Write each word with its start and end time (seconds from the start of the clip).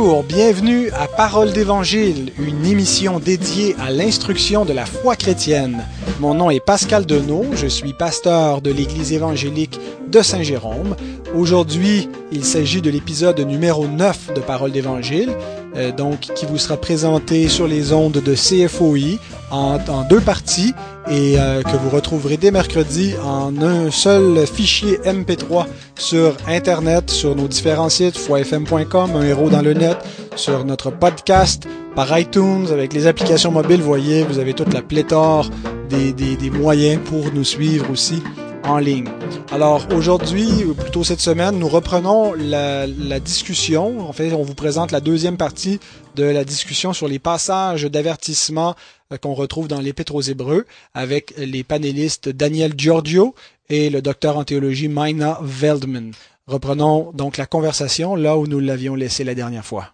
Bonjour, 0.00 0.22
bienvenue 0.22 0.92
à 0.92 1.08
Parole 1.08 1.52
d'Évangile, 1.52 2.32
une 2.38 2.64
émission 2.64 3.18
dédiée 3.18 3.74
à 3.80 3.90
l'instruction 3.90 4.64
de 4.64 4.72
la 4.72 4.86
foi 4.86 5.16
chrétienne. 5.16 5.84
Mon 6.20 6.34
nom 6.34 6.50
est 6.50 6.58
Pascal 6.58 7.06
Denot, 7.06 7.44
je 7.54 7.68
suis 7.68 7.92
pasteur 7.92 8.60
de 8.60 8.72
l'Église 8.72 9.12
évangélique 9.12 9.78
de 10.08 10.20
Saint-Jérôme. 10.20 10.96
Aujourd'hui, 11.36 12.08
il 12.32 12.44
s'agit 12.44 12.82
de 12.82 12.90
l'épisode 12.90 13.38
numéro 13.38 13.86
9 13.86 14.34
de 14.34 14.40
Parole 14.40 14.72
d'Évangile, 14.72 15.30
euh, 15.76 15.92
donc 15.92 16.18
qui 16.18 16.44
vous 16.44 16.58
sera 16.58 16.76
présenté 16.76 17.46
sur 17.46 17.68
les 17.68 17.92
ondes 17.92 18.20
de 18.20 18.34
CFOI 18.34 19.20
en, 19.52 19.78
deux 20.10 20.20
parties 20.20 20.74
et 21.08 21.38
euh, 21.38 21.62
que 21.62 21.76
vous 21.76 21.90
retrouverez 21.90 22.36
dès 22.36 22.50
mercredi 22.50 23.14
en 23.24 23.56
un 23.62 23.92
seul 23.92 24.44
fichier 24.44 24.98
MP3 25.04 25.66
sur 25.96 26.36
Internet, 26.48 27.10
sur 27.10 27.36
nos 27.36 27.46
différents 27.46 27.90
sites, 27.90 28.18
foifm.com, 28.18 29.12
un 29.14 29.22
héros 29.22 29.50
dans 29.50 29.62
le 29.62 29.72
net, 29.72 29.98
sur 30.34 30.64
notre 30.64 30.90
podcast, 30.90 31.68
par 31.94 32.18
iTunes, 32.18 32.66
avec 32.72 32.92
les 32.92 33.06
applications 33.06 33.52
mobiles, 33.52 33.82
voyez, 33.82 34.24
vous 34.24 34.40
avez 34.40 34.54
toute 34.54 34.74
la 34.74 34.82
pléthore 34.82 35.48
des, 35.88 36.12
des, 36.12 36.36
des 36.36 36.50
moyens 36.50 37.00
pour 37.04 37.32
nous 37.32 37.44
suivre 37.44 37.90
aussi 37.90 38.22
en 38.64 38.78
ligne. 38.78 39.08
Alors 39.50 39.86
aujourd'hui, 39.92 40.64
ou 40.64 40.74
plutôt 40.74 41.04
cette 41.04 41.20
semaine, 41.20 41.58
nous 41.58 41.68
reprenons 41.68 42.34
la, 42.34 42.86
la, 42.86 43.20
discussion. 43.20 44.00
En 44.00 44.12
fait, 44.12 44.32
on 44.32 44.42
vous 44.42 44.54
présente 44.54 44.92
la 44.92 45.00
deuxième 45.00 45.36
partie 45.36 45.80
de 46.16 46.24
la 46.24 46.44
discussion 46.44 46.92
sur 46.92 47.08
les 47.08 47.18
passages 47.18 47.84
d'avertissement 47.84 48.74
euh, 49.12 49.16
qu'on 49.16 49.34
retrouve 49.34 49.68
dans 49.68 49.80
l'Épître 49.80 50.14
aux 50.14 50.20
Hébreux 50.22 50.66
avec 50.94 51.34
les 51.38 51.64
panélistes 51.64 52.28
Daniel 52.28 52.74
Giorgio 52.76 53.34
et 53.70 53.90
le 53.90 54.02
docteur 54.02 54.36
en 54.36 54.44
théologie 54.44 54.88
Maina 54.88 55.38
Veldman. 55.42 56.12
Reprenons 56.46 57.12
donc 57.12 57.36
la 57.36 57.46
conversation 57.46 58.16
là 58.16 58.36
où 58.36 58.46
nous 58.46 58.60
l'avions 58.60 58.94
laissé 58.94 59.24
la 59.24 59.34
dernière 59.34 59.64
fois. 59.64 59.92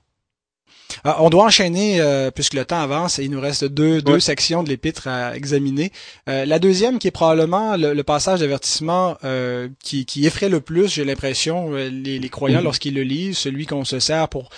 Ah, 1.03 1.19
on 1.21 1.31
doit 1.31 1.45
enchaîner 1.45 2.01
euh, 2.01 2.31
puisque 2.31 2.55
le 2.55 2.65
temps 2.65 2.81
avance 2.81 3.19
et 3.19 3.25
il 3.25 3.31
nous 3.31 3.41
reste 3.41 3.65
deux, 3.65 4.01
deux 4.01 4.21
sections 4.21 4.63
de 4.63 4.69
l'épître 4.69 5.09
à 5.09 5.37
examiner. 5.37 5.93
Euh, 6.29 6.45
la 6.45 6.59
deuxième 6.59 6.99
qui 6.99 7.09
est 7.09 7.11
probablement 7.11 7.77
le, 7.77 8.03
passage 8.05 8.41
d'avertissement 8.41 9.17
euh, 9.25 9.69
qui, 9.83 10.05
qui, 10.05 10.27
effraie 10.27 10.49
le 10.49 10.61
plus, 10.61 10.93
j'ai 10.93 11.05
l'impression, 11.05 11.73
les, 11.73 12.19
les, 12.19 12.29
croyants 12.29 12.59
mhm. 12.59 12.65
lorsqu'ils 12.65 12.95
le 12.95 13.03
lisent, 13.03 13.39
celui 13.39 13.67
qu'on 13.67 13.85
se 13.85 13.99
sert 13.99 14.29
pour 14.29 14.51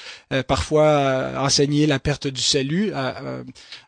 parfois 0.49 1.33
enseigner 1.39 1.87
la 1.87 1.99
perte 1.99 2.27
du 2.27 2.41
salut. 2.43 2.93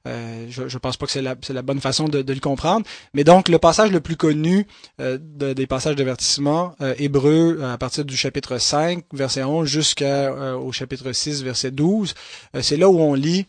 je 0.04 0.62
ne 0.62 0.78
pense 0.78 0.96
pas 0.96 1.06
que 1.06 1.12
c'est 1.12 1.22
la, 1.22 1.34
la, 1.48 1.62
bonne 1.62 1.80
façon 1.80 2.08
de, 2.08 2.22
de, 2.22 2.32
le 2.32 2.40
comprendre. 2.40 2.86
Mais 3.14 3.24
donc 3.24 3.48
le 3.48 3.58
passage 3.58 3.90
le 3.90 4.00
plus 4.00 4.16
connu 4.16 4.66
des 4.98 5.66
passages 5.66 5.96
d'avertissement 5.96 6.74
hébreu 6.98 7.60
à 7.64 7.78
partir 7.78 8.04
du 8.04 8.16
chapitre 8.16 8.58
5, 8.58 9.04
verset 9.12 9.42
11 9.42 9.68
jusqu'au 9.68 10.72
chapitre 10.72 11.12
6, 11.12 11.42
verset 11.42 11.70
12, 11.70 12.10
euh, 12.10 12.14
c'est 12.60 12.76
là 12.76 12.88
où 12.88 12.98
on 12.98 13.14
lit 13.14 13.46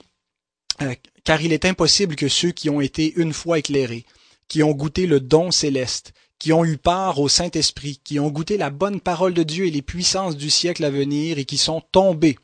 euh, 0.81 0.95
car 1.23 1.41
il 1.41 1.53
est 1.53 1.65
impossible 1.65 2.15
que 2.15 2.27
ceux 2.27 2.51
qui 2.51 2.69
ont 2.69 2.81
été 2.81 3.13
une 3.17 3.33
fois 3.33 3.59
éclairés, 3.59 4.05
qui 4.47 4.63
ont 4.63 4.71
goûté 4.71 5.05
le 5.05 5.19
don 5.19 5.51
céleste, 5.51 6.13
qui 6.39 6.53
ont 6.53 6.65
eu 6.65 6.77
part 6.77 7.19
au 7.19 7.27
Saint-Esprit, 7.27 7.99
qui 8.03 8.19
ont 8.19 8.29
goûté 8.29 8.57
la 8.57 8.69
bonne 8.69 9.01
parole 9.01 9.33
de 9.33 9.43
Dieu 9.43 9.65
et 9.67 9.71
les 9.71 9.81
puissances 9.81 10.37
du 10.37 10.49
siècle 10.49 10.85
à 10.85 10.89
venir 10.89 11.37
et 11.37 11.45
qui 11.45 11.57
sont 11.57 11.81
tombés. 11.91 12.37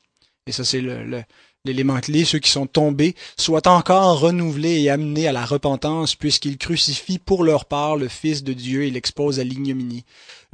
Et 0.46 0.52
ça, 0.52 0.66
c'est 0.66 0.84
l'élément 1.64 2.00
clé, 2.00 2.26
ceux 2.26 2.40
qui 2.40 2.52
sont 2.52 2.68
tombés, 2.68 3.16
soient 3.38 3.68
encore 3.68 4.20
renouvelés 4.20 4.82
et 4.82 4.90
amenés 4.90 5.28
à 5.28 5.32
la 5.32 5.46
repentance, 5.46 6.16
puisqu'ils 6.16 6.58
crucifient 6.58 7.18
pour 7.18 7.44
leur 7.44 7.66
part 7.66 7.96
le 7.96 8.10
Fils 8.10 8.44
de 8.44 8.54
Dieu 8.54 8.84
et 8.84 8.92
l'exposent 8.92 9.40
à 9.40 9.44
l'ignominie. 9.44 10.04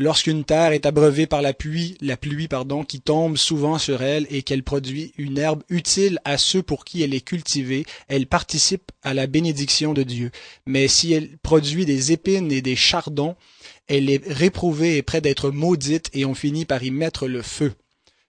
Lorsqu'une 0.01 0.45
terre 0.45 0.71
est 0.71 0.87
abreuvée 0.87 1.27
par 1.27 1.43
la 1.43 1.53
pluie, 1.53 1.95
la 2.01 2.17
pluie, 2.17 2.47
pardon, 2.47 2.83
qui 2.83 3.01
tombe 3.01 3.37
souvent 3.37 3.77
sur 3.77 4.01
elle 4.01 4.25
et 4.31 4.41
qu'elle 4.41 4.63
produit 4.63 5.13
une 5.19 5.37
herbe 5.37 5.61
utile 5.69 6.17
à 6.25 6.39
ceux 6.39 6.63
pour 6.63 6.85
qui 6.85 7.03
elle 7.03 7.13
est 7.13 7.21
cultivée, 7.21 7.85
elle 8.07 8.25
participe 8.25 8.91
à 9.03 9.13
la 9.13 9.27
bénédiction 9.27 9.93
de 9.93 10.01
Dieu. 10.01 10.31
Mais 10.65 10.87
si 10.87 11.13
elle 11.13 11.37
produit 11.43 11.85
des 11.85 12.11
épines 12.11 12.51
et 12.51 12.63
des 12.63 12.75
chardons, 12.75 13.35
elle 13.85 14.09
est 14.09 14.25
réprouvée 14.25 14.97
et 14.97 15.03
près 15.03 15.21
d'être 15.21 15.51
maudite 15.51 16.09
et 16.13 16.25
on 16.25 16.33
finit 16.33 16.65
par 16.65 16.81
y 16.81 16.89
mettre 16.89 17.27
le 17.27 17.43
feu. 17.43 17.71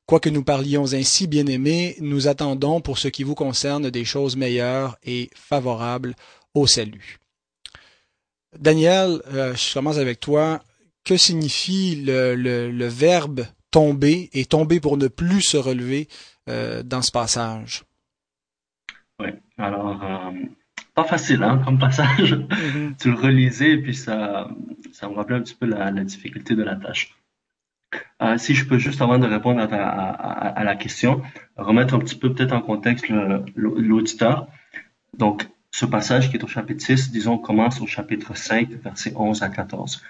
Quoique 0.05 0.29
nous 0.29 0.45
parlions 0.45 0.93
ainsi, 0.93 1.27
bien-aimés, 1.27 1.97
nous 2.01 2.29
attendons 2.29 2.83
pour 2.83 2.99
ce 2.99 3.09
qui 3.09 3.23
vous 3.23 3.35
concerne 3.35 3.89
des 3.89 4.05
choses 4.05 4.37
meilleures 4.37 4.99
et 5.05 5.31
favorables 5.35 6.17
au 6.53 6.67
salut. 6.67 7.19
Daniel, 8.59 9.23
euh, 9.33 9.55
je 9.55 9.73
commence 9.73 9.97
avec 9.97 10.21
toi. 10.21 10.63
Que 11.05 11.17
signifie 11.17 12.03
le, 12.05 12.35
le, 12.35 12.87
verbe 12.87 13.47
tomber 13.71 14.31
et 14.33 14.45
tomber 14.45 14.79
pour 14.81 14.97
ne 14.97 15.09
plus 15.09 15.43
se 15.43 15.57
relever 15.57 16.09
euh, 16.49 16.83
dans 16.83 17.03
ce 17.03 17.11
passage? 17.11 17.85
Oui, 19.19 19.31
alors, 19.59 20.03
euh, 20.05 20.31
pas 20.95 21.05
facile 21.05 21.43
hein, 21.43 21.61
comme 21.65 21.79
passage. 21.79 22.35
Mm-hmm. 22.63 22.97
tu 23.01 23.11
le 23.11 23.17
relisais 23.17 23.71
et 23.73 23.79
puis 23.79 23.95
ça, 23.95 24.49
ça 24.93 25.09
me 25.09 25.15
rappelait 25.15 25.37
un 25.37 25.43
petit 25.43 25.55
peu 25.55 25.67
la 25.67 25.91
difficulté 25.91 26.55
de 26.55 26.63
la 26.63 26.77
tâche. 26.77 27.15
Euh, 28.23 28.39
si 28.39 28.55
je 28.55 28.65
peux 28.67 28.79
juste, 28.79 29.03
avant 29.03 29.19
de 29.19 29.27
répondre 29.27 29.61
à, 29.61 30.65
la 30.65 30.77
question, 30.77 31.23
remettre 31.57 31.95
un 31.95 31.99
petit 31.99 32.17
peu 32.17 32.33
peut-être 32.33 32.53
en 32.53 32.61
contexte 32.61 33.07
l'auditeur. 33.57 34.49
Donc, 35.19 35.49
ce 35.71 35.87
passage 35.87 36.31
qui 36.31 36.37
est 36.37 36.45
au 36.45 36.49
chapitre 36.49 36.85
6, 36.85 37.11
disons, 37.11 37.39
commence 37.39 37.81
au 37.81 37.87
chapitre 37.87 38.37
5, 38.37 38.71
versets 38.83 39.13
11 39.17 39.43
à 39.43 39.49
14. 39.49 40.03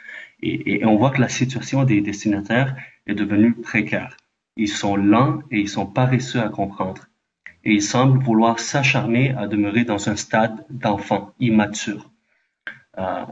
Et, 0.42 0.84
on 0.84 0.97
voit 0.97 1.10
que 1.10 1.20
la 1.20 1.28
situation 1.28 1.84
des 1.84 2.00
destinataires 2.00 2.76
est 3.06 3.14
devenue 3.14 3.54
précaire. 3.54 4.16
Ils 4.56 4.69
sont 4.69 4.97
lents 4.97 5.41
et 5.50 5.60
ils 5.60 5.69
sont 5.69 5.86
paresseux 5.86 6.41
à 6.41 6.48
comprendre. 6.48 7.06
Et 7.64 7.75
ils 7.75 7.82
semblent 7.82 8.22
vouloir 8.22 8.58
s'acharner 8.58 9.34
à 9.36 9.47
demeurer 9.47 9.84
dans 9.84 10.08
un 10.08 10.16
stade 10.16 10.64
d'enfant 10.69 11.32
immature. 11.38 12.10
Euh, 12.98 13.25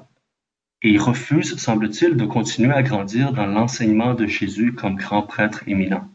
et 0.83 0.91
il 0.91 1.01
refuse, 1.01 1.57
semble-t-il, 1.57 2.17
de 2.17 2.25
continuer 2.25 2.73
à 2.73 2.83
grandir 2.83 3.33
dans 3.33 3.47
l'enseignement 3.47 4.15
de 4.15 4.27
Jésus 4.27 4.73
comme 4.73 4.95
grand 4.95 5.23
prêtre 5.23 5.63
éminent. 5.67 6.09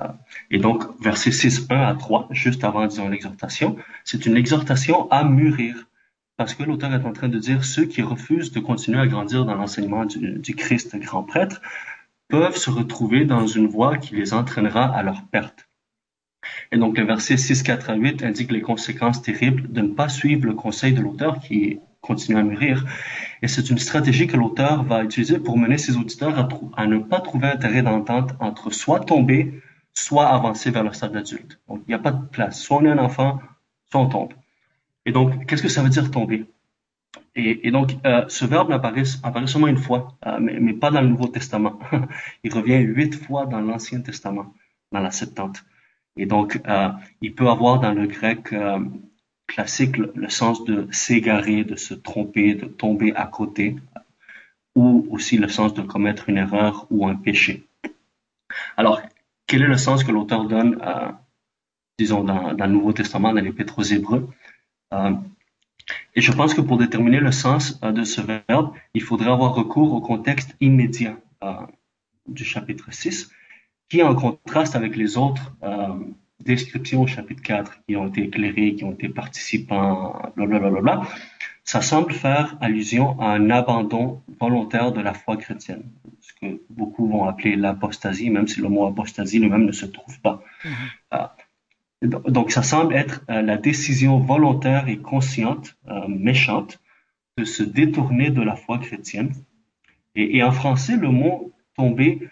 Euh, 0.00 0.08
et 0.50 0.58
donc, 0.58 0.82
verset 1.00 1.30
6, 1.30 1.66
1 1.70 1.80
à 1.80 1.94
3, 1.94 2.28
juste 2.30 2.64
avant, 2.64 2.86
disons, 2.86 3.08
l'exhortation, 3.08 3.76
c'est 4.04 4.26
une 4.26 4.36
exhortation 4.36 5.10
à 5.10 5.24
mûrir. 5.24 5.86
Parce 6.36 6.54
que 6.54 6.62
l'auteur 6.62 6.92
est 6.92 7.04
en 7.04 7.12
train 7.12 7.28
de 7.28 7.38
dire 7.38 7.64
ceux 7.64 7.86
qui 7.86 8.02
refusent 8.02 8.52
de 8.52 8.60
continuer 8.60 9.00
à 9.00 9.06
grandir 9.06 9.44
dans 9.44 9.54
l'enseignement 9.54 10.04
du, 10.04 10.54
Christ 10.54 10.96
grand 10.96 11.22
prêtre 11.22 11.62
peuvent 12.28 12.56
se 12.56 12.70
retrouver 12.70 13.24
dans 13.24 13.46
une 13.46 13.68
voie 13.68 13.96
qui 13.96 14.16
les 14.16 14.34
entraînera 14.34 14.84
à 14.84 15.02
leur 15.02 15.24
perte. 15.28 15.68
Et 16.72 16.76
donc, 16.76 16.98
le 16.98 17.04
verset 17.04 17.36
6, 17.36 17.62
4 17.62 17.90
à 17.90 17.94
8 17.94 18.22
indique 18.22 18.52
les 18.52 18.60
conséquences 18.60 19.22
terribles 19.22 19.72
de 19.72 19.80
ne 19.80 19.88
pas 19.88 20.08
suivre 20.08 20.46
le 20.46 20.54
conseil 20.54 20.92
de 20.92 21.00
l'auteur 21.00 21.40
qui 21.40 21.64
est 21.64 21.80
continuer 22.06 22.38
à 22.38 22.42
mûrir. 22.42 22.84
Et 23.42 23.48
c'est 23.48 23.68
une 23.68 23.78
stratégie 23.78 24.26
que 24.26 24.36
l'auteur 24.36 24.84
va 24.84 25.02
utiliser 25.02 25.38
pour 25.38 25.58
mener 25.58 25.78
ses 25.78 25.96
auditeurs 25.96 26.48
à, 26.76 26.86
ne 26.86 26.98
pas 26.98 27.20
trouver 27.20 27.48
un 27.48 27.56
terrain 27.56 27.82
d'entente 27.82 28.30
entre 28.40 28.70
soit 28.70 29.00
tomber, 29.00 29.60
soit 29.92 30.28
avancer 30.28 30.70
vers 30.70 30.84
le 30.84 30.92
stade 30.92 31.16
adulte. 31.16 31.58
Donc, 31.68 31.82
il 31.86 31.88
n'y 31.88 31.94
a 31.94 31.98
pas 31.98 32.12
de 32.12 32.24
place. 32.26 32.60
Soit 32.60 32.78
on 32.78 32.84
est 32.84 32.90
un 32.90 32.98
enfant, 32.98 33.40
soit 33.90 34.00
on 34.00 34.08
tombe. 34.08 34.32
Et 35.06 35.12
donc, 35.12 35.46
qu'est-ce 35.46 35.62
que 35.62 35.68
ça 35.68 35.82
veut 35.82 35.88
dire 35.88 36.10
tomber? 36.10 36.44
Et, 37.36 37.70
donc, 37.70 37.92
euh, 38.06 38.24
ce 38.28 38.44
verbe 38.46 38.72
apparaît, 38.72 39.04
seulement 39.04 39.68
une 39.68 39.76
fois, 39.76 40.08
euh, 40.26 40.38
mais, 40.40 40.72
pas 40.72 40.90
dans 40.90 41.02
le 41.02 41.08
Nouveau 41.08 41.28
Testament. 41.28 41.78
il 42.44 42.52
revient 42.52 42.78
huit 42.78 43.14
fois 43.14 43.46
dans 43.46 43.60
l'Ancien 43.60 44.00
Testament, 44.00 44.54
dans 44.90 45.00
la 45.00 45.10
Septante. 45.10 45.64
Et 46.16 46.26
donc, 46.26 46.60
euh, 46.66 46.88
il 47.20 47.34
peut 47.34 47.48
avoir 47.48 47.78
dans 47.78 47.92
le 47.92 48.06
grec 48.06 48.54
classique 49.46 49.98
le, 49.98 50.28
sens 50.28 50.64
de 50.64 50.88
s'égarer, 50.90 51.62
de 51.62 51.76
se 51.76 51.94
tromper, 51.94 52.54
de 52.54 52.66
tomber 52.66 53.14
à 53.14 53.26
côté, 53.26 53.76
ou 54.74 55.06
aussi 55.10 55.36
le 55.36 55.48
sens 55.48 55.74
de 55.74 55.82
commettre 55.82 56.28
une 56.28 56.38
erreur 56.38 56.86
ou 56.90 57.06
un 57.06 57.14
péché. 57.14 57.64
Alors, 58.76 59.00
quel 59.46 59.62
est 59.62 59.68
le 59.68 59.76
sens 59.76 60.04
que 60.04 60.10
l'auteur 60.10 60.46
donne, 60.46 60.80
disons, 61.98 62.24
dans, 62.24 62.52
le 62.52 62.66
Nouveau 62.66 62.92
Testament, 62.92 63.34
dans 63.34 63.42
l'Épître 63.42 63.78
aux 63.78 63.82
Hébreux? 63.82 64.28
Et 64.92 66.20
je 66.20 66.32
pense 66.32 66.54
que 66.54 66.60
pour 66.60 66.78
déterminer 66.78 67.20
le 67.20 67.32
sens 67.32 67.78
euh, 67.82 67.92
de 67.92 68.04
ce 68.04 68.20
verbe, 68.20 68.72
il 68.94 69.02
faudrait 69.02 69.30
avoir 69.30 69.54
recours 69.54 69.92
au 69.92 70.00
contexte 70.00 70.56
immédiat 70.60 71.16
du 72.26 72.44
chapitre 72.44 72.92
6, 72.92 73.30
qui 73.88 74.00
est 74.00 74.02
en 74.02 74.16
contraste 74.16 74.74
avec 74.74 74.96
les 74.96 75.16
autres 75.16 75.52
descriptions 76.40 77.02
au 77.02 77.06
chapitre 77.06 77.42
4 77.42 77.82
qui 77.86 77.94
ont 77.96 78.08
été 78.08 78.22
éclairés, 78.24 78.74
qui 78.74 78.84
ont 78.84 78.92
été 78.92 79.08
participants, 79.08 80.32
blablabla, 80.36 81.02
ça 81.64 81.82
semble 81.82 82.12
faire 82.12 82.56
allusion 82.60 83.20
à 83.20 83.32
un 83.32 83.50
abandon 83.50 84.22
volontaire 84.40 84.92
de 84.92 85.00
la 85.00 85.14
foi 85.14 85.36
chrétienne, 85.36 85.82
ce 86.20 86.32
que 86.34 86.62
beaucoup 86.70 87.08
vont 87.08 87.26
appeler 87.28 87.56
l'apostasie, 87.56 88.30
même 88.30 88.46
si 88.46 88.60
le 88.60 88.68
mot 88.68 88.86
apostasie 88.86 89.40
lui-même 89.40 89.64
ne 89.64 89.72
se 89.72 89.86
trouve 89.86 90.20
pas. 90.20 90.42
Ah. 91.10 91.36
Donc 92.02 92.50
ça 92.50 92.62
semble 92.62 92.94
être 92.94 93.22
euh, 93.30 93.42
la 93.42 93.56
décision 93.56 94.18
volontaire 94.18 94.88
et 94.88 94.98
consciente, 94.98 95.76
euh, 95.88 96.06
méchante, 96.08 96.80
de 97.38 97.44
se 97.44 97.62
détourner 97.62 98.30
de 98.30 98.42
la 98.42 98.56
foi 98.56 98.78
chrétienne. 98.78 99.32
Et, 100.14 100.36
et 100.36 100.42
en 100.42 100.52
français, 100.52 100.96
le 100.96 101.10
mot 101.10 101.52
tomber 101.76 102.28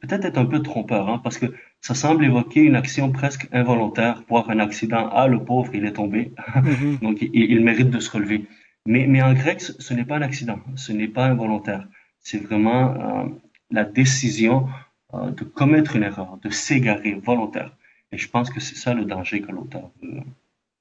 peut-être 0.00 0.24
être 0.24 0.38
un 0.38 0.46
peu 0.46 0.62
trompeur, 0.62 1.08
hein, 1.08 1.20
parce 1.22 1.38
que 1.38 1.46
ça 1.80 1.94
semble 1.94 2.24
évoquer 2.24 2.60
une 2.62 2.74
action 2.74 3.12
presque 3.12 3.46
involontaire, 3.52 4.24
voire 4.28 4.50
un 4.50 4.58
accident. 4.58 5.08
Ah, 5.12 5.28
le 5.28 5.44
pauvre, 5.44 5.72
il 5.72 5.84
est 5.84 5.92
tombé, 5.92 6.32
mhm. 6.56 6.98
donc 7.02 7.18
il, 7.22 7.60
mérite 7.60 7.88
de 7.88 8.00
se 8.00 8.10
relever. 8.10 8.46
Mais, 8.84 9.06
mais 9.06 9.22
en 9.22 9.32
grec, 9.32 9.60
ce, 9.60 9.94
n'est 9.94 10.04
pas 10.04 10.16
un 10.16 10.22
accident, 10.22 10.58
ce 10.74 10.90
n'est 10.90 11.06
pas 11.06 11.26
involontaire. 11.26 11.86
C'est 12.18 12.38
vraiment 12.38 13.30
la 13.70 13.84
décision 13.84 14.66
de 15.12 15.44
commettre 15.44 15.94
une 15.94 16.02
erreur, 16.02 16.40
de 16.42 16.50
s'égarer 16.50 17.14
volontaire. 17.14 17.70
Et 18.12 18.18
je 18.18 18.28
pense 18.28 18.50
que 18.50 18.60
c'est 18.60 18.76
ça 18.76 18.94
le 18.94 19.04
danger 19.04 19.40
que 19.40 19.52
l'auteur 19.52 19.90
veut. 20.02 20.20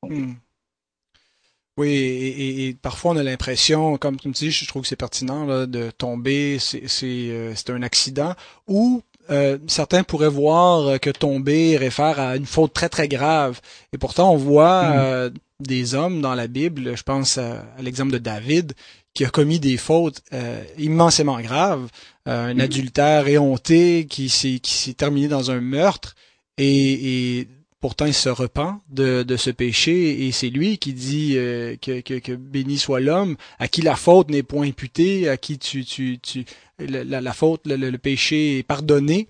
Hmm. 0.04 0.34
Oui, 1.80 1.94
et, 1.96 2.76
parfois 2.82 3.12
on 3.12 3.18
a 3.18 3.24
l'impression, 3.24 3.98
comme 3.98 4.20
tu 4.20 4.28
me 4.28 4.34
dis, 4.34 4.52
je 4.52 4.66
trouve 4.68 4.82
que 4.82 4.88
c'est 4.90 4.98
pertinent 4.98 5.46
là, 5.46 5.66
de 5.66 5.92
tomber, 5.92 6.58
c'est 6.60 6.84
euh, 7.04 7.54
un 7.70 7.84
accident, 7.84 8.36
ou 8.68 9.02
euh, 9.30 9.58
certains 9.68 10.04
pourraient 10.04 10.28
voir 10.28 11.00
que 11.00 11.10
tomber 11.10 11.78
réfère 11.78 12.20
à 12.20 12.36
une 12.36 12.46
faute 12.46 12.74
très 12.74 12.90
très 12.90 13.08
grave. 13.08 13.62
Et 13.94 13.98
pourtant, 13.98 14.34
on 14.34 14.36
voit 14.36 14.90
hmm. 14.90 14.98
euh, 14.98 15.30
des 15.62 15.96
hommes 15.96 16.20
dans 16.20 16.36
la 16.36 16.48
Bible, 16.48 16.98
je 16.98 17.04
pense 17.04 17.38
à, 17.38 17.64
l'exemple 17.80 18.12
de 18.12 18.18
David, 18.18 18.74
qui 19.14 19.24
a 19.24 19.30
commis 19.30 19.62
des 19.62 19.78
fautes 19.78 20.22
immensément 20.78 21.40
graves, 21.40 21.88
un 22.26 22.56
hmm. 22.56 22.60
adultère 22.60 23.28
éhonté 23.30 24.06
qui 24.06 24.28
s'est 24.28 24.94
terminé 24.98 25.30
dans 25.30 25.50
un 25.50 25.62
meurtre, 25.62 26.16
et, 26.60 27.40
et 27.40 27.48
pourtant 27.80 28.06
il 28.06 28.14
se 28.14 28.30
repent 28.30 28.82
de, 28.90 29.24
de 29.24 29.38
ce 29.38 29.50
péché 29.50 30.28
et 30.28 30.32
c'est 30.32 30.50
lui 30.50 30.78
qui 30.78 30.94
dit 30.94 31.34
euh, 31.38 31.76
que, 31.82 32.02
que, 32.02 32.20
que, 32.20 32.34
béni 32.34 32.78
soit 32.78 33.00
l'homme 33.00 33.38
à 33.58 33.68
qui 33.68 33.82
la 33.82 33.96
faute 33.96 34.30
n'est 34.30 34.44
point 34.44 34.68
imputée, 34.68 35.30
à 35.30 35.38
qui 35.38 35.58
tu, 35.58 35.86
tu, 35.86 36.20
tu 36.20 36.46
la, 36.80 37.22
la 37.22 37.34
faute, 37.34 37.62
le, 37.66 37.98
péché 37.98 38.60
est 38.60 38.64
pardonné. 38.64 39.28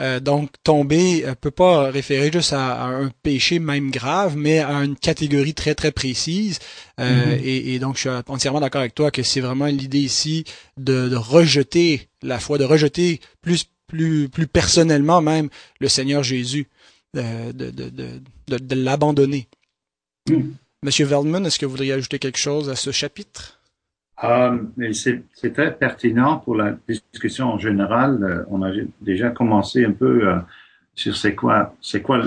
Euh, 0.00 0.20
donc 0.20 0.50
tomber 0.64 1.24
euh, 1.24 1.34
peut 1.34 1.50
pas 1.50 1.90
référer 1.90 2.30
juste 2.32 2.52
à, 2.52 2.84
un 2.84 3.10
péché 3.22 3.58
même 3.58 3.90
grave, 3.90 4.36
mais 4.36 4.60
à 4.60 4.72
une 4.72 4.96
catégorie 4.96 5.54
très 5.54 5.74
très 5.74 5.92
précise. 5.92 6.58
Mm-hmm. 6.98 7.40
et, 7.42 7.74
et, 7.74 7.78
donc 7.78 7.96
je 7.96 8.00
suis 8.00 8.10
entièrement 8.28 8.60
d'accord 8.60 8.80
avec 8.80 8.94
toi 8.94 9.10
que 9.10 9.22
c'est 9.22 9.40
vraiment 9.40 9.66
l'idée 9.66 10.00
ici 10.00 10.44
de, 10.76 11.08
de 11.08 11.16
rejeter 11.16 12.08
la 12.22 12.40
foi, 12.40 12.58
de 12.58 12.64
rejeter 12.64 13.20
plus 13.42 13.66
plus, 13.88 14.28
plus 14.28 14.46
personnellement 14.46 15.20
même 15.20 15.48
le 15.80 15.88
Seigneur 15.88 16.22
Jésus, 16.22 16.68
de, 17.14 17.52
de, 17.52 17.70
de, 17.70 18.58
de 18.58 18.74
l'abandonner. 18.74 19.48
Hmm. 20.28 20.52
Monsieur 20.84 21.06
Veldman, 21.06 21.44
est-ce 21.44 21.58
que 21.58 21.66
vous 21.66 21.72
voudriez 21.72 21.94
ajouter 21.94 22.18
quelque 22.20 22.38
chose 22.38 22.68
à 22.68 22.76
ce 22.76 22.92
chapitre? 22.92 23.60
Euh, 24.22 24.58
c'est 24.92 25.52
très 25.52 25.76
pertinent 25.76 26.38
pour 26.38 26.54
la 26.56 26.76
discussion 26.88 27.46
en 27.46 27.58
général. 27.58 28.22
Euh, 28.22 28.44
on 28.48 28.62
a 28.62 28.70
déjà 29.00 29.30
commencé 29.30 29.84
un 29.84 29.92
peu 29.92 30.28
euh, 30.28 30.38
sur 30.94 31.16
c'est 31.16 31.34
quoi, 31.34 31.74
c'est 31.80 32.02
quoi 32.02 32.22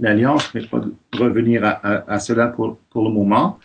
l'alliance, 0.00 0.52
mais 0.54 0.66
pas 0.66 0.80
revenir 1.12 1.64
à, 1.64 2.10
à, 2.10 2.18
cela 2.18 2.48
pour, 2.48 2.78
pour 2.90 3.04
le 3.04 3.10
moment. 3.10 3.58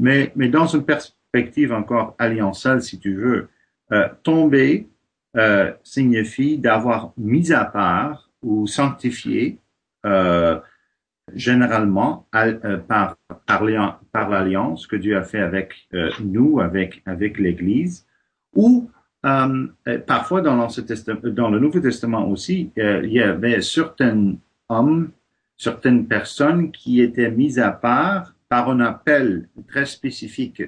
Mais, 0.00 0.32
mais 0.34 0.48
dans 0.48 0.66
une 0.66 0.84
perspective 0.84 1.72
encore 1.72 2.14
allianceale, 2.18 2.82
si 2.82 2.98
tu 2.98 3.14
veux, 3.14 3.48
euh, 3.92 4.08
tomber 4.22 4.88
euh, 5.36 5.72
signifie 5.82 6.58
d'avoir 6.58 7.12
mis 7.16 7.52
à 7.52 7.64
part 7.64 8.30
ou 8.40 8.68
sanctifié 8.68 9.58
euh, 10.06 10.60
généralement 11.34 12.28
euh, 12.36 12.78
par, 12.78 13.16
par, 13.44 13.64
l'alliance 14.30 14.86
que 14.86 14.94
Dieu 14.94 15.16
a 15.16 15.24
fait 15.24 15.40
avec 15.40 15.88
nous, 16.20 16.60
avec, 16.60 17.02
avec 17.04 17.38
l'Église, 17.38 18.06
ou 18.54 18.88
parfois 20.06 20.40
dans, 20.40 20.68
dans 21.24 21.50
le 21.50 21.58
Nouveau 21.58 21.80
Testament 21.80 22.28
aussi, 22.28 22.70
il 22.76 23.12
y 23.12 23.20
avait 23.20 23.60
certains 23.60 24.34
hommes, 24.68 25.10
certaines 25.56 26.06
personnes 26.06 26.70
qui 26.70 27.00
étaient 27.00 27.32
mises 27.32 27.58
à 27.58 27.72
part 27.72 28.36
par 28.48 28.70
un 28.70 28.78
appel 28.78 29.48
très 29.66 29.86
spécifique 29.86 30.62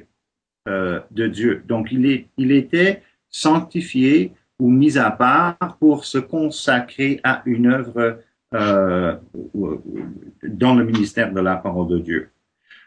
de 0.66 1.26
Dieu. 1.28 1.62
Donc 1.68 1.92
il, 1.92 2.06
est, 2.06 2.26
il 2.36 2.50
était 2.50 3.04
sanctifié 3.28 4.32
ou 4.58 4.70
mis 4.70 4.98
à 4.98 5.10
part 5.10 5.76
pour 5.78 6.04
se 6.04 6.18
consacrer 6.18 7.20
à 7.22 7.42
une 7.46 7.66
œuvre 7.66 8.20
euh, 8.54 9.16
dans 10.42 10.74
le 10.74 10.84
ministère 10.84 11.32
de 11.32 11.40
la 11.40 11.56
parole 11.56 11.88
de 11.88 11.98
Dieu. 11.98 12.30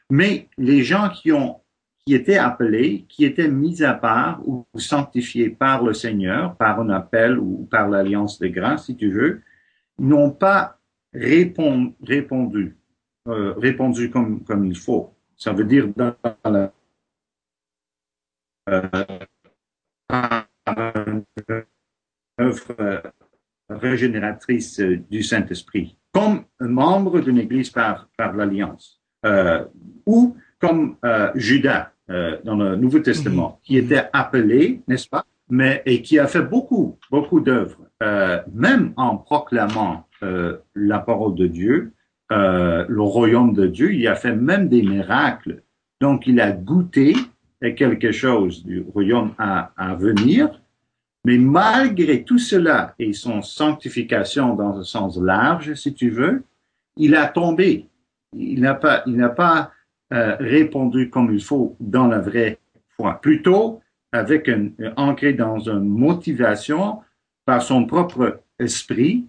Mais 0.10 0.48
les 0.57 0.83
gens 0.83 1.10
qui 1.10 1.31
ont 1.31 1.62
qui 2.06 2.16
étaient 2.16 2.38
appelés, 2.38 3.06
qui 3.07 3.24
étaient 3.24 3.50
mis 3.50 3.83
à 3.83 3.94
part 3.94 4.42
ou 4.48 4.66
sanctifiés 4.75 5.51
par 5.51 5.83
le 5.83 5.94
Seigneur, 5.94 6.56
par 6.56 6.80
un 6.80 6.89
appel 6.89 7.38
ou 7.38 7.68
par 7.69 7.88
l'alliance 7.88 8.39
des 8.39 8.50
grâces, 8.50 8.86
si 8.86 8.95
tu 8.95 9.12
veux, 9.12 9.44
n'ont 10.00 10.31
pas 10.31 10.80
répondu, 11.13 11.94
répondu, 12.01 12.77
euh, 13.27 13.54
répondu 13.57 14.10
comme, 14.10 14.44
comme 14.44 14.66
il 14.66 14.75
faut. 14.75 15.13
Ça 15.38 15.54
veut 15.54 15.66
dire 15.66 15.88
dans 15.95 16.16
la, 16.45 16.74
euh, 18.69 18.81
œuvre 22.39 22.75
euh, 22.79 23.01
régénératrice 23.69 24.79
euh, 24.79 24.99
du 25.09 25.23
Saint-Esprit, 25.23 25.97
comme 26.11 26.43
un 26.59 26.67
membre 26.67 27.19
d'une 27.19 27.37
Église 27.37 27.69
par, 27.69 28.09
par 28.17 28.33
l'Alliance, 28.33 28.99
euh, 29.25 29.65
ou 30.05 30.37
comme 30.59 30.95
euh, 31.05 31.31
Judas 31.35 31.91
euh, 32.09 32.37
dans 32.43 32.55
le 32.55 32.75
Nouveau 32.75 32.99
Testament, 32.99 33.49
mhm. 33.49 33.57
qui 33.63 33.77
était 33.77 34.07
appelé, 34.13 34.81
n'est-ce 34.87 35.07
pas, 35.07 35.25
mais 35.49 35.81
et 35.85 36.01
qui 36.01 36.19
a 36.19 36.27
fait 36.27 36.41
beaucoup, 36.41 36.97
beaucoup 37.09 37.39
d'œuvres, 37.39 37.87
même 38.53 38.93
en 38.97 39.17
proclamant 39.17 40.07
la 40.21 40.99
parole 40.99 41.33
de 41.33 41.47
Dieu, 41.47 41.91
le 42.29 43.01
royaume 43.01 43.53
de 43.53 43.65
Dieu, 43.65 43.91
il 43.93 44.07
a 44.07 44.13
fait 44.13 44.35
même 44.35 44.69
des 44.69 44.83
miracles. 44.83 45.63
Donc, 45.99 46.27
il 46.27 46.39
a 46.39 46.51
goûté 46.51 47.15
quelque 47.75 48.11
chose 48.11 48.63
du 48.63 48.81
royaume 48.93 49.33
à, 49.39 49.71
à 49.75 49.95
venir, 49.95 50.61
mais 51.25 51.38
malgré 51.38 52.24
tout 52.24 52.39
cela 52.39 52.95
et 52.98 53.13
son 53.13 53.42
sanctification 53.42 54.56
dans 54.56 54.80
un 54.80 54.83
sens 54.83 55.19
large, 55.19 55.74
si 55.74 55.94
tu 55.94 56.10
veux, 56.10 56.44
il 56.95 57.16
a 57.16 57.27
tombé. 57.27 57.88
Il 58.33 58.62
n'a 58.62 58.75
pas, 58.75 59.04
il 59.06 59.16
n'a 59.16 59.30
pas 59.30 59.71
euh, 60.13 60.36
répondu 60.39 61.10
comme 61.10 61.33
il 61.33 61.44
faut 61.44 61.75
dans 61.80 62.07
la 62.07 62.19
vraie 62.19 62.60
foi. 62.95 63.19
Plutôt 63.21 63.81
avec 64.11 64.49
un, 64.49 64.69
ancré 64.97 65.33
dans 65.33 65.59
une 65.59 65.88
motivation 65.88 66.99
par 67.45 67.61
son 67.61 67.85
propre 67.85 68.42
esprit 68.59 69.28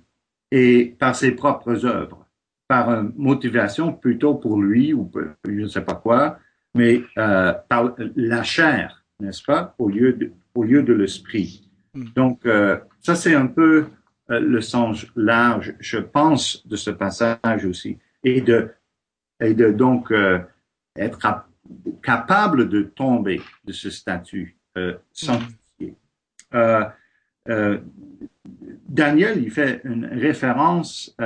et 0.50 0.97
par 0.99 1.14
ses 1.14 1.32
propres 1.32 1.87
œuvres, 1.87 2.26
par 2.68 2.90
une 2.90 3.12
motivation 3.16 3.92
plutôt 3.92 4.35
pour 4.35 4.61
lui 4.61 4.92
ou 4.92 5.11
je 5.44 5.50
ne 5.50 5.66
sais 5.66 5.82
pas 5.82 5.94
quoi, 5.94 6.38
mais 6.75 7.02
euh, 7.18 7.52
par 7.68 7.94
la 8.16 8.42
chair, 8.42 9.04
n'est-ce 9.20 9.42
pas, 9.42 9.75
au 9.78 9.88
lieu 9.88 10.12
de, 10.12 10.32
au 10.54 10.64
lieu 10.64 10.82
de 10.82 10.92
l'esprit. 10.92 11.69
Hmm. 11.94 12.04
Donc, 12.14 12.47
euh, 12.47 12.78
ça, 13.00 13.14
c'est 13.14 13.35
un 13.35 13.47
peu 13.47 13.87
euh, 14.30 14.40
le 14.40 14.61
sens 14.61 15.06
large, 15.16 15.75
je 15.80 15.99
pense, 15.99 16.66
de 16.66 16.76
ce 16.76 16.90
passage 16.90 17.64
aussi. 17.64 17.99
Et 18.23 18.40
de, 18.40 18.70
et 19.40 19.54
de 19.54 19.70
donc 19.70 20.12
euh, 20.12 20.38
être 20.97 21.18
capable 22.02 22.68
de 22.68 22.82
tomber 22.82 23.40
de 23.64 23.73
ce 23.73 23.90
statut 23.90 24.56
sanctifié. 25.12 25.97
Hmm. 26.52 26.85
Daniel, 28.88 29.42
il 29.42 29.50
fait 29.50 29.80
une 29.85 30.04
référence 30.06 31.16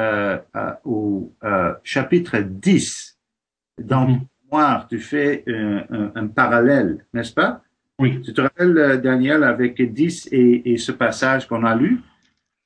au 0.85 1.33
chapitre 1.83 2.39
10. 2.39 3.19
Dans 3.83 4.07
mmh. 4.07 4.21
mémoire, 4.45 4.87
tu 4.87 5.01
fais 5.01 5.45
un, 5.49 6.13
un 6.15 6.27
parallèle, 6.29 7.05
n'est-ce 7.13 7.33
pas? 7.33 7.64
Oui. 8.01 8.21
Tu 8.23 8.33
te 8.33 8.41
rappelles, 8.41 8.77
euh, 8.77 8.97
Daniel, 8.97 9.45
avec 9.45 9.81
10 9.81 10.29
et, 10.33 10.73
et 10.73 10.77
ce 10.77 10.93
passage 10.93 11.47
qu'on 11.47 11.65
a 11.65 11.75
lu? 11.75 12.01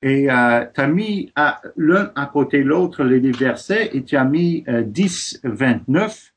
Et 0.01 0.31
euh, 0.31 0.65
tu 0.73 0.81
as 0.81 0.87
mis 0.87 1.31
l'un 1.75 2.11
à 2.15 2.25
côté 2.27 2.63
de 2.63 2.69
l'autre 2.69 3.03
les 3.03 3.31
versets 3.31 3.89
et 3.93 4.03
tu 4.03 4.15
as 4.15 4.23
mis 4.23 4.63
euh, 4.67 4.81
10, 4.81 5.41
29 5.43 6.33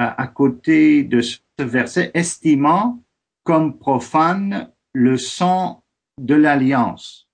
à 0.00 0.28
côté 0.28 1.02
de 1.02 1.20
ce 1.20 1.40
verset, 1.58 2.12
estimant 2.14 3.02
comme 3.42 3.78
profane 3.78 4.70
le 4.92 5.16
sang 5.16 5.82
de 6.20 6.36
l'alliance. 6.36 7.28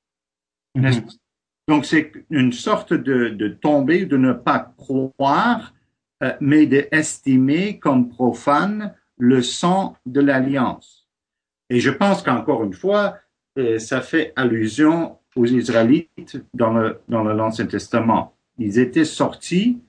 Mm-hmm. 0.76 1.18
Donc 1.68 1.84
c'est 1.84 2.12
une 2.30 2.52
sorte 2.52 2.94
de, 2.94 3.28
de 3.28 3.48
tomber, 3.48 4.06
de 4.06 4.16
ne 4.16 4.32
pas 4.32 4.72
croire, 4.76 5.74
euh, 6.22 6.32
mais 6.40 6.66
d'estimer 6.66 7.78
comme 7.78 8.08
profane 8.08 8.94
le 9.18 9.42
sang 9.42 9.96
de 10.06 10.20
l'alliance. 10.20 11.08
Et 11.70 11.80
je 11.80 11.90
pense 11.90 12.22
qu'encore 12.22 12.64
une 12.64 12.74
fois, 12.74 13.16
euh, 13.58 13.78
ça 13.78 14.00
fait 14.00 14.32
allusion 14.36 15.18
aux 15.36 15.46
Israélites 15.46 16.38
dans 16.52 16.72
le 16.72 17.00
dans 17.08 17.24
l'Ancien 17.24 17.66
Testament. 17.66 18.36
Ils 18.58 18.78
étaient 18.78 19.04
sortis 19.04 19.82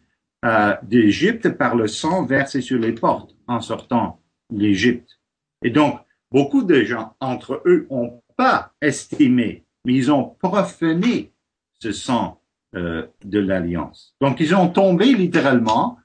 euh, 0.44 0.76
d'Égypte 0.84 1.50
par 1.50 1.76
le 1.76 1.88
sang 1.88 2.26
versé 2.26 2.62
sur 2.62 2.80
les 2.80 2.94
portes 2.94 3.36
en 3.48 3.62
sortant 3.62 4.20
d'Égypte. 4.50 5.20
Et 5.64 5.70
donc, 5.70 6.00
beaucoup 6.32 6.64
de 6.64 6.84
gens 6.84 7.16
entre 7.20 7.62
eux 7.66 7.88
ont 7.90 8.22
pas 8.38 8.74
estimé 8.82 9.66
mais 9.86 9.94
ils 9.94 10.12
ont 10.12 10.36
profané 10.42 11.32
ce 11.80 11.92
sang 11.92 12.42
euh, 12.76 13.06
de 13.24 13.40
l'alliance. 13.40 14.16
Donc, 14.20 14.40
ils 14.40 14.54
ont 14.56 14.68
tombé 14.68 15.14
littéralement 15.14 15.98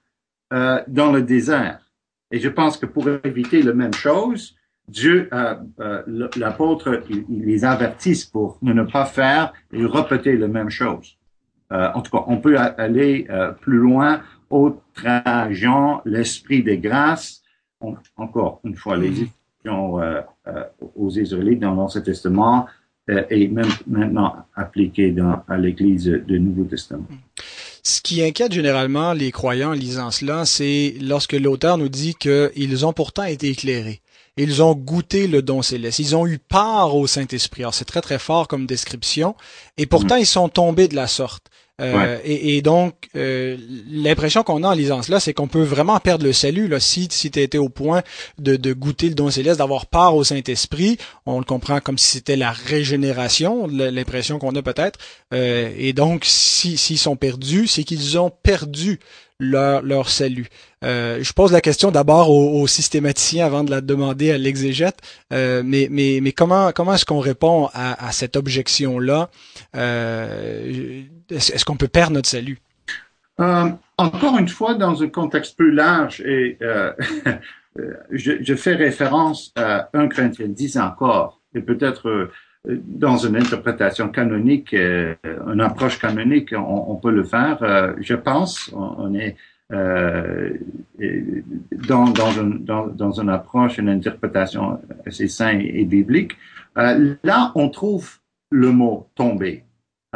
euh, 0.53 0.83
dans 0.87 1.11
le 1.11 1.23
désert. 1.23 1.90
Et 2.31 2.39
je 2.39 2.49
pense 2.49 2.77
que 2.77 2.87
pour 2.87 3.09
éviter 3.25 3.63
la 3.63 3.73
même 3.73 3.95
chose, 3.95 4.57
Dieu, 4.89 5.29
euh, 5.33 5.55
euh, 5.81 6.29
l'apôtre, 6.37 7.03
il, 7.09 7.25
les 7.29 7.65
avertisse 7.65 8.25
pour 8.25 8.59
ne 8.63 8.83
pas 8.83 9.05
faire 9.05 9.53
et 9.73 9.85
répéter 9.85 10.37
la 10.37 10.49
même 10.49 10.71
chose. 10.71 11.17
Euh, 11.73 11.89
en 11.95 12.01
tout 12.01 12.11
cas, 12.11 12.25
on 12.27 12.39
peut 12.39 12.57
aller 12.59 13.27
euh, 13.31 13.53
plus 13.53 13.79
loin, 13.79 14.23
outrageant 14.51 16.03
l'esprit 16.05 16.63
des 16.63 16.79
grâces. 16.79 17.43
encore 18.17 18.61
une 18.65 18.75
fois, 18.75 18.97
les 18.97 19.09
éditions 19.09 20.01
euh, 20.01 20.21
aux 20.97 21.11
Israélites 21.11 21.61
dans 21.61 21.75
l'Ancien 21.75 22.01
Testament 22.01 22.67
et 23.09 23.49
même 23.49 23.69
maintenant 23.87 24.37
appliquées 24.55 25.11
dans, 25.11 25.43
à 25.49 25.57
l'Église 25.59 26.07
du 26.07 26.39
Nouveau 26.39 26.65
Testament. 26.65 27.07
Ce 27.83 28.01
qui 28.01 28.23
inquiète 28.23 28.53
généralement 28.53 29.13
les 29.13 29.33
croyants 29.33 29.71
en 29.71 29.75
lisant 29.75 30.11
cela, 30.11 30.45
c'est 30.45 30.95
lorsque 31.01 31.33
l'auteur 31.33 31.79
nous 31.79 31.89
dit 31.89 32.15
qu'ils 32.15 32.87
ont 32.87 32.93
pourtant 32.93 33.25
été 33.25 33.49
éclairés. 33.49 34.03
Ils 34.37 34.63
ont 34.63 34.75
goûté 34.75 35.27
le 35.27 35.43
don 35.43 35.61
céleste. 35.61 35.99
Ils 35.99 36.17
ont 36.17 36.27
eu 36.27 36.39
part 36.39 36.97
au 36.97 37.07
Saint-Esprit. 37.07 37.63
Alors 37.63 37.75
c'est 37.75 37.85
très 37.85 38.01
très 38.01 38.19
fort 38.19 38.49
comme 38.49 38.67
description. 38.67 39.35
Et 39.77 39.87
pourtant, 39.87 40.17
mm. 40.17 40.21
ils 40.21 40.27
sont 40.27 40.49
tombés 40.49 40.89
de 40.89 40.97
la 40.97 41.07
sorte. 41.07 41.50
Euh, 41.81 42.19
et, 42.25 42.61
donc, 42.63 43.09
euh, 43.17 43.57
l'impression 43.91 44.43
qu'on 44.43 44.63
a 44.63 44.69
en 44.69 44.73
lisant 44.73 45.03
cela, 45.03 45.21
c'est 45.21 45.33
qu'on 45.33 45.49
peut 45.49 45.63
vraiment 45.63 45.99
perdre 45.99 46.25
le 46.25 46.33
salut 46.33 46.69
là, 46.69 46.79
si, 46.79 47.09
si 47.11 47.31
tu 47.31 47.41
étais 47.41 47.59
au 47.59 47.69
point 47.69 48.03
de, 48.39 48.57
de 48.57 48.73
goûter 48.73 49.09
le 49.09 49.15
don 49.15 49.31
céleste, 49.31 49.59
d'avoir 49.59 49.87
part 49.87 50.15
au 50.15 50.25
Saint-Esprit. 50.25 50.99
On 51.27 51.39
le 51.39 51.45
comprend 51.45 51.81
comme 51.81 51.99
si 51.99 52.11
c'était 52.11 52.37
la 52.37 52.51
régénération, 52.51 53.67
l'impression 53.67 54.39
qu'on 54.39 54.55
a 54.55 54.63
peut-être. 54.63 54.99
Euh, 55.33 55.71
et 55.77 55.93
donc, 55.93 56.25
s'ils 56.25 56.99
sont 56.99 57.17
perdus, 57.17 57.67
c'est 57.67 57.85
qu'ils 57.85 58.19
ont 58.19 58.31
perdu 58.31 59.01
leur, 59.41 59.83
leur 59.83 60.09
salut. 60.09 60.47
Euh, 60.85 61.19
je 61.23 61.33
pose 61.33 61.53
la 61.53 61.61
question 61.61 61.91
d'abord 61.91 62.31
aux, 62.31 62.67
systématiciens 62.67 63.47
avant 63.47 63.65
de 63.65 63.71
la 63.71 63.81
demander 63.81 64.31
à 64.31 64.39
l'exégète, 64.39 64.99
euh, 65.33 65.63
mais, 65.65 65.89
mais, 65.91 66.21
mais 66.23 66.33
comment, 66.33 66.71
comment 66.73 66.95
est-ce 66.95 67.05
qu'on 67.05 67.19
répond 67.19 67.69
à, 67.73 68.07
à 68.07 68.13
cette 68.13 68.37
objection-là? 68.37 69.31
Euh, 69.77 71.03
est-ce 71.31 71.65
qu'on 71.65 71.77
peut 71.77 71.89
perdre 71.89 72.13
notre 72.13 72.29
salut? 72.29 72.59
Euh, 73.41 73.71
encore 73.97 74.39
une 74.39 74.49
fois, 74.49 74.75
dans 74.75 75.03
un 75.03 75.09
contexte 75.09 75.57
plus 75.57 75.73
large, 75.73 76.21
et 76.21 76.59
euh, 76.63 76.93
je, 78.11 78.33
je, 78.43 78.55
fais 78.55 78.75
référence 78.75 79.53
à 79.57 79.89
1 79.95 80.09
Corinthiens 80.09 80.49
10 80.49 80.77
encore, 80.77 81.41
et 81.55 81.61
peut-être 81.61 82.31
dans 82.69 83.17
une 83.17 83.37
interprétation 83.37 84.09
canonique, 84.09 84.75
euh, 84.75 85.15
une 85.53 85.61
approche 85.61 85.99
canonique, 85.99 86.55
on, 86.57 86.97
peut 86.97 87.11
le 87.11 87.25
faire. 87.25 87.63
Euh, 87.63 87.95
je 88.01 88.15
pense, 88.15 88.71
on, 88.75 89.15
est 89.15 89.37
euh, 89.73 90.53
dans, 91.71 92.11
dans, 92.11 92.41
un, 92.41 92.45
dans, 92.45 92.89
dans, 92.89 93.21
une 93.21 93.29
approche, 93.29 93.79
une 93.79 93.89
interprétation 93.89 94.81
assez 95.07 95.29
saine 95.29 95.61
et, 95.61 95.85
biblique. 95.85 96.33
Euh, 96.77 97.15
là, 97.23 97.53
on 97.55 97.69
trouve 97.69 98.19
le 98.51 98.73
mot 98.73 99.09
tomber. 99.15 99.65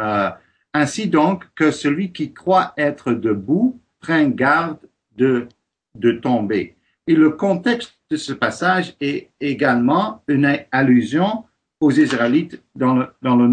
Euh, 0.01 0.29
ainsi 0.73 1.07
donc 1.07 1.45
que 1.55 1.71
celui 1.71 2.11
qui 2.11 2.33
croit 2.33 2.73
être 2.77 3.13
debout 3.13 3.79
prend 4.01 4.25
garde 4.27 4.77
de, 5.15 5.47
de 5.95 6.11
tomber. 6.11 6.75
Et 7.07 7.15
le 7.15 7.29
contexte 7.29 7.97
de 8.11 8.17
ce 8.17 8.33
passage 8.33 8.95
est 8.99 9.29
également 9.39 10.21
une 10.27 10.57
allusion 10.71 11.44
aux 11.79 11.91
Israélites 11.91 12.61
dans 12.75 12.95
le, 12.95 13.07
dans 13.21 13.35
le 13.35 13.47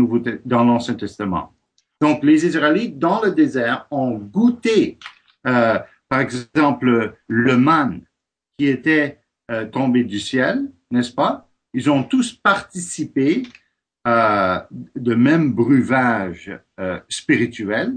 l'Ancien 0.46 0.94
Testament. 0.94 1.52
Donc, 2.00 2.22
les 2.24 2.46
Israélites 2.46 2.98
dans 2.98 3.22
le 3.22 3.30
désert 3.32 3.86
ont 3.90 4.16
goûté, 4.18 4.98
euh, 5.46 5.78
par 6.08 6.20
exemple, 6.20 7.16
le 7.28 7.56
man 7.56 8.00
qui 8.58 8.66
était 8.66 9.20
euh, 9.50 9.66
tombé 9.66 10.04
du 10.04 10.18
ciel, 10.18 10.70
n'est-ce 10.90 11.12
pas? 11.12 11.48
Ils 11.74 11.90
ont 11.90 12.02
tous 12.02 12.32
participé 12.32 13.44
euh, 14.06 14.58
de 14.94 15.14
même 15.14 15.52
breuvage 15.52 16.50
euh, 16.80 17.00
spirituel. 17.08 17.94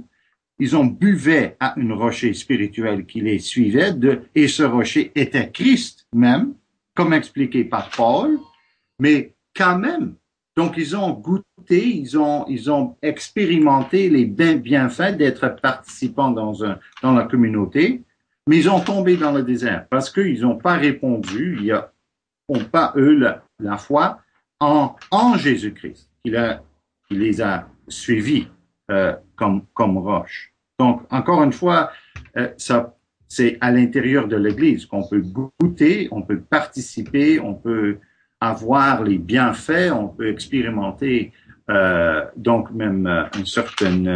Ils 0.60 0.76
ont 0.76 0.86
buvé 0.86 1.56
à 1.60 1.74
une 1.78 1.92
rocher 1.92 2.34
spirituelle 2.34 3.06
qui 3.06 3.22
les 3.22 3.40
suivait, 3.40 3.94
et 4.34 4.48
ce 4.48 4.64
rocher 4.64 5.12
était 5.16 5.52
Christ 5.52 6.08
même, 6.14 6.54
comme 6.96 7.12
expliqué 7.12 7.66
par 7.66 7.90
Paul, 7.90 8.40
mais 9.00 9.35
quand 9.56 9.78
même, 9.78 10.16
donc, 10.58 10.76
ils 10.78 10.96
ont 10.96 11.12
goûté, 11.12 11.98
ils 11.98 12.18
ont, 12.18 12.46
ils 12.48 12.72
ont 12.72 12.96
expérimenté 13.02 14.10
les 14.10 14.26
bienfaits 14.26 15.18
d'être 15.18 15.50
participants 15.62 16.32
dans, 16.32 16.64
un, 16.64 16.80
dans 17.02 17.14
la 17.14 17.24
communauté, 17.24 18.04
mais 18.48 18.58
ils 18.58 18.70
ont 18.70 18.80
tombé 18.80 19.18
dans 19.18 19.34
le 19.34 19.44
désert 19.44 19.86
parce 19.90 20.10
qu'ils 20.10 20.42
n'ont 20.42 20.58
pas 20.58 20.76
répondu, 20.76 21.58
ils 21.62 21.82
n'ont 22.50 22.64
pas, 22.64 22.94
eux, 22.96 23.20
la, 23.60 23.78
foi 23.78 24.22
en, 24.62 24.96
en 25.12 25.36
Jésus-Christ. 25.36 26.10
Il, 26.24 26.38
a, 26.38 26.64
il 27.10 27.20
les 27.20 27.42
a 27.42 27.68
suivis 27.90 28.48
euh, 28.92 29.14
comme, 29.36 29.64
comme 29.74 29.98
roche. 29.98 30.54
Donc, 30.80 31.02
encore 31.10 31.44
une 31.44 31.54
fois, 31.54 31.92
euh, 32.38 32.50
ça, 32.58 32.96
c'est 33.28 33.58
à 33.60 33.72
l'intérieur 33.72 34.30
de 34.30 34.38
l'Église 34.38 34.86
qu'on 34.86 35.06
peut 35.06 35.22
goûter, 35.22 36.08
on 36.12 36.22
peut 36.22 36.40
participer, 36.40 37.42
on 37.42 37.56
peut 37.56 37.98
avoir 38.50 39.04
les 39.04 39.18
bienfaits, 39.18 39.92
on 39.92 40.08
peut 40.08 40.30
expérimenter 40.30 41.32
euh, 41.68 42.24
donc 42.36 42.70
même 42.72 43.08
euh, 43.08 43.24
une 43.36 43.48
certaine 43.48 44.08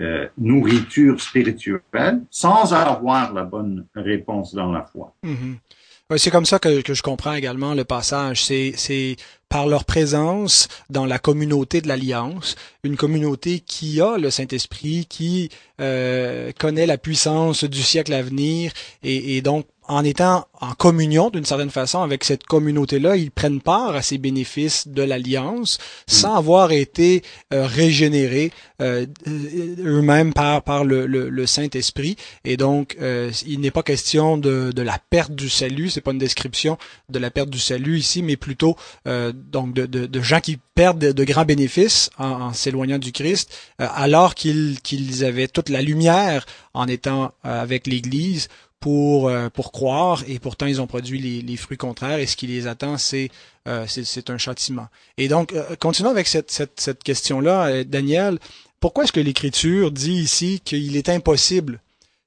euh, 0.00 0.28
nourriture 0.36 1.18
spirituelle 1.18 2.20
sans 2.30 2.74
avoir 2.74 3.32
la 3.32 3.44
bonne 3.44 3.86
réponse 3.94 4.54
dans 4.54 4.70
la 4.70 4.82
foi. 4.82 5.14
Mm-hmm. 5.24 6.18
C'est 6.18 6.30
comme 6.30 6.44
ça 6.44 6.58
que, 6.58 6.82
je 6.86 7.02
comprends 7.02 7.32
également 7.32 7.72
le 7.72 7.84
passage. 7.84 8.44
C'est, 8.44 9.16
par 9.48 9.66
leur 9.66 9.84
présence 9.84 10.68
dans 10.90 11.06
la 11.06 11.18
communauté 11.18 11.80
de 11.80 11.88
l'Alliance, 11.88 12.56
une 12.84 12.96
communauté 12.96 13.60
qui 13.60 14.00
a 14.00 14.16
le 14.18 14.30
Saint-Esprit, 14.30 15.06
qui 15.08 15.50
connaît 15.78 16.86
la 16.86 16.98
puissance 16.98 17.62
du 17.62 17.82
siècle 17.82 18.12
à 18.12 18.22
venir, 18.22 18.72
et 19.02 19.40
donc 19.40 19.66
en 19.90 20.04
étant 20.04 20.46
en 20.60 20.72
communion 20.74 21.30
d'une 21.30 21.44
certaine 21.44 21.70
façon 21.70 22.00
avec 22.00 22.22
cette 22.22 22.44
communauté-là, 22.44 23.16
ils 23.16 23.32
prennent 23.32 23.60
part 23.60 23.96
à 23.96 24.02
ces 24.02 24.18
bénéfices 24.18 24.86
de 24.86 25.02
l'alliance 25.02 25.78
sans 26.06 26.36
avoir 26.36 26.70
été 26.70 27.22
euh, 27.52 27.66
régénérés 27.66 28.52
euh, 28.80 29.04
eux-mêmes 29.26 30.32
par, 30.32 30.62
par 30.62 30.84
le, 30.84 31.06
le, 31.06 31.46
Saint-Esprit. 31.46 32.14
Et 32.44 32.56
donc, 32.56 32.96
euh, 33.00 33.32
il 33.44 33.58
n'est 33.58 33.72
pas 33.72 33.82
question 33.82 34.38
de, 34.38 34.70
de, 34.70 34.82
la 34.82 34.98
perte 35.10 35.32
du 35.32 35.48
salut, 35.48 35.90
c'est 35.90 36.00
pas 36.00 36.12
une 36.12 36.18
description 36.18 36.78
de 37.08 37.18
la 37.18 37.32
perte 37.32 37.50
du 37.50 37.58
salut 37.58 37.98
ici, 37.98 38.22
mais 38.22 38.36
plutôt 38.36 38.76
donc 39.04 39.74
de, 39.74 39.86
de, 39.86 40.06
de, 40.06 40.22
gens 40.22 40.40
qui 40.40 40.58
perdent 40.74 40.98
de, 41.00 41.24
grands 41.24 41.44
bénéfices 41.44 42.10
en, 42.16 42.28
en 42.28 42.52
s'éloignant 42.52 42.98
du 42.98 43.10
Christ, 43.10 43.52
alors 43.78 44.36
qu'ils 44.36 44.80
qu'ils 44.82 45.24
avaient 45.24 45.48
toute 45.48 45.68
la 45.68 45.82
lumière 45.82 46.46
en 46.74 46.86
étant 46.86 47.32
avec 47.42 47.88
l'Église 47.88 48.48
pour 48.80 49.28
euh, 49.28 49.50
pour 49.50 49.72
croire 49.72 50.24
et 50.26 50.38
pourtant 50.38 50.66
ils 50.66 50.80
ont 50.80 50.86
produit 50.86 51.18
les, 51.18 51.42
les 51.42 51.56
fruits 51.56 51.76
contraires 51.76 52.18
et 52.18 52.26
ce 52.26 52.34
qui 52.34 52.46
les 52.46 52.66
attend 52.66 52.96
c'est 52.96 53.28
euh, 53.68 53.84
c'est 53.86 54.30
un 54.30 54.38
châtiment. 54.38 54.88
Et 55.18 55.28
donc 55.28 55.52
euh, 55.52 55.76
continuons 55.78 56.10
avec 56.10 56.26
cette 56.26 56.50
cette, 56.50 56.80
cette 56.80 57.02
question 57.04 57.40
là 57.40 57.84
Daniel, 57.84 58.38
pourquoi 58.80 59.04
est-ce 59.04 59.12
que 59.12 59.20
l'écriture 59.20 59.92
dit 59.92 60.14
ici 60.14 60.60
qu'il 60.64 60.96
est 60.96 61.10
impossible 61.10 61.80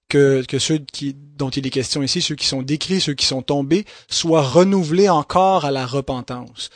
que, 0.09 0.43
que 0.45 0.59
ceux 0.59 0.77
qui, 0.77 1.15
dont 1.15 1.49
il 1.49 1.65
est 1.65 1.71
question 1.71 2.03
ici, 2.03 2.21
ceux 2.21 2.35
qui 2.35 2.45
sont 2.45 2.61
décrits, 2.61 3.01
ceux 3.01 3.15
qui 3.15 3.25
sont 3.25 3.41
tombés, 3.41 3.85
soient 4.07 4.43
renouvelés 4.43 5.09
encore 5.09 5.65
à 5.65 5.71
la 5.71 5.85
repentance? 5.85 6.69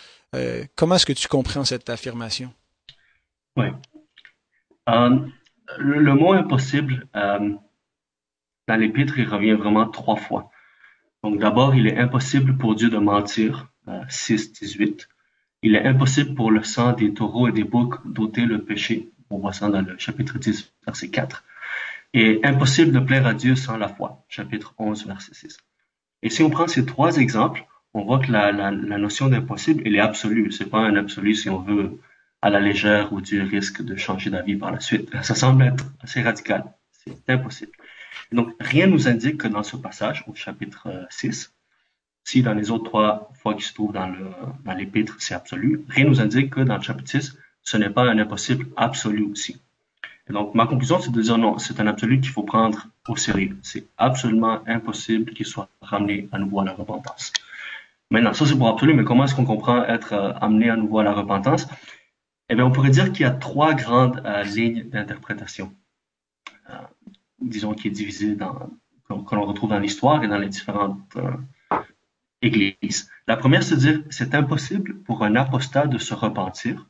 comment 0.76 0.96
est-ce 0.96 1.06
que 1.08 1.14
tu 1.14 1.28
comprends 1.28 1.66
cette 1.66 1.90
affirmation? 1.90 2.54
Oui. 3.56 3.66
le, 4.88 6.00
le, 6.00 6.14
mot 6.14 6.34
impossible, 6.34 7.08
dans 8.68 8.76
l'Épître, 8.76 9.18
il 9.18 9.28
revient 9.28 9.54
vraiment 9.54 9.88
trois 9.88 10.16
fois. 10.16 10.52
Donc 11.24 11.40
d'abord, 11.40 11.76
il 11.76 11.88
est 11.88 11.98
impossible 11.98 12.58
pour 12.58 12.76
Dieu 12.76 12.90
de 12.90 12.98
mentir, 12.98 13.68
6, 14.10 14.54
18. 14.54 15.08
Il 15.64 15.76
est 15.76 15.86
impossible 15.86 16.36
pour 16.36 16.52
le 16.52 16.64
sang 16.64 16.94
des 16.94 17.14
taureaux 17.14 17.48
et 17.48 17.52
des 17.52 17.64
boucs 17.64 18.00
d'ôter 18.06 18.46
le 18.46 18.64
péché. 18.64 19.10
On 19.30 19.40
voit 19.40 19.54
ça 19.54 19.70
dans 19.70 19.82
le 19.82 19.98
chapitre 19.98 20.38
10, 20.38 20.74
verset 20.86 21.10
4. 21.10 21.44
Et 22.14 22.40
impossible 22.44 22.92
de 22.92 23.00
plaire 23.00 23.26
à 23.26 23.34
Dieu 23.34 23.56
sans 23.56 23.78
la 23.78 23.88
foi, 23.88 24.24
chapitre 24.30 24.74
11, 24.78 25.08
verset 25.08 25.34
6. 25.34 25.58
Et 26.24 26.30
si 26.30 26.44
on 26.44 26.50
prend 26.50 26.68
ces 26.68 26.86
trois 26.86 27.18
exemples, 27.18 27.66
on 27.94 28.04
voit 28.04 28.20
que 28.20 28.32
la 28.32 28.72
notion 28.72 29.28
d'impossible, 29.28 29.84
elle 29.86 29.96
est 29.96 30.00
absolue. 30.00 30.52
C'est 30.52 30.70
pas 30.70 30.80
un 30.80 30.96
absolu 30.96 31.34
si 31.36 31.50
on 31.50 31.60
veut 31.60 32.00
à 32.42 32.50
la 32.50 32.60
légère 32.60 33.12
où 33.14 33.22
Dieu 33.22 33.44
risque 33.44 33.82
de 33.82 33.96
changer 33.96 34.30
d'avis 34.30 34.56
par 34.56 34.72
la 34.72 34.80
suite. 34.80 35.10
Ça 35.24 35.36
semble 35.36 35.64
être 35.64 35.86
assez 36.02 36.22
radical. 36.22 36.64
C'est 36.92 37.30
impossible. 37.30 37.72
Donc, 38.32 38.54
rien 38.60 38.88
nous 38.88 39.08
indique 39.08 39.38
que 39.38 39.48
dans 39.48 39.64
ce 39.64 39.78
passage, 39.78 40.24
au 40.28 40.36
chapitre 40.36 40.88
6, 41.10 41.28
euh, 41.28 41.52
si 42.24 42.42
dans 42.42 42.54
les 42.54 42.72
autres 42.72 42.86
trois 42.86 43.32
fois 43.42 43.54
qui 43.54 43.64
se 43.64 43.74
trouvent 43.74 43.94
dans 43.94 44.74
l'épître, 44.74 45.16
c'est 45.20 45.34
absolu, 45.34 45.82
rien 45.88 46.06
nous 46.06 46.20
indique 46.20 46.50
que 46.50 46.60
dans 46.62 46.76
le 46.76 46.82
chapitre 46.82 47.10
6, 47.10 47.38
ce 47.64 47.78
n'est 47.78 47.90
pas 47.90 48.04
un 48.04 48.18
impossible 48.18 48.68
absolu 48.76 49.24
aussi. 49.32 49.62
Donc, 50.30 50.54
ma 50.56 50.66
conclusion, 50.66 51.00
c'est 51.00 51.12
de 51.12 51.22
dire 51.22 51.38
non, 51.38 51.58
c'est 51.58 51.80
un 51.80 51.88
absolu 51.88 52.20
qu'il 52.20 52.32
faut 52.32 52.44
prendre 52.44 52.88
au 53.08 53.16
sérieux. 53.16 53.58
C'est 53.62 53.88
absolument 53.98 54.60
impossible 54.68 55.34
qu'il 55.34 55.46
soit 55.46 55.70
ramené 55.82 56.28
à 56.34 56.38
nouveau 56.38 56.60
à 56.60 56.66
la 56.66 56.74
repentance. 56.74 57.32
Maintenant, 58.10 58.34
ça 58.34 58.46
c'est 58.46 58.58
pour 58.58 58.68
absolu, 58.68 58.94
mais 58.94 59.04
comment 59.04 59.26
est-ce 59.26 59.36
qu'on 59.36 59.46
comprend 59.46 59.84
être 59.86 60.14
euh, 60.14 60.34
amené 60.40 60.70
à 60.70 60.76
nouveau 60.76 61.00
à 61.00 61.04
la 61.04 61.14
repentance? 61.14 61.68
Eh 62.50 62.56
bien, 62.56 62.66
on 62.66 62.72
pourrait 62.72 62.90
dire 62.90 63.12
qu'il 63.12 63.22
y 63.22 63.26
a 63.26 63.32
trois 63.32 63.74
grandes 63.74 64.22
euh, 64.26 64.44
lignes 64.44 64.84
d'interprétation. 64.90 65.74
Euh, 66.70 66.74
disons 67.40 67.74
qui 67.74 67.88
est 67.88 67.92
divisée 67.92 68.36
dans, 68.36 68.70
que 69.08 69.36
l'on 69.36 69.46
retrouve 69.46 69.70
dans 69.70 69.80
l'histoire 69.80 70.24
et 70.24 70.28
dans 70.28 70.38
les 70.38 70.50
différentes 70.50 71.18
églises. 72.42 73.10
La 73.28 73.38
première, 73.38 73.64
c'est 73.64 73.76
de 73.76 73.80
dire 73.80 74.04
c'est 74.10 74.36
impossible 74.36 75.00
pour 75.00 75.24
un 75.24 75.36
apostat 75.36 75.88
de 75.88 75.98
se 75.98 76.14
repentir. 76.14 76.88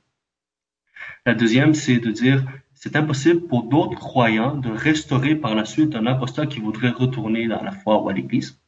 La 1.25 1.33
deuxième, 1.33 1.73
c'est 1.73 1.99
de 1.99 2.11
dire 2.11 2.43
c'est 2.73 2.95
impossible 2.95 3.47
pour 3.47 3.63
d'autres 3.63 3.97
croyants 3.97 4.55
de 4.55 4.69
restaurer 4.69 5.35
par 5.35 5.55
la 5.55 5.65
suite 5.65 5.95
un 5.95 6.05
apostat 6.05 6.45
qui 6.47 6.59
voudrait 6.59 6.91
retourner 6.91 7.47
dans 7.47 7.63
la 7.63 7.71
foi 7.71 8.01
ou 8.01 8.09
à 8.09 8.13
l'Église. 8.13 8.59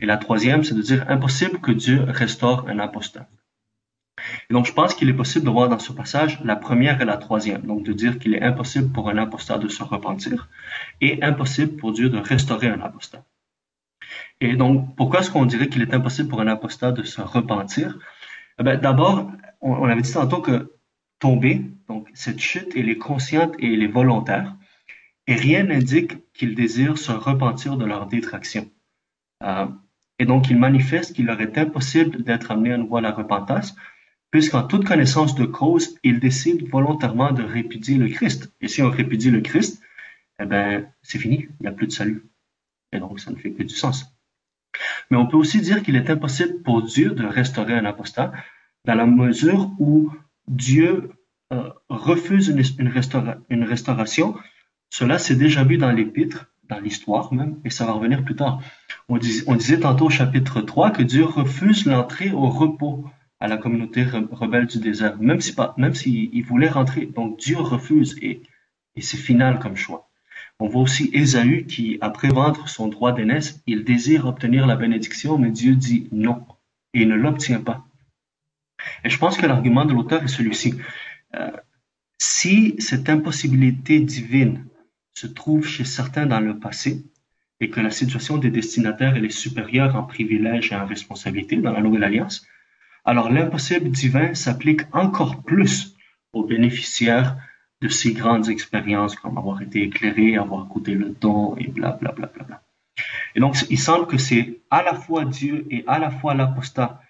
Et 0.00 0.06
la 0.06 0.16
troisième, 0.16 0.64
c'est 0.64 0.74
de 0.74 0.82
dire 0.82 1.04
impossible 1.08 1.60
que 1.60 1.72
Dieu 1.72 2.04
restaure 2.08 2.68
un 2.68 2.78
apostat. 2.78 3.28
Donc, 4.50 4.66
je 4.66 4.72
pense 4.72 4.94
qu'il 4.94 5.08
est 5.08 5.14
possible 5.14 5.44
de 5.44 5.50
voir 5.50 5.68
dans 5.68 5.78
ce 5.78 5.92
passage 5.92 6.40
la 6.44 6.56
première 6.56 7.00
et 7.00 7.04
la 7.04 7.16
troisième. 7.16 7.62
Donc, 7.62 7.82
de 7.84 7.92
dire 7.92 8.18
qu'il 8.18 8.34
est 8.34 8.42
impossible 8.42 8.92
pour 8.92 9.08
un 9.08 9.18
apostat 9.18 9.58
de 9.58 9.68
se 9.68 9.82
repentir 9.82 10.48
et 11.00 11.22
impossible 11.22 11.76
pour 11.76 11.92
Dieu 11.92 12.08
de 12.08 12.18
restaurer 12.18 12.68
un 12.68 12.80
apostat. 12.80 13.24
Et 14.40 14.56
donc, 14.56 14.94
pourquoi 14.96 15.20
est-ce 15.20 15.30
qu'on 15.30 15.46
dirait 15.46 15.68
qu'il 15.68 15.82
est 15.82 15.94
impossible 15.94 16.28
pour 16.28 16.40
un 16.40 16.46
apostat 16.46 16.92
de 16.92 17.02
se 17.02 17.20
repentir? 17.20 17.98
Eh 18.60 18.76
D'abord, 18.76 19.30
on 19.60 19.88
avait 19.88 20.02
dit 20.02 20.12
tantôt 20.12 20.40
que 20.40 20.72
tomber, 21.18 21.62
donc 21.88 22.08
cette 22.14 22.40
chute, 22.40 22.72
elle 22.76 22.88
est 22.88 22.98
consciente 22.98 23.54
et 23.58 23.74
elle 23.74 23.82
est 23.82 23.88
volontaire, 23.88 24.54
et 25.26 25.34
rien 25.34 25.64
n'indique 25.64 26.32
qu'ils 26.32 26.54
désirent 26.54 26.98
se 26.98 27.12
repentir 27.12 27.76
de 27.76 27.84
leur 27.84 28.06
détraction. 28.06 28.70
Euh, 29.42 29.66
et 30.18 30.24
donc, 30.24 30.50
il 30.50 30.58
manifeste 30.58 31.14
qu'il 31.14 31.26
leur 31.26 31.40
est 31.40 31.58
impossible 31.58 32.22
d'être 32.22 32.50
amené 32.50 32.72
à 32.72 32.76
nouveau 32.76 32.96
à 32.96 33.00
la 33.00 33.12
repentance, 33.12 33.76
puisqu'en 34.30 34.62
toute 34.62 34.84
connaissance 34.84 35.34
de 35.34 35.44
cause, 35.44 35.96
ils 36.02 36.20
décident 36.20 36.66
volontairement 36.70 37.32
de 37.32 37.42
répudier 37.42 37.96
le 37.96 38.08
Christ. 38.08 38.52
Et 38.60 38.68
si 38.68 38.82
on 38.82 38.90
répudie 38.90 39.30
le 39.30 39.40
Christ, 39.40 39.82
eh 40.40 40.44
ben, 40.44 40.86
c'est 41.02 41.18
fini, 41.18 41.48
il 41.48 41.62
n'y 41.62 41.68
a 41.68 41.72
plus 41.72 41.86
de 41.86 41.92
salut. 41.92 42.26
Et 42.92 42.98
donc, 42.98 43.20
ça 43.20 43.30
ne 43.30 43.36
fait 43.36 43.50
plus 43.50 43.64
du 43.64 43.74
sens. 43.74 44.14
Mais 45.10 45.16
on 45.16 45.26
peut 45.26 45.36
aussi 45.36 45.60
dire 45.60 45.82
qu'il 45.82 45.96
est 45.96 46.10
impossible 46.10 46.62
pour 46.62 46.82
Dieu 46.82 47.10
de 47.10 47.24
restaurer 47.24 47.74
un 47.74 47.84
apostat 47.84 48.32
dans 48.84 48.94
la 48.94 49.06
mesure 49.06 49.70
où 49.78 50.12
Dieu 50.46 51.10
euh, 51.52 51.70
refuse 51.88 52.48
une, 52.48 52.88
restauration, 52.88 54.34
cela 54.90 55.18
s'est 55.18 55.36
déjà 55.36 55.64
vu 55.64 55.78
dans 55.78 55.90
l'Épître, 55.90 56.46
dans 56.68 56.78
l'histoire 56.78 57.32
même, 57.32 57.58
et 57.64 57.70
ça 57.70 57.86
va 57.86 57.92
revenir 57.92 58.22
plus 58.24 58.36
tard. 58.36 58.60
On, 59.08 59.16
disait 59.16 59.80
tantôt 59.80 60.06
au 60.06 60.10
chapitre 60.10 60.60
3 60.60 60.90
que 60.90 61.02
Dieu 61.02 61.24
refuse 61.24 61.86
l'entrée 61.86 62.30
au 62.30 62.48
repos 62.50 63.06
à 63.40 63.48
la 63.48 63.56
communauté 63.56 64.04
rebelle 64.04 64.66
du 64.66 64.78
désert, 64.78 65.18
même 65.20 65.40
si 65.40 65.54
pas, 65.54 65.74
même 65.78 65.94
s'il 65.94 66.44
voulait 66.44 66.68
rentrer. 66.68 67.06
Donc 67.06 67.38
Dieu 67.38 67.58
refuse 67.58 68.16
et, 68.20 68.42
et 68.96 69.00
c'est 69.00 69.16
final 69.16 69.58
comme 69.58 69.76
choix. 69.76 70.08
On 70.60 70.68
voit 70.68 70.82
aussi 70.82 71.10
Ésaü 71.12 71.66
qui, 71.66 71.98
après 72.00 72.28
vendre 72.28 72.68
son 72.68 72.88
droit 72.88 73.12
d'aînesse, 73.12 73.62
il 73.66 73.84
désire 73.84 74.26
obtenir 74.26 74.66
la 74.66 74.74
bénédiction, 74.74 75.38
mais 75.38 75.50
Dieu 75.50 75.76
dit 75.76 76.08
non 76.10 76.44
et 76.94 77.02
il 77.02 77.08
ne 77.08 77.14
l'obtient 77.14 77.60
pas. 77.60 77.84
Et 79.04 79.10
je 79.10 79.18
pense 79.18 79.36
que 79.36 79.46
l'argument 79.46 79.84
de 79.84 79.92
l'auteur 79.92 80.22
est 80.22 80.28
celui-ci. 80.28 80.74
Euh, 81.36 81.50
si 82.18 82.74
cette 82.78 83.08
impossibilité 83.08 84.00
divine 84.00 84.64
se 85.14 85.26
trouve 85.26 85.66
chez 85.66 85.84
certains 85.84 86.26
dans 86.26 86.40
le 86.40 86.58
passé 86.58 87.04
et 87.60 87.70
que 87.70 87.80
la 87.80 87.90
situation 87.90 88.38
des 88.38 88.50
destinataires 88.50 89.16
est 89.16 89.30
supérieure 89.30 89.94
en 89.96 90.04
privilèges 90.04 90.72
et 90.72 90.76
en 90.76 90.86
responsabilité 90.86 91.56
dans 91.56 91.72
la 91.72 91.80
Nouvelle 91.80 92.04
Alliance, 92.04 92.46
alors 93.08 93.30
l'impossible 93.30 93.88
divin 93.88 94.34
s'applique 94.34 94.82
encore 94.92 95.42
plus 95.42 95.96
aux 96.34 96.44
bénéficiaires 96.44 97.38
de 97.80 97.88
ces 97.88 98.12
grandes 98.12 98.50
expériences 98.50 99.16
comme 99.16 99.38
avoir 99.38 99.62
été 99.62 99.82
éclairé, 99.82 100.36
avoir 100.36 100.66
goûté 100.66 100.92
le 100.92 101.08
don 101.18 101.56
et 101.56 101.68
blablabla. 101.68 102.12
Bla, 102.12 102.26
bla, 102.26 102.44
bla, 102.44 102.62
Et 103.34 103.40
donc, 103.40 103.56
il 103.70 103.78
semble 103.78 104.06
que 104.08 104.18
c'est 104.18 104.60
à 104.68 104.82
la 104.82 104.94
fois 104.94 105.24
Dieu 105.24 105.66
et 105.70 105.84
à 105.86 105.98
la 105.98 106.10
fois 106.10 106.34
l'apostat 106.34 107.00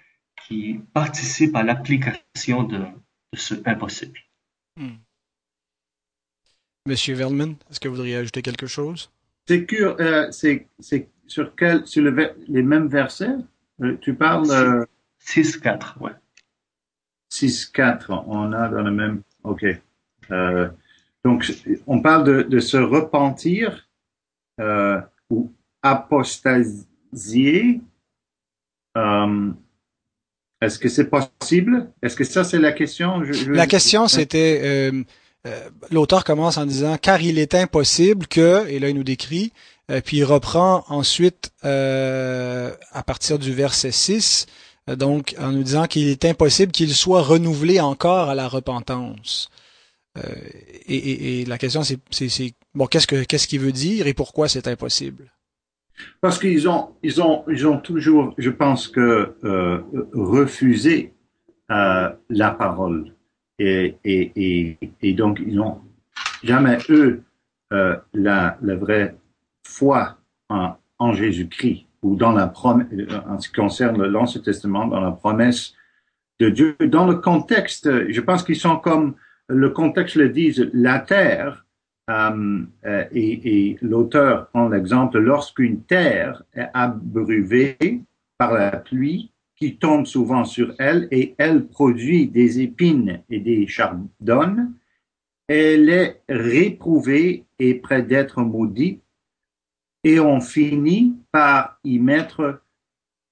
qui 0.47 0.79
participent 0.93 1.57
à 1.57 1.65
l'application 1.65 2.63
de, 2.63 2.81
ce 3.35 3.55
impossible. 3.65 4.21
Hmm. 4.77 4.99
Monsieur 6.87 7.17
Veldman, 7.17 7.57
est-ce 7.71 7.81
que 7.81 7.89
vous 7.89 7.97
voudriez 7.97 8.17
ajouter 8.17 8.43
quelque 8.43 8.69
chose? 8.69 9.11
C'est 9.49 9.67
euh, 9.73 10.31
sur, 10.31 11.57
quel, 11.57 11.87
sur 11.89 12.05
les 12.47 12.63
mêmes 12.63 12.87
versets? 12.87 13.35
Euh, 13.83 13.97
tu 14.01 14.15
parles. 14.15 14.87
6-4, 15.29 15.69
euh, 15.69 16.05
ouais. 16.05 16.12
6-4, 17.31 18.25
on 18.27 18.53
a 18.53 18.69
dans 18.69 18.83
le 18.83 18.91
même. 18.91 19.23
OK. 19.45 19.64
donc, 21.25 21.53
on 21.87 22.01
parle 22.01 22.25
de, 22.25 22.43
de 22.43 22.61
se 22.61 22.77
repentir 22.77 23.88
ou 25.31 25.53
apostasier. 25.83 27.81
Est-ce 30.61 30.79
que 30.79 30.88
c'est 30.88 31.09
possible? 31.09 31.91
Est-ce 32.03 32.17
que 32.17 32.25
ça, 32.25 32.43
c'est 32.43 32.59
la 32.59 32.73
question? 32.73 33.21
La 33.47 33.67
question, 33.67 34.09
c'était, 34.09 34.61
euh, 34.62 35.05
euh, 35.47 35.69
l'auteur 35.91 36.25
commence 36.25 36.57
en 36.57 36.67
disant, 36.67 36.97
car 37.01 37.23
il 37.23 37.38
est 37.38 37.55
impossible 37.55 38.27
que, 38.27 38.67
et 38.69 38.81
là 38.81 38.88
il 38.88 38.97
nous 38.97 39.05
décrit, 39.05 39.53
euh, 39.91 40.01
puis 40.05 40.19
il 40.19 40.25
reprend 40.25 40.85
ensuite 40.88 41.53
à 41.62 43.03
partir 43.07 43.38
du 43.38 43.53
verset 43.53 43.93
6, 43.93 44.47
donc 44.96 45.35
en 45.38 45.53
nous 45.53 45.62
disant 45.62 45.87
qu'il 45.87 46.09
est 46.09 46.24
impossible 46.24 46.72
qu'il 46.72 46.94
soit 46.94 47.22
renouvelé 47.22 47.81
encore 47.81 48.29
à 48.31 48.35
la 48.35 48.48
repentance. 48.48 49.51
Et, 50.88 51.42
et, 51.42 51.44
la 51.44 51.59
question, 51.59 51.83
c'est, 51.85 52.55
bon, 52.74 52.87
qu'est-ce 52.87 53.07
que 53.07 53.22
qu'est-ce 53.22 53.46
qu'il 53.46 53.61
veut 53.61 53.72
dire 53.72 54.09
et 54.09 54.14
pourquoi 54.14 54.48
c'est 54.48 54.66
impossible? 54.66 55.31
Parce 56.20 56.38
qu'ils 56.38 56.68
ont, 56.68 56.90
ils 57.03 57.20
ont, 57.20 57.44
ils 57.48 57.66
ont 57.66 57.79
toujours, 57.79 58.35
je 58.38 58.51
pense 58.51 58.88
que 58.88 59.37
euh, 59.44 59.81
refusé 60.12 61.14
euh, 61.70 62.11
la 62.29 62.51
parole 62.51 63.14
et, 63.59 63.96
donc 65.16 65.40
ils 65.44 65.57
n'ont 65.57 65.81
jamais 66.42 66.79
eu 66.88 67.20
euh, 67.72 67.96
la, 68.14 68.57
vraie 68.62 69.16
foi 69.64 70.18
en 70.48 71.12
Jésus-Christ 71.12 71.88
ou 72.03 72.17
dans 72.17 72.33
la 72.33 72.47
promesse, 72.47 72.87
en 73.29 73.39
ce 73.41 73.49
qui 73.49 73.55
concerne 73.55 74.05
l'Ancien 74.07 74.41
Testament, 74.41 74.87
dans 74.87 75.01
la 75.01 75.13
promesse 75.13 75.75
de 76.41 76.49
Dieu. 76.49 76.77
Dans 76.87 77.07
le 77.07 77.17
contexte, 77.17 78.11
je 78.11 78.21
pense 78.21 78.43
qu'ils 78.43 78.57
sont 78.57 78.77
comme 78.77 79.15
le 79.49 79.71
contexte 79.71 80.17
le 80.17 80.29
dit, 80.29 80.55
la 80.73 81.01
terre 81.01 81.65
euh, 82.11 82.63
euh, 82.87 83.05
et, 83.13 83.71
et 83.71 83.79
l'auteur 83.83 84.49
prend 84.49 84.69
l'exemple, 84.69 85.19
lorsqu'une 85.19 85.83
terre 85.83 86.43
est 86.55 86.69
abreuvée 86.73 87.77
par 88.39 88.53
la 88.53 88.71
pluie 88.71 89.33
qui 89.57 89.77
tombe 89.77 90.07
souvent 90.07 90.45
sur 90.45 90.75
elle 90.79 91.09
et 91.11 91.35
elle 91.39 91.67
produit 91.67 92.29
des 92.29 92.61
épines 92.61 93.23
et 93.29 93.41
des 93.41 93.67
chardonnes, 93.67 94.73
elle 95.49 95.89
est 95.89 96.23
réprouvée 96.29 97.45
et 97.59 97.75
près 97.75 98.03
d'être 98.03 98.43
maudite 98.43 99.03
et 100.09 100.21
on 100.21 100.40
finit 100.40 101.14
par 101.31 101.79
y 101.85 101.99
mettre 101.99 102.62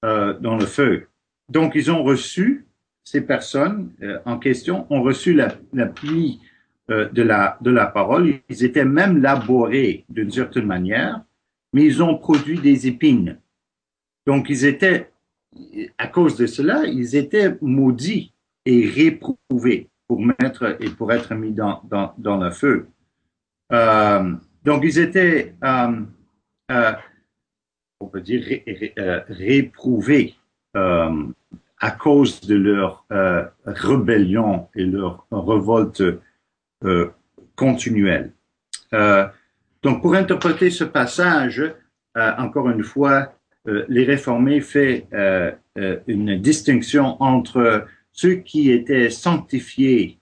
euh, 0.05 0.37
dans 0.39 0.57
le 0.57 0.67
feu. 0.67 1.07
Donc 1.49 1.73
ils 1.73 1.89
ont 1.89 2.03
reçu, 2.03 2.67
ces 3.03 3.21
personnes 3.21 3.91
euh, 4.03 4.19
en 4.25 4.37
question 4.37 4.85
ont 4.91 5.01
reçu 5.01 5.33
la, 5.33 5.55
euh, 5.73 7.09
de, 7.09 7.23
la, 7.23 7.57
de 7.61 7.71
la 7.71 7.87
parole. 7.87 8.35
Ils 8.47 8.63
étaient 8.63 8.85
même 8.85 9.23
laborés 9.23 10.05
d'une 10.07 10.29
certaine 10.29 10.67
manière, 10.67 11.23
mais 11.73 11.83
ils 11.83 12.03
ont 12.03 12.15
produit 12.15 12.59
des 12.59 12.85
épines. 12.85 13.39
Donc, 14.27 14.49
ils 14.49 14.65
étaient, 14.65 15.09
à 15.97 16.07
cause 16.07 16.35
de 16.35 16.45
cela, 16.45 16.85
ils 16.85 17.15
étaient 17.15 17.57
maudits 17.61 18.33
et 18.65 18.85
réprouvés 18.85 19.89
pour 20.07 20.19
mettre 20.21 20.77
et 20.79 20.89
pour 20.89 21.11
être 21.11 21.33
mis 21.33 21.53
dans, 21.53 21.81
dans, 21.89 22.13
dans 22.17 22.37
le 22.37 22.51
feu. 22.51 22.87
Donc, 23.71 24.83
ils 24.83 24.99
étaient, 24.99 25.55
euh, 26.71 26.73
euh 26.75 26.93
on 27.99 28.05
peut 28.05 28.21
dire, 28.21 28.45
euh, 28.99 29.21
réprouvés 29.27 30.35
à 30.75 31.91
cause 31.97 32.41
de 32.41 32.55
leur 32.55 33.05
rébellion 33.65 34.67
et 34.75 34.85
leur 34.85 35.25
révolte 35.31 36.03
euh, 36.85 37.09
continuelle. 37.55 38.33
Euh, 38.93 39.25
donc, 39.81 40.03
pour 40.03 40.13
interpréter 40.13 40.69
ce 40.69 40.83
passage, 40.83 41.59
euh, 41.59 42.31
encore 42.37 42.69
une 42.69 42.83
fois, 42.83 43.33
les 43.65 44.05
réformés 44.05 44.61
fait 44.61 45.07
une 46.07 46.39
distinction 46.39 47.21
entre 47.21 47.85
ceux 48.13 48.35
qui 48.35 48.71
étaient 48.71 49.09
sanctifiés 49.09 50.19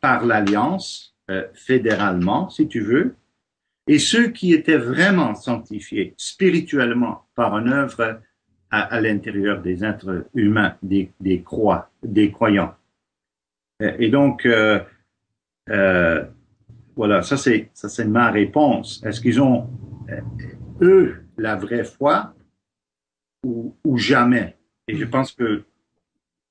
par 0.00 0.24
l'Alliance, 0.24 1.16
fédéralement, 1.54 2.48
si 2.50 2.68
tu 2.68 2.80
veux, 2.80 3.16
et 3.88 3.98
ceux 3.98 4.28
qui 4.28 4.52
étaient 4.52 4.76
vraiment 4.76 5.34
sanctifiés 5.34 6.14
spirituellement 6.18 7.26
par 7.34 7.56
une 7.58 7.72
œuvre 7.72 8.20
à, 8.70 9.00
l'intérieur 9.00 9.62
des 9.62 9.82
êtres 9.82 10.26
humains, 10.34 10.76
des, 10.82 11.42
croix, 11.42 11.90
des 12.02 12.30
croyants. 12.30 12.74
Et 13.80 14.10
donc, 14.10 14.44
euh, 14.44 14.80
euh, 15.70 16.22
voilà, 16.96 17.22
ça 17.22 17.38
c'est 17.38 18.04
ma 18.04 18.30
réponse. 18.30 19.02
Est-ce 19.06 19.22
qu'ils 19.22 19.40
ont 19.40 19.70
euh, 20.10 20.20
eux 20.82 21.24
la 21.38 21.56
vraie 21.56 21.84
foi 21.84 22.34
ou, 23.42 23.74
jamais? 23.96 24.58
Et 24.86 24.96
je 24.96 25.04
pense 25.06 25.32
que 25.32 25.64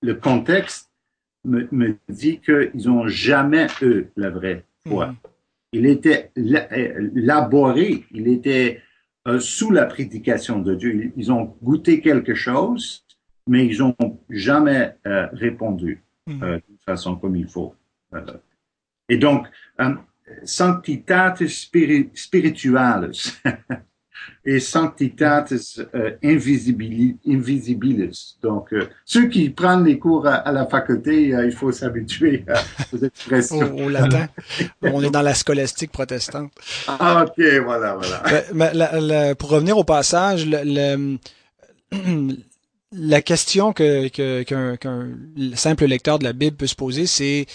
le 0.01 0.15
contexte 0.15 0.91
me, 1.45 1.97
dit 2.09 2.39
qu'ils 2.39 2.89
ont 2.89 3.07
jamais 3.07 3.67
eux 3.83 4.09
la 4.15 4.31
vraie 4.31 4.65
foi. 4.87 5.07
Mm. 5.07 5.17
Il 5.77 5.85
était 5.85 6.31
laboré, 6.35 8.05
il 8.11 8.27
était 8.27 8.81
euh, 9.27 9.39
sous 9.39 9.71
la 9.71 9.85
prédication 9.85 10.59
de 10.59 10.73
Dieu. 10.73 11.13
Ils 11.15 11.31
ont 11.31 11.55
goûté 11.61 12.01
quelque 12.01 12.33
chose, 12.33 13.05
mais 13.47 13.65
ils 13.67 13.79
n'ont 13.79 13.95
jamais 14.29 14.95
euh, 15.05 15.27
répondu 15.33 16.03
mm. 16.25 16.43
euh, 16.43 16.57
de 16.57 16.77
façon 16.83 17.15
comme 17.15 17.35
il 17.35 17.47
faut. 17.47 17.75
et 19.07 19.17
donc, 19.17 19.47
sanctitatis 20.43 21.69
spiritualis 22.13 23.39
et 24.45 24.59
sanctitatis 24.59 25.79
euh, 25.93 26.11
invisibilis. 26.23 27.17
Donc, 28.41 28.71
euh, 28.73 28.87
ceux 29.05 29.27
qui 29.27 29.49
prennent 29.49 29.83
les 29.83 29.99
cours 29.99 30.25
à, 30.25 30.51
la 30.51 30.65
faculté, 30.65 31.35
euh, 31.35 31.45
il 31.45 31.51
faut 31.51 31.71
s'habituer 31.71 32.45
aux 32.93 32.97
expressions. 32.97 33.75
au, 33.85 33.89
latin. 33.89 34.27
On 34.81 35.03
est 35.03 35.09
dans 35.09 35.21
la 35.21 35.33
scolastique 35.33 35.91
protestante. 35.91 36.51
Ah, 36.87 37.25
ok, 37.27 37.45
voilà, 37.63 37.95
voilà. 37.95 38.23
Mais, 38.53 39.35
pour 39.35 39.49
revenir 39.49 39.77
au 39.77 39.83
passage, 39.83 40.45
le, 40.47 41.17
la 42.93 43.21
question 43.21 43.73
que 43.73 44.07
qu'un 44.77 45.09
simple 45.55 45.85
lecteur 45.85 46.19
de 46.19 46.23
la 46.23 46.33
Bible 46.33 46.55
peut 46.55 46.67
se 46.67 46.75
poser, 46.75 47.05
c'est 47.05 47.45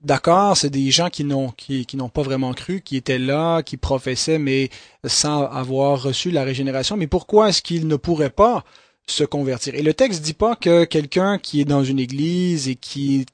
d'accord, 0.00 0.56
c'est 0.56 0.70
des 0.70 0.90
gens 0.90 1.10
qui 1.10 1.24
n'ont 1.24 2.08
pas 2.08 2.22
vraiment 2.22 2.54
cru, 2.54 2.80
qui 2.80 2.96
étaient 2.96 3.18
là, 3.18 3.62
qui 3.62 3.76
professaient, 3.76 4.38
mais 4.38 4.70
sans 5.04 5.44
avoir 5.44 6.02
reçu 6.02 6.30
la 6.30 6.44
régénération. 6.44 6.96
Mais 6.96 7.06
pourquoi 7.06 7.48
est-ce 7.48 7.62
qu'ils 7.62 7.86
ne 7.86 7.96
pourraient 7.96 8.30
pas 8.30 8.64
se 9.06 9.24
convertir? 9.24 9.74
Et 9.74 9.82
le 9.82 9.94
texte 9.94 10.22
dit 10.22 10.34
pas 10.34 10.56
que 10.56 10.84
quelqu'un 10.84 11.38
qui 11.38 11.60
est 11.60 11.64
dans 11.64 11.84
une 11.84 11.98
église 11.98 12.68
et 12.68 12.76
qui 12.76 13.26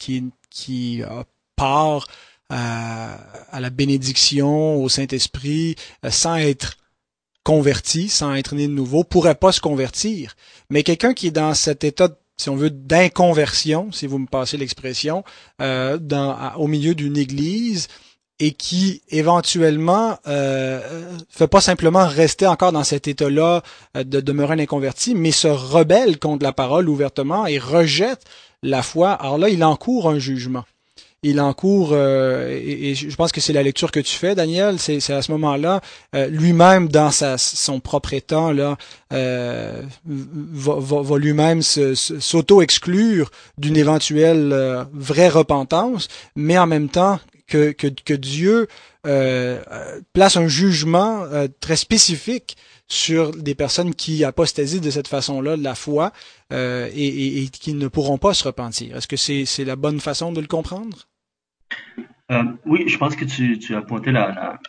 qui 0.51 1.03
part 1.57 2.07
à, 2.51 3.15
à 3.51 3.61
la 3.61 3.71
bénédiction 3.71 4.77
au 4.77 4.89
Saint-Esprit 4.89 5.77
euh, 6.05 6.11
sans 6.11 6.37
être 6.37 6.77
converti, 7.43 8.09
sans 8.09 8.35
être 8.35 8.55
né 8.55 8.67
de 8.67 8.73
nouveau, 8.73 9.05
pourrait 9.05 9.35
pas 9.35 9.53
se 9.53 9.61
convertir. 9.61 10.35
Mais 10.71 10.83
quelqu'un 10.83 11.15
qui 11.15 11.29
est 11.29 11.33
dans 11.33 11.55
cet 11.55 11.85
état 11.85 12.09
si 12.37 12.51
on 12.51 12.57
veut, 12.57 12.71
d'inconversion, 12.71 13.93
si 13.93 14.07
vous 14.07 14.19
me 14.19 14.27
passez 14.27 14.57
l'expression, 14.57 15.25
euh, 15.61 15.99
au 16.57 16.67
milieu 16.67 16.95
d'une 16.95 17.17
église 17.17 17.89
et 18.41 18.53
qui 18.53 19.03
éventuellement 19.11 20.19
euh, 20.27 20.81
fait 21.29 21.47
pas 21.47 21.61
simplement 21.61 22.07
rester 22.07 22.47
encore 22.47 22.73
dans 22.73 22.83
cet 22.83 23.07
état-là 23.07 23.63
euh, 23.97 24.03
de 24.03 24.21
demeurer 24.21 24.55
un 24.55 24.59
inconverti, 24.59 25.15
mais 25.15 25.31
se 25.31 25.47
rebelle 25.49 26.19
contre 26.19 26.43
la 26.43 26.53
parole 26.53 26.89
ouvertement 26.89 27.47
et 27.47 27.59
rejette 27.59 28.25
la 28.63 28.83
foi. 28.83 29.13
Alors 29.13 29.39
là, 29.39 29.49
il 29.49 29.63
encourt 29.63 30.09
un 30.09 30.19
jugement 30.19 30.65
il 31.25 31.41
encourt, 31.41 31.91
euh, 31.93 32.51
et, 32.51 32.95
je 32.95 33.17
pense 33.17 33.33
que 33.33 33.41
c'est 33.41 33.55
la 33.55 33.63
lecture 33.63 33.91
que 33.91 33.99
tu 33.99 34.15
fais, 34.15 34.35
Daniel, 34.35 34.79
c'est 34.79 35.11
à 35.11 35.23
ce 35.23 35.33
moment-là, 35.33 35.81
euh, 36.15 36.29
lui-même 36.29 36.89
dans 36.89 37.11
sa, 37.11 37.39
son 37.39 37.81
propre 37.81 38.13
état, 38.13 38.53
là, 38.53 38.77
euh, 39.15 39.83
va, 40.05 41.19
lui-même 41.19 41.63
s'auto-exclure 41.63 43.31
d'une 43.57 43.77
éventuelle 43.77 44.87
vraie 44.93 45.31
repentance, 45.31 46.09
mais 46.37 46.59
en 46.59 46.67
même 46.67 46.91
temps 46.91 47.19
que, 47.47 48.15
Dieu 48.15 48.69
place 50.13 50.37
un 50.37 50.49
jugement 50.49 51.25
très 51.61 51.77
spécifique 51.77 52.57
sur 52.87 53.33
des 53.35 53.55
personnes 53.55 53.95
qui 53.95 54.25
apostasient 54.25 54.81
de 54.81 54.91
cette 54.91 55.09
façon-là 55.09 55.57
de 55.57 55.63
la 55.63 55.75
foi 55.75 56.13
et, 56.53 57.49
qui 57.51 57.73
ne 57.73 57.89
pourront 57.89 58.19
pas 58.19 58.35
se 58.35 58.45
repentir. 58.45 58.97
Est-ce 58.97 59.09
que 59.09 59.17
c'est 59.17 59.65
la 59.65 59.77
bonne 59.77 60.01
façon 60.01 60.33
de 60.33 60.43
le 60.43 60.47
comprendre? 60.47 61.07
Euh, 62.31 62.45
oui, 62.65 62.89
je 62.89 62.97
pense 62.97 63.17
que 63.17 63.25
tu, 63.25 63.59
tu 63.59 63.75
as 63.75 63.83
pointé 63.83 64.11
la, 64.13 64.33
la 64.33 64.61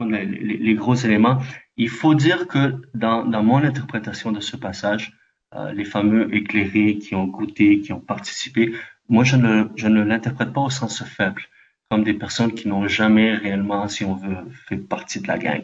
les, 0.00 0.24
les, 0.58 0.74
gros 0.74 0.94
éléments. 0.94 1.38
Il 1.76 1.88
faut 1.88 2.14
dire 2.14 2.48
que 2.48 2.80
dans, 2.94 3.24
dans 3.24 3.42
mon 3.42 3.58
interprétation 3.58 4.32
de 4.32 4.40
ce 4.40 4.56
passage, 4.56 5.12
euh, 5.54 5.72
les 5.72 5.84
fameux 5.84 6.34
éclairés 6.34 6.98
qui 6.98 7.14
ont 7.14 7.26
goûté, 7.26 7.80
qui 7.80 7.92
ont 7.92 8.00
participé, 8.00 8.74
moi 9.08 9.24
je 9.24 9.36
ne, 9.36 9.64
je 9.76 9.88
ne 9.88 10.02
l'interprète 10.02 10.52
pas 10.52 10.62
au 10.62 10.70
sens 10.70 11.04
faible, 11.04 11.42
comme 11.90 12.04
des 12.04 12.14
personnes 12.14 12.54
qui 12.54 12.68
n'ont 12.68 12.88
jamais 12.88 13.34
réellement, 13.34 13.86
si 13.88 14.04
on 14.04 14.14
veut, 14.14 14.36
fait 14.66 14.78
partie 14.78 15.20
de 15.20 15.28
la 15.28 15.38
gang. 15.38 15.62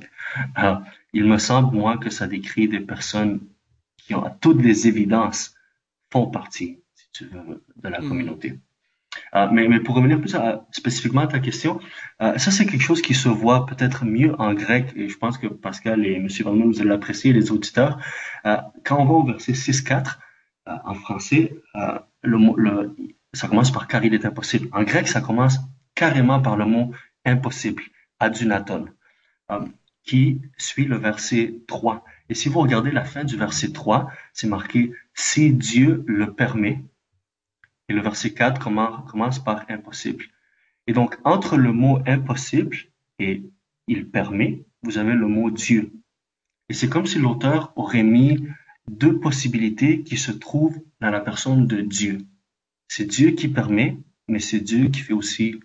Euh, 0.59 0.75
il 1.15 1.25
me 1.25 1.39
semble, 1.39 1.75
moi, 1.75 1.97
que 1.97 2.11
ça 2.11 2.27
décrit 2.27 2.69
des 2.69 2.81
personnes 2.81 3.41
qui 3.97 4.15
ont 4.15 4.25
à 4.25 4.31
toutes 4.31 4.63
les 4.63 4.87
évidences 4.87 5.55
font 6.13 6.27
partie, 6.27 6.81
si 6.95 7.07
tu 7.13 7.25
veux, 7.27 7.65
de 7.77 7.89
la 7.89 8.01
hmm. 8.01 8.09
communauté. 8.09 8.59
Euh, 9.35 9.49
mais, 9.53 9.81
pour 9.81 9.95
revenir 9.95 10.21
plus 10.21 10.37
spécifiquement 10.71 11.23
à 11.23 11.27
ta 11.27 11.39
question, 11.39 11.81
euh, 12.23 12.37
ça 12.39 12.51
c'est 12.51 12.67
quelque 12.67 12.83
chose 12.83 13.03
qui 13.03 13.15
se 13.15 13.29
voit 13.29 13.67
peut-être 13.67 14.05
mieux 14.05 14.35
en 14.41 14.55
grec, 14.55 14.93
et 14.97 15.09
je 15.09 15.19
pense 15.19 15.39
que 15.39 15.47
Pascal 15.47 16.07
et 16.07 16.15
M. 16.15 16.29
Valmont, 16.45 16.67
vous 16.67 16.81
allez 16.81 16.91
l'apprécier, 16.91 17.33
les 17.33 17.51
auditeurs. 17.51 17.99
Euh, 18.47 18.57
quand 18.85 19.01
on 19.01 19.05
va 19.05 19.13
au 19.15 19.25
verset 19.25 19.53
6-4, 19.53 20.19
en 20.85 20.93
français, 20.93 21.55
ça 23.33 23.49
commence 23.49 23.73
par 23.73 23.89
car 23.89 24.05
il 24.05 24.13
est 24.13 24.27
impossible. 24.27 24.69
En 24.73 24.83
grec, 24.83 25.09
ça 25.09 25.23
commence 25.23 25.59
carrément 25.95 26.43
par 26.43 26.59
le 26.59 26.67
mot 26.67 26.93
impossible, 27.25 27.83
adunaton, 28.21 28.85
qui 30.05 30.43
suit 30.59 30.85
le 30.85 30.99
verset 30.99 31.55
3. 31.69 32.05
Et 32.29 32.35
si 32.35 32.51
vous 32.51 32.61
regardez 32.61 32.91
la 32.91 33.05
fin 33.05 33.25
du 33.25 33.37
verset 33.37 33.73
3, 33.73 34.11
c'est 34.35 34.47
marqué 34.47 34.93
si 35.15 35.53
Dieu 35.53 36.05
le 36.07 36.35
permet, 36.35 36.85
et 37.89 37.93
le 37.93 38.03
verset 38.03 38.35
4 38.35 38.61
commence 38.61 39.39
par 39.39 39.65
impossible. 39.69 40.25
Et 40.87 40.93
donc, 40.93 41.19
entre 41.25 41.57
le 41.57 41.73
mot 41.73 42.01
impossible 42.07 42.77
et 43.19 43.43
il 43.87 44.09
permet, 44.11 44.65
vous 44.83 44.99
avez 44.99 45.15
le 45.15 45.27
mot 45.27 45.51
Dieu. 45.51 45.93
Et 46.69 46.75
c'est 46.75 46.89
comme 46.89 47.07
si 47.07 47.19
l'auteur 47.19 47.73
aurait 47.77 48.03
mis 48.03 48.47
deux 48.91 49.19
possibilités 49.19 50.03
qui 50.03 50.17
se 50.17 50.33
trouvent 50.33 50.81
dans 51.01 51.11
la 51.11 51.21
personne 51.21 51.67
de 51.67 51.81
Dieu. 51.81 52.19
C'est 52.89 53.05
Dieu 53.05 53.33
qui 53.33 53.49
permet, 53.49 53.99
mais 54.29 54.39
c'est 54.39 54.61
Dieu 54.61 54.89
qui 54.89 55.01
fait 55.01 55.13
aussi 55.13 55.61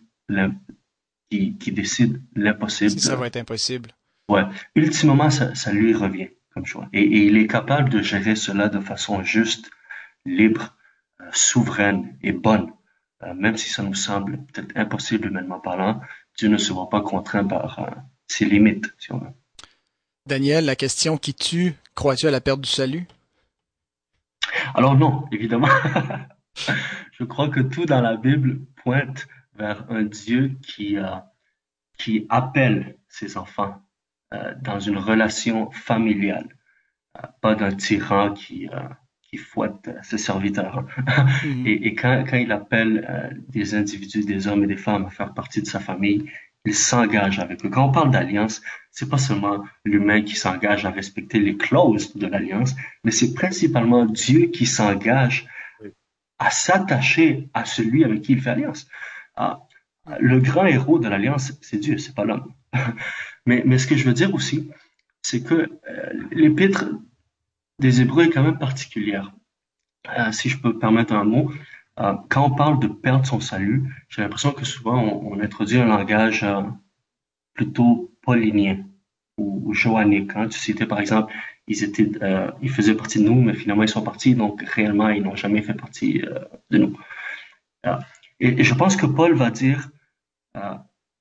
qui, 1.30 1.58
qui 1.58 1.72
décide 1.72 2.22
l'impossible. 2.36 3.00
Ça 3.00 3.16
va 3.16 3.28
être 3.28 3.38
impossible. 3.38 3.92
Ouais. 4.30 4.44
Ultimement, 4.76 5.30
ça, 5.30 5.54
ça 5.56 5.72
lui 5.72 5.94
revient 5.94 6.30
comme 6.54 6.66
choix. 6.66 6.88
Et, 6.94 7.02
et, 7.02 7.26
il 7.26 7.38
est 7.38 7.48
capable 7.48 7.90
de 7.90 8.02
gérer 8.02 8.36
cela 8.36 8.70
de 8.70 8.80
façon 8.80 9.24
juste, 9.24 9.72
libre, 10.26 10.76
souveraine 11.32 12.18
et 12.22 12.32
bonne, 12.32 12.72
euh, 13.24 13.34
même 13.34 13.58
si 13.58 13.70
ça 13.70 13.84
nous 13.84 13.94
semble 13.94 14.44
peut-être 14.46 14.76
impossible 14.76 15.28
humainement 15.28 15.60
parlant, 15.60 16.02
Dieu 16.38 16.50
ne 16.50 16.58
se 16.58 16.74
voit 16.74 16.90
pas 16.90 17.02
contraint 17.02 17.46
par 17.46 17.80
euh, 17.80 17.90
ses 18.28 18.46
limites, 18.46 18.94
si 19.00 19.12
on 19.12 19.20
veut. 19.20 19.34
Daniel, 20.26 20.66
la 20.66 20.76
question 20.76 21.18
qui 21.18 21.34
tue, 21.34 21.74
crois-tu 21.96 22.28
à 22.28 22.32
la 22.32 22.42
perte 22.42 22.62
du 22.62 22.70
salut? 22.70 23.08
Alors 24.74 24.96
non, 24.98 25.26
évidemment. 25.32 25.68
Je 27.12 27.24
crois 27.24 27.50
que 27.50 27.60
tout 27.60 27.86
dans 27.86 28.02
la 28.02 28.16
Bible 28.16 28.60
pointe 28.84 29.28
vers 29.56 29.86
un 29.90 30.04
Dieu 30.04 30.52
qui, 30.66 30.98
euh, 30.98 31.16
qui 31.98 32.26
appelle 32.30 32.98
ses 33.08 33.38
enfants 33.38 33.80
dans 34.62 34.80
une 34.80 34.98
relation 34.98 35.70
familiale, 35.70 36.50
pas 37.40 37.54
d'un 37.54 37.72
tyran 37.72 38.34
qui, 38.34 38.68
qui 39.34 39.40
fouette 39.40 39.90
ses 40.04 40.20
serviteurs. 40.20 40.86
Mhm. 41.44 41.66
et, 41.68 41.88
et 41.88 41.96
quand, 41.96 42.24
quand, 42.30 42.38
il 42.38 42.52
appelle 42.52 43.08
euh, 43.10 43.30
des 43.50 43.74
individus, 43.74 44.24
des 44.26 44.48
hommes 44.48 44.64
et 44.64 44.68
des 44.68 44.78
femmes 44.78 45.06
à 45.06 45.10
faire 45.10 45.34
partie 45.34 45.62
de 45.62 45.66
sa 45.66 45.80
famille, 45.80 46.30
il 46.66 46.76
s'engage 46.76 47.40
avec 47.40 47.66
eux. 47.66 47.70
Quand 47.70 47.88
on 47.90 47.92
parle 47.92 48.12
d'alliance, 48.12 48.62
c'est 48.92 49.10
pas 49.10 49.18
seulement 49.18 49.64
l'humain 49.86 50.22
qui 50.22 50.36
s'engage 50.36 50.86
à 50.86 50.92
respecter 50.92 51.40
les 51.40 51.58
clauses 51.58 52.16
de 52.16 52.28
l'alliance, 52.28 52.76
mais 53.04 53.10
c'est 53.10 53.34
principalement 53.34 54.06
Dieu 54.06 54.48
qui 54.48 54.68
s'engage 54.68 55.48
à 56.38 56.52
s'attacher 56.52 57.50
à 57.56 57.66
celui 57.66 58.04
avec 58.04 58.22
qui 58.22 58.34
il 58.34 58.42
fait 58.42 58.52
alliance. 58.52 58.88
Ah, 59.36 59.62
le 60.20 60.40
grand 60.40 60.66
héros 60.66 61.00
de 61.00 61.10
l'alliance, 61.10 61.54
c'est 61.62 61.78
Dieu, 61.78 61.98
c'est 61.98 62.16
pas 62.16 62.24
l'homme. 62.24 62.54
mais, 63.48 63.64
mais 63.66 63.80
ce 63.80 63.88
que 63.88 63.98
je 63.98 64.06
veux 64.06 64.14
dire 64.14 64.34
aussi, 64.36 64.70
c'est 65.24 65.42
que 65.42 65.56
euh, 65.56 65.70
l'épître 66.32 66.86
des 67.84 68.02
Hébreux 68.02 68.24
est 68.24 68.30
quand 68.30 68.44
même 68.44 68.58
particulière. 68.58 69.34
Euh, 70.18 70.32
si 70.32 70.50
je 70.50 70.58
peux 70.58 70.80
permettre 70.80 71.14
un 71.14 71.26
mot, 71.26 71.52
Euh, 72.00 72.16
quand 72.28 72.44
on 72.50 72.56
parle 72.56 72.80
de 72.80 72.88
perdre 72.88 73.24
son 73.24 73.40
salut, 73.40 73.78
j'ai 74.10 74.24
l'impression 74.24 74.52
que 74.52 74.66
souvent 74.66 75.00
on, 75.32 75.40
introduit 75.48 75.80
un 75.80 75.86
langage 75.86 76.42
euh, 76.44 76.64
plutôt 77.54 78.12
paulinien 78.24 78.78
ou, 79.38 79.62
ou 79.66 79.74
joannique. 79.76 80.32
Hein. 80.36 80.48
Tu 80.48 80.58
citais 80.58 80.88
par 80.88 81.00
exemple, 81.00 81.32
ils 81.68 81.84
étaient, 81.84 82.10
ils 82.64 82.72
faisaient 82.76 82.98
partie 83.04 83.20
de 83.20 83.26
nous, 83.30 83.40
mais 83.46 83.54
finalement 83.62 83.84
ils 83.84 83.96
sont 83.98 84.08
partis, 84.12 84.34
donc 84.34 84.56
réellement 84.78 85.10
ils 85.18 85.24
n'ont 85.26 85.36
jamais 85.44 85.62
fait 85.68 85.78
partie 85.86 86.14
de 86.72 86.78
nous. 86.84 86.94
Et, 88.40 88.62
et, 88.62 88.64
je 88.70 88.76
pense 88.82 88.96
que 89.02 89.08
Paul 89.18 89.34
va 89.44 89.52
dire, 89.52 89.82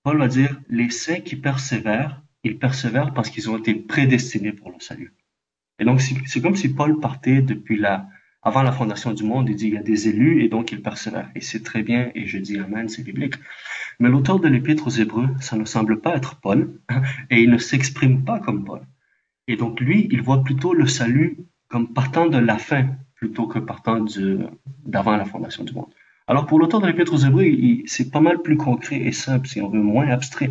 Paul 0.04 0.16
va 0.24 0.28
dire, 0.28 0.52
les 0.80 0.90
saints 0.90 1.22
qui 1.28 1.36
persévèrent, 1.36 2.14
ils 2.44 2.58
persévèrent 2.58 3.12
parce 3.12 3.28
qu'ils 3.30 3.50
ont 3.50 3.58
été 3.58 3.74
prédestinés 3.74 4.54
pour 4.60 4.70
le 4.70 4.80
salut. 4.80 5.12
Et 5.78 5.84
donc 5.84 6.00
c'est 6.00 6.40
comme 6.40 6.56
si 6.56 6.72
Paul 6.74 7.00
partait 7.00 7.42
depuis 7.42 7.76
la 7.78 8.08
avant 8.42 8.62
la 8.62 8.72
fondation 8.72 9.12
du 9.12 9.22
monde, 9.22 9.48
il 9.48 9.56
dit 9.56 9.68
il 9.68 9.74
y 9.74 9.78
a 9.78 9.82
des 9.82 10.08
élus 10.08 10.42
et 10.42 10.48
donc 10.48 10.72
il 10.72 10.82
persévère. 10.82 11.30
Et 11.36 11.40
c'est 11.40 11.62
très 11.62 11.82
bien, 11.82 12.10
et 12.14 12.26
je 12.26 12.38
dis 12.38 12.58
Amen, 12.58 12.88
c'est 12.88 13.04
biblique. 13.04 13.34
Mais 14.00 14.08
l'auteur 14.08 14.40
de 14.40 14.48
l'Épître 14.48 14.88
aux 14.88 14.90
Hébreux, 14.90 15.28
ça 15.40 15.56
ne 15.56 15.64
semble 15.64 16.00
pas 16.00 16.16
être 16.16 16.40
Paul, 16.40 16.80
et 17.30 17.40
il 17.40 17.50
ne 17.50 17.58
s'exprime 17.58 18.24
pas 18.24 18.40
comme 18.40 18.64
Paul. 18.64 18.80
Et 19.46 19.56
donc 19.56 19.80
lui, 19.80 20.08
il 20.10 20.22
voit 20.22 20.42
plutôt 20.42 20.74
le 20.74 20.86
salut 20.86 21.38
comme 21.68 21.92
partant 21.92 22.26
de 22.26 22.38
la 22.38 22.58
fin, 22.58 22.88
plutôt 23.14 23.46
que 23.46 23.60
partant 23.60 24.04
d'avant 24.84 25.16
la 25.16 25.24
fondation 25.24 25.62
du 25.62 25.72
monde. 25.72 25.94
Alors 26.26 26.46
pour 26.46 26.58
l'auteur 26.58 26.80
de 26.80 26.86
l'Épître 26.86 27.14
aux 27.14 27.24
Hébreux, 27.24 27.46
c'est 27.86 28.10
pas 28.10 28.20
mal 28.20 28.42
plus 28.42 28.56
concret 28.56 28.96
et 28.96 29.12
simple, 29.12 29.46
si 29.46 29.60
on 29.60 29.68
veut, 29.68 29.80
moins 29.80 30.08
abstrait. 30.08 30.50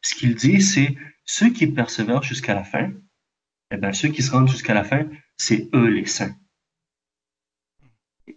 Ce 0.00 0.14
qu'il 0.14 0.34
dit, 0.34 0.62
c'est 0.62 0.96
ceux 1.24 1.50
qui 1.50 1.66
persévèrent 1.66 2.22
jusqu'à 2.22 2.54
la 2.54 2.64
fin, 2.64 2.90
eh 3.70 3.76
bien, 3.76 3.92
ceux 3.92 4.08
qui 4.08 4.22
se 4.22 4.30
rendent 4.30 4.48
jusqu'à 4.48 4.74
la 4.74 4.84
fin, 4.84 5.06
c'est 5.36 5.68
eux 5.74 5.88
les 5.88 6.06
saints 6.06 6.34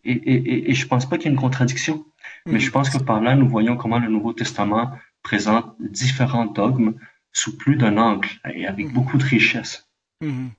et, 0.04 0.12
et, 0.12 0.72
et 0.72 0.74
je 0.74 0.88
pense 0.88 1.08
pas 1.08 1.18
qu'il 1.18 1.26
y 1.26 1.30
ait 1.30 1.36
une 1.36 1.40
contradiction, 1.40 2.06
mais 2.46 2.60
je 2.60 2.72
pense 2.72 2.90
que 2.90 2.98
par 2.98 3.22
là, 3.22 3.36
nous 3.36 3.48
voyons 3.48 3.78
comment 3.78 4.00
le 4.00 4.10
Nouveau 4.10 4.34
Testament 4.34 4.92
présente 5.24 5.76
différents 5.80 6.46
dogmes 6.46 6.96
sous 7.32 7.56
plus 7.56 7.76
d'un 7.76 7.98
angle 7.98 8.28
et 8.54 8.66
avec 8.66 8.88
mm-hmm. 8.88 8.94
beaucoup 8.94 9.18
de 9.18 9.24
richesse. 9.24 9.88
Mm-hmm. 10.24 10.50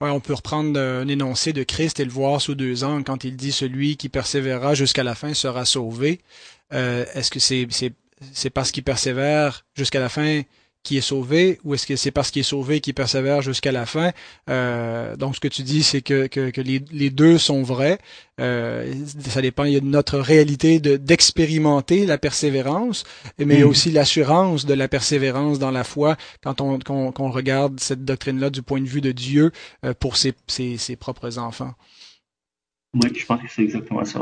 Ouais, 0.00 0.10
on 0.10 0.20
peut 0.20 0.34
reprendre 0.34 0.78
un 0.78 1.08
énoncé 1.08 1.52
de 1.52 1.62
Christ 1.62 2.00
et 2.00 2.04
le 2.04 2.10
voir 2.10 2.40
sous 2.40 2.54
deux 2.54 2.84
angles 2.84 3.04
quand 3.04 3.24
il 3.24 3.36
dit 3.36 3.52
celui 3.52 3.96
qui 3.96 4.08
persévérera 4.08 4.74
jusqu'à 4.74 5.02
la 5.02 5.14
fin 5.14 5.32
sera 5.32 5.64
sauvé. 5.64 6.20
Euh, 6.72 7.06
Est-ce 7.14 7.30
que 7.30 7.40
c'est 7.40 7.66
c'est 8.32 8.50
parce 8.50 8.70
qu'il 8.72 8.82
persévère 8.82 9.64
jusqu'à 9.74 10.00
la 10.00 10.08
fin 10.08 10.42
qui 10.86 10.96
est 10.96 11.00
sauvé 11.00 11.58
ou 11.64 11.74
est-ce 11.74 11.84
que 11.84 11.96
c'est 11.96 12.12
parce 12.12 12.30
qu'il 12.30 12.40
est 12.40 12.44
sauvé 12.44 12.80
qu'il 12.80 12.94
persévère 12.94 13.42
jusqu'à 13.42 13.72
la 13.72 13.86
fin? 13.86 14.12
Euh, 14.48 15.16
donc, 15.16 15.34
ce 15.34 15.40
que 15.40 15.48
tu 15.48 15.64
dis, 15.64 15.82
c'est 15.82 16.00
que, 16.00 16.28
que, 16.28 16.50
que 16.50 16.60
les, 16.60 16.80
les, 16.92 17.10
deux 17.10 17.38
sont 17.38 17.64
vrais. 17.64 17.98
Euh, 18.40 18.94
ça 19.18 19.42
dépend 19.42 19.64
il 19.64 19.72
y 19.72 19.76
a 19.76 19.80
de 19.80 19.86
notre 19.86 20.18
réalité 20.18 20.78
de, 20.78 20.96
d'expérimenter 20.96 22.06
la 22.06 22.18
persévérance, 22.18 23.02
mais 23.38 23.54
il 23.54 23.60
y 23.60 23.62
a 23.62 23.66
mm. 23.66 23.68
aussi 23.68 23.90
l'assurance 23.90 24.64
de 24.64 24.74
la 24.74 24.86
persévérance 24.86 25.58
dans 25.58 25.72
la 25.72 25.82
foi 25.82 26.16
quand 26.40 26.60
on, 26.60 26.78
qu'on, 26.78 27.30
regarde 27.30 27.80
cette 27.80 28.04
doctrine-là 28.04 28.50
du 28.50 28.62
point 28.62 28.80
de 28.80 28.86
vue 28.86 29.00
de 29.00 29.10
Dieu 29.10 29.50
euh, 29.84 29.92
pour 29.92 30.16
ses, 30.16 30.34
ses, 30.46 30.76
ses 30.76 30.94
propres 30.94 31.38
enfants. 31.38 31.74
Oui, 32.94 33.10
je 33.12 33.26
pense 33.26 33.42
que 33.42 33.48
c'est 33.50 33.62
exactement 33.62 34.04
ça. 34.04 34.20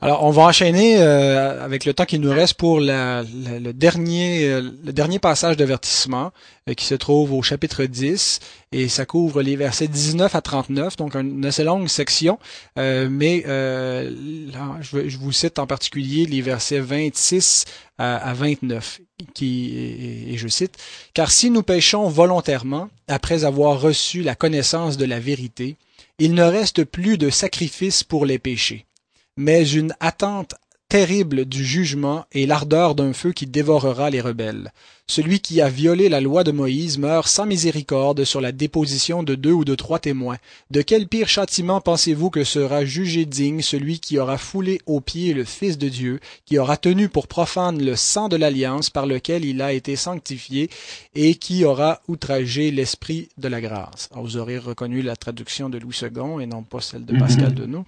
Alors, 0.00 0.24
on 0.24 0.30
va 0.30 0.42
enchaîner 0.42 0.98
euh, 0.98 1.64
avec 1.64 1.84
le 1.84 1.94
temps 1.94 2.04
qui 2.04 2.18
nous 2.18 2.30
reste 2.30 2.54
pour 2.54 2.80
le, 2.80 3.72
dernier, 3.72 4.48
euh, 4.48 4.70
le 4.84 4.92
dernier 4.92 5.18
passage 5.18 5.56
d'avertissement 5.56 6.32
euh, 6.68 6.74
qui 6.74 6.84
se 6.84 6.94
trouve 6.94 7.32
au 7.32 7.42
chapitre 7.42 7.84
10 7.84 8.40
et 8.72 8.88
ça 8.88 9.06
couvre 9.06 9.40
les 9.40 9.56
versets 9.56 9.88
19 9.88 10.34
à 10.34 10.40
39, 10.40 10.96
donc 10.96 11.14
une 11.14 11.46
assez 11.46 11.64
longue 11.64 11.88
section, 11.88 12.38
mais 12.76 13.44
je, 13.46 15.16
vous 15.16 15.32
cite 15.32 15.58
en 15.58 15.66
particulier 15.66 16.26
les 16.26 16.42
versets 16.42 16.80
26 16.80 17.66
à, 17.98 18.16
à 18.16 18.34
29, 18.34 19.00
qui, 19.32 20.26
et 20.28 20.36
je 20.36 20.48
cite, 20.48 20.76
Car 21.14 21.30
si 21.30 21.50
nous 21.50 21.62
péchons 21.62 22.08
volontairement, 22.08 22.88
après 23.06 23.44
avoir 23.44 23.80
reçu 23.80 24.22
la 24.22 24.34
connaissance 24.34 24.96
de 24.96 25.04
la 25.04 25.20
vérité, 25.20 25.76
il 26.18 26.34
ne 26.34 26.42
reste 26.42 26.84
plus 26.84 27.18
de 27.18 27.30
sacrifice 27.30 28.04
pour 28.04 28.24
les 28.26 28.38
péchés, 28.38 28.86
mais 29.36 29.68
une 29.68 29.94
attente 30.00 30.54
terrible 30.88 31.44
du 31.44 31.64
jugement 31.64 32.26
et 32.32 32.46
l'ardeur 32.46 32.94
d'un 32.94 33.12
feu 33.12 33.32
qui 33.32 33.46
dévorera 33.46 34.10
les 34.10 34.20
rebelles. 34.20 34.72
Celui 35.06 35.40
qui 35.40 35.60
a 35.60 35.68
violé 35.68 36.08
la 36.08 36.22
loi 36.22 36.44
de 36.44 36.50
Moïse 36.50 36.96
meurt 36.96 37.28
sans 37.28 37.44
miséricorde 37.44 38.24
sur 38.24 38.40
la 38.40 38.52
déposition 38.52 39.22
de 39.22 39.34
deux 39.34 39.52
ou 39.52 39.64
de 39.64 39.74
trois 39.74 39.98
témoins. 39.98 40.38
De 40.70 40.80
quel 40.80 41.08
pire 41.08 41.28
châtiment 41.28 41.82
pensez-vous 41.82 42.30
que 42.30 42.42
sera 42.42 42.86
jugé 42.86 43.26
digne 43.26 43.60
celui 43.60 44.00
qui 44.00 44.18
aura 44.18 44.38
foulé 44.38 44.80
aux 44.86 45.02
pieds 45.02 45.34
le 45.34 45.44
Fils 45.44 45.76
de 45.76 45.90
Dieu, 45.90 46.20
qui 46.46 46.58
aura 46.58 46.78
tenu 46.78 47.10
pour 47.10 47.28
profane 47.28 47.84
le 47.84 47.96
sang 47.96 48.28
de 48.28 48.36
l'alliance 48.36 48.88
par 48.88 49.04
lequel 49.06 49.44
il 49.44 49.60
a 49.60 49.74
été 49.74 49.94
sanctifié, 49.94 50.70
et 51.14 51.34
qui 51.34 51.66
aura 51.66 52.00
outragé 52.08 52.70
l'esprit 52.70 53.28
de 53.36 53.48
la 53.48 53.60
grâce? 53.60 54.08
vous 54.14 54.38
aurez 54.38 54.56
reconnu 54.56 55.02
la 55.02 55.16
traduction 55.16 55.68
de 55.68 55.76
Louis 55.76 55.96
II 56.00 56.42
et 56.42 56.46
non 56.46 56.62
pas 56.62 56.80
celle 56.80 57.04
de 57.04 57.18
Pascal 57.18 57.50
mhm. 57.50 57.54
Denot. 57.54 57.84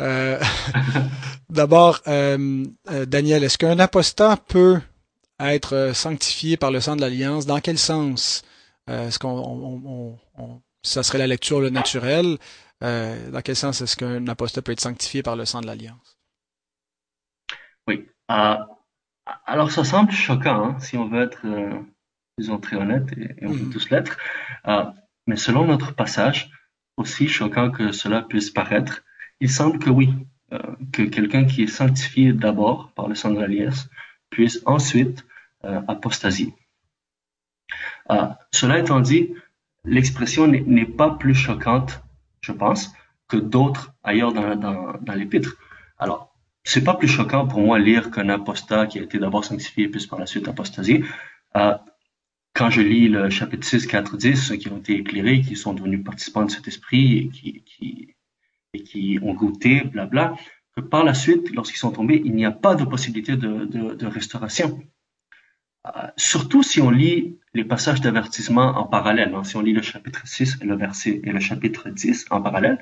Euh, 0.00 0.38
d'abord, 1.50 2.00
euh, 2.06 2.64
euh, 2.90 3.06
Daniel, 3.06 3.42
est-ce 3.42 3.58
qu'un 3.58 3.80
apostat 3.80 4.36
peut 4.48 4.78
être 5.40 5.92
sanctifié 5.94 6.56
par 6.56 6.70
le 6.70 6.80
sang 6.80 6.96
de 6.96 7.00
l'alliance? 7.00 7.46
Dans 7.46 7.60
quel 7.60 7.78
sens? 7.78 8.42
est-ce 8.86 9.18
qu'on 9.18 10.18
ça 10.82 11.02
serait 11.02 11.18
la 11.18 11.26
lecture 11.26 11.60
le 11.60 11.70
naturel? 11.70 12.38
dans 12.80 13.42
quel 13.44 13.56
sens 13.56 13.80
est-ce 13.80 13.96
qu'un 13.96 14.26
apostat 14.28 14.62
peut 14.62 14.72
être 14.72 14.80
sanctifié 14.80 15.22
par 15.22 15.36
le 15.36 15.44
sang 15.44 15.60
de 15.60 15.66
l'alliance? 15.66 16.18
Oui. 17.86 18.06
alors, 18.28 19.70
ça 19.70 19.84
semble 19.84 20.10
choquant, 20.10 20.64
hein, 20.64 20.80
si 20.80 20.96
on 20.96 21.08
veut 21.08 21.22
être, 21.22 21.46
disons, 22.38 22.58
très 22.58 22.76
honnête, 22.76 23.12
et, 23.16 23.46
on 23.46 23.50
peut 23.50 23.56
mm-hmm. 23.56 23.72
tous 23.72 23.90
l'être. 23.90 24.16
mais 25.26 25.36
selon 25.36 25.66
notre 25.66 25.94
passage, 25.94 26.50
aussi 26.98 27.28
choquant 27.28 27.70
que 27.70 27.92
cela 27.92 28.22
puisse 28.22 28.50
paraître, 28.50 29.02
il 29.40 29.50
semble 29.50 29.78
que 29.78 29.88
oui, 29.88 30.10
euh, 30.52 30.58
que 30.92 31.02
quelqu'un 31.02 31.44
qui 31.44 31.62
est 31.62 31.68
sanctifié 31.68 32.32
d'abord 32.32 32.92
par 32.94 33.08
le 33.08 33.14
sang 33.14 33.30
de 33.30 33.40
l'alliance 33.40 33.88
puisse 34.30 34.62
ensuite 34.66 35.24
euh, 35.64 35.80
apostasier. 35.88 36.54
Euh, 38.10 38.28
cela 38.50 38.78
étant 38.78 39.00
dit, 39.00 39.34
l'expression 39.84 40.46
n'est 40.46 40.86
pas 40.86 41.10
plus 41.10 41.34
choquante, 41.34 42.00
je 42.40 42.52
pense, 42.52 42.92
que 43.28 43.36
d'autres 43.36 43.92
ailleurs 44.02 44.32
dans, 44.32 44.56
dans, 44.56 44.94
dans 45.00 45.14
l'épître. 45.14 45.56
Alors, 45.98 46.34
c'est 46.64 46.84
pas 46.84 46.94
plus 46.94 47.08
choquant 47.08 47.46
pour 47.46 47.60
moi 47.60 47.78
lire 47.78 48.10
qu'un 48.10 48.28
apostat 48.28 48.86
qui 48.86 48.98
a 48.98 49.02
été 49.02 49.18
d'abord 49.18 49.44
sanctifié 49.44 49.88
puisse 49.88 50.06
par 50.06 50.18
la 50.18 50.26
suite 50.26 50.48
apostasier. 50.48 51.04
Euh, 51.56 51.74
quand 52.52 52.70
je 52.70 52.80
lis 52.80 53.08
le 53.08 53.30
chapitre 53.30 53.66
6, 53.66 53.86
4, 53.86 54.16
10, 54.16 54.48
ceux 54.48 54.56
qui 54.56 54.68
ont 54.68 54.78
été 54.78 54.96
éclairés, 54.96 55.40
qui 55.40 55.56
sont 55.56 55.74
devenus 55.74 56.04
participants 56.04 56.44
de 56.44 56.50
cet 56.50 56.68
esprit 56.68 57.30
et 58.74 58.82
qui, 58.84 59.18
ont 59.22 59.32
goûté, 59.32 59.82
blabla, 59.84 60.34
par 60.80 61.04
la 61.04 61.14
suite, 61.14 61.54
lorsqu'ils 61.54 61.78
sont 61.78 61.92
tombés, 61.92 62.20
il 62.24 62.34
n'y 62.34 62.44
a 62.44 62.50
pas 62.50 62.74
de 62.74 62.84
possibilité 62.84 63.36
de, 63.36 64.06
restauration. 64.06 64.80
Euh, 65.86 65.90
surtout 66.16 66.62
si 66.62 66.80
on 66.80 66.90
lit 66.90 67.38
les 67.54 67.64
passages 67.64 68.00
d'avertissement 68.00 68.78
en 68.78 68.84
parallèle, 68.84 69.34
hein, 69.34 69.44
si 69.44 69.56
on 69.56 69.62
lit 69.62 69.72
le 69.72 69.82
chapitre 69.82 70.26
6 70.26 70.58
et 70.60 70.64
le 70.64 70.76
verset 70.76 71.20
et 71.24 71.32
le 71.32 71.40
chapitre 71.40 71.88
10 71.88 72.26
en 72.30 72.42
parallèle, 72.42 72.78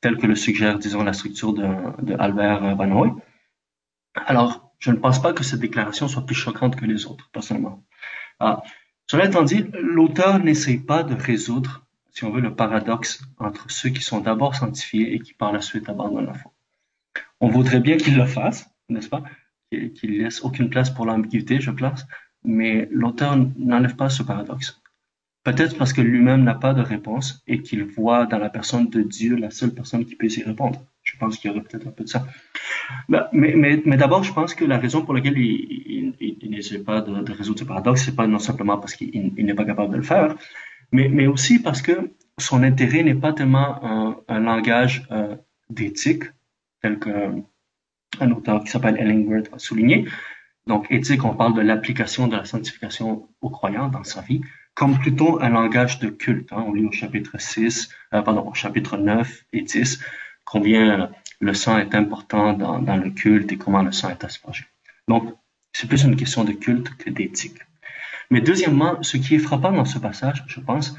tel 0.00 0.16
que 0.18 0.26
le 0.26 0.34
suggère, 0.34 0.78
disons, 0.78 1.02
la 1.02 1.12
structure 1.12 1.54
de, 1.54 2.14
Albert 2.18 2.76
Van 2.76 3.16
Alors, 4.14 4.72
je 4.78 4.90
ne 4.90 4.96
pense 4.96 5.20
pas 5.20 5.32
que 5.32 5.42
cette 5.42 5.60
déclaration 5.60 6.08
soit 6.08 6.26
plus 6.26 6.34
choquante 6.34 6.76
que 6.76 6.84
les 6.84 7.06
autres, 7.06 7.30
personnellement. 7.32 7.84
Euh, 8.42 8.54
cela 9.06 9.26
étant 9.26 9.42
dit, 9.42 9.66
l'auteur 9.72 10.38
n'essaye 10.38 10.78
pas 10.78 11.02
de 11.02 11.14
résoudre 11.14 11.86
si 12.16 12.24
on 12.24 12.30
veut, 12.30 12.40
le 12.40 12.54
paradoxe 12.54 13.20
entre 13.38 13.70
ceux 13.70 13.90
qui 13.90 14.00
sont 14.00 14.20
d'abord 14.20 14.54
sanctifiés 14.54 15.14
et 15.14 15.18
qui 15.18 15.34
par 15.34 15.52
la 15.52 15.60
suite 15.60 15.86
abandonnent 15.90 16.24
la 16.24 16.32
foi. 16.32 16.55
On 17.40 17.48
voudrait 17.48 17.80
bien 17.80 17.96
qu'il 17.96 18.16
le 18.16 18.26
fasse, 18.26 18.68
n'est-ce 18.88 19.08
pas? 19.08 19.22
Qu'il 19.70 20.18
laisse 20.18 20.42
aucune 20.42 20.70
place 20.70 20.90
pour 20.90 21.06
l'ambiguïté, 21.06 21.60
je 21.60 21.70
pense, 21.70 22.06
mais 22.44 22.88
l'auteur 22.90 23.36
n'enlève 23.58 23.96
pas 23.96 24.08
ce 24.08 24.22
paradoxe. 24.22 24.80
Peut-être 25.44 25.76
parce 25.78 25.92
que 25.92 26.00
lui-même 26.00 26.42
n'a 26.42 26.54
pas 26.54 26.74
de 26.74 26.82
réponse 26.82 27.42
et 27.46 27.62
qu'il 27.62 27.84
voit 27.84 28.26
dans 28.26 28.38
la 28.38 28.50
personne 28.50 28.88
de 28.88 29.02
Dieu 29.02 29.36
la 29.36 29.50
seule 29.50 29.72
personne 29.72 30.04
qui 30.04 30.16
peut 30.16 30.26
y 30.26 30.42
répondre. 30.42 30.84
Je 31.04 31.16
pense 31.18 31.38
qu'il 31.38 31.50
y 31.50 31.54
aurait 31.54 31.62
peut-être 31.62 31.86
un 31.86 31.92
peu 31.92 32.02
de 32.02 32.08
ça. 32.08 32.26
Bah, 33.08 33.28
mais, 33.32 33.76
d'abord, 33.96 34.24
je 34.24 34.32
pense 34.32 34.54
que 34.54 34.64
la 34.64 34.78
raison 34.78 35.04
pour 35.04 35.14
laquelle 35.14 35.38
il, 35.38 36.14
n'essaie 36.50 36.80
pas 36.80 37.00
de, 37.00 37.30
résoudre 37.32 37.60
ce 37.60 37.64
paradoxe, 37.64 38.02
c'est 38.04 38.16
pas 38.16 38.26
non 38.26 38.40
simplement 38.40 38.78
parce 38.78 38.94
qu'il 38.94 39.32
n'est 39.36 39.54
pas 39.54 39.64
capable 39.64 39.92
de 39.92 39.98
le 39.98 40.02
faire, 40.02 40.34
mais, 40.90 41.26
aussi 41.28 41.60
parce 41.60 41.80
que 41.80 42.10
son 42.38 42.64
intérêt 42.64 43.04
n'est 43.04 43.14
pas 43.14 43.32
tellement 43.32 43.84
un, 43.84 44.16
un 44.26 44.40
langage 44.40 45.06
euh, 45.12 45.36
d'éthique, 45.70 46.24
qu'un 46.94 48.30
auteur 48.30 48.64
qui 48.64 48.70
s'appelle 48.70 48.96
Ellingworth 48.98 49.52
a 49.52 49.58
souligné. 49.58 50.06
Donc, 50.66 50.86
éthique, 50.90 51.24
on 51.24 51.34
parle 51.34 51.54
de 51.54 51.60
l'application 51.60 52.26
de 52.26 52.36
la 52.36 52.44
sanctification 52.44 53.28
aux 53.40 53.50
croyants 53.50 53.88
dans 53.88 54.02
sa 54.04 54.20
vie, 54.22 54.40
comme 54.74 54.98
plutôt 54.98 55.40
un 55.40 55.48
langage 55.50 56.00
de 56.00 56.08
culte. 56.08 56.52
Hein. 56.52 56.64
On 56.66 56.72
lit 56.72 56.84
au 56.84 56.92
chapitre 56.92 57.38
6, 57.38 57.88
euh, 58.14 58.22
pardon, 58.22 58.48
au 58.48 58.54
chapitre 58.54 58.96
9 58.96 59.44
et 59.52 59.62
10, 59.62 60.00
combien 60.44 61.10
le 61.40 61.54
sang 61.54 61.78
est 61.78 61.94
important 61.94 62.52
dans, 62.52 62.80
dans, 62.80 62.96
le 62.96 63.10
culte 63.10 63.52
et 63.52 63.58
comment 63.58 63.82
le 63.82 63.92
sang 63.92 64.10
est 64.10 64.24
aspergé. 64.24 64.64
Donc, 65.08 65.34
c'est 65.72 65.88
plus 65.88 66.04
une 66.04 66.16
question 66.16 66.44
de 66.44 66.52
culte 66.52 66.90
que 66.96 67.10
d'éthique. 67.10 67.60
Mais 68.30 68.40
deuxièmement, 68.40 69.02
ce 69.02 69.18
qui 69.18 69.36
est 69.36 69.38
frappant 69.38 69.72
dans 69.72 69.84
ce 69.84 69.98
passage, 69.98 70.44
je 70.48 70.60
pense, 70.60 70.96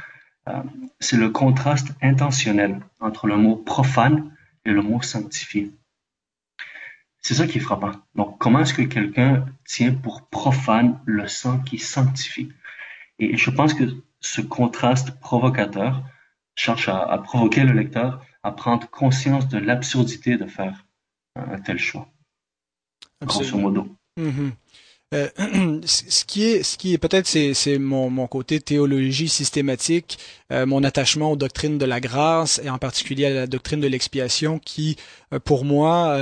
euh, 0.48 0.62
c'est 1.00 1.18
le 1.18 1.30
contraste 1.30 1.90
intentionnel 2.02 2.80
entre 3.00 3.28
le 3.28 3.36
mot 3.36 3.56
profane 3.56 4.32
et 4.68 4.72
le 4.72 4.82
mot 4.82 5.02
sanctifié. 5.02 5.72
C'est 7.22 7.34
ça 7.34 7.48
qui 7.48 7.58
est 7.58 7.62
frappant. 7.62 7.94
Donc, 8.16 8.38
comment 8.38 8.60
est-ce 8.60 8.74
que 8.74 8.84
quelqu'un 8.84 9.46
tient 9.66 9.94
pour 9.94 10.28
profane 10.28 11.00
le 11.06 11.28
sang 11.28 11.60
qui 11.60 11.78
sanctifie? 11.80 12.52
Et 13.18 13.38
je 13.38 13.50
pense 13.50 13.74
que 13.74 13.86
ce 14.20 14.42
contraste 14.42 15.20
provocateur 15.20 16.04
cherche 16.56 16.90
à, 16.90 17.18
provoquer 17.24 17.64
le 17.64 17.74
lecteur 17.74 18.26
à 18.44 18.52
prendre 18.52 18.90
conscience 18.90 19.48
de 19.48 19.58
l'absurdité 19.58 20.38
de 20.38 20.46
faire 20.46 20.86
un 21.36 21.60
tel 21.60 21.80
choix. 21.80 22.08
Grosso 23.22 23.58
modo. 23.58 23.88
Mm-hmm. 24.20 24.52
Euh, 25.14 25.30
ce 25.86 26.26
qui 26.26 26.44
est, 26.44 26.64
ce 26.64 26.78
qui 26.78 26.94
est 26.94 26.98
peut-être, 26.98 27.28
c'est, 27.28 27.54
c'est 27.54 27.78
mon, 27.78 28.10
mon 28.10 28.28
côté 28.28 28.60
théologie 28.60 29.30
systématique, 29.30 30.20
euh, 30.52 30.66
mon 30.66 30.84
attachement 30.84 31.32
aux 31.32 31.38
doctrines 31.38 31.78
de 31.78 31.86
la 31.86 32.02
grâce 32.02 32.60
et 32.62 32.70
en 32.70 32.78
particulier 32.78 33.28
à 33.28 33.30
la 33.30 33.48
doctrine 33.48 33.80
de 33.80 33.88
l'expiation, 33.88 34.60
qui, 34.60 34.98
euh, 35.34 35.40
pour 35.40 35.64
moi, 35.64 36.18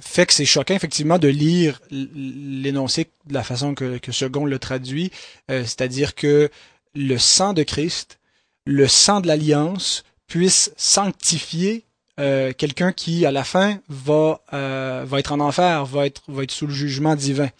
fait 0.00 0.26
que 0.26 0.32
c'est 0.32 0.44
choquant 0.44 0.74
effectivement 0.74 1.18
de 1.18 1.28
lire 1.28 1.80
l'énoncé 1.90 3.06
de 3.26 3.34
la 3.34 3.44
façon 3.44 3.74
que, 3.74 3.98
que 3.98 4.10
Second 4.10 4.44
le 4.44 4.58
traduit, 4.58 5.10
c'est-à-dire 5.48 6.14
que 6.14 6.50
le 6.94 7.18
sang 7.18 7.52
de 7.52 7.62
Christ, 7.62 8.18
le 8.64 8.88
sang 8.88 9.20
de 9.20 9.28
l'alliance, 9.28 10.04
puisse 10.26 10.72
sanctifier 10.76 11.84
quelqu'un 12.16 12.92
qui, 12.92 13.26
à 13.26 13.30
la 13.30 13.44
fin, 13.44 13.78
va 13.88 14.40
va 14.50 15.18
être 15.18 15.32
en 15.32 15.40
enfer, 15.40 15.84
va 15.84 16.06
être 16.06 16.22
va 16.28 16.42
être 16.42 16.52
sous 16.52 16.66
le 16.66 16.74
jugement 16.74 17.14
divin. 17.14 17.50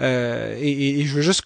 Euh, 0.00 0.56
et, 0.60 1.00
et, 1.00 1.04
je 1.06 1.14
veux 1.14 1.22
juste 1.22 1.42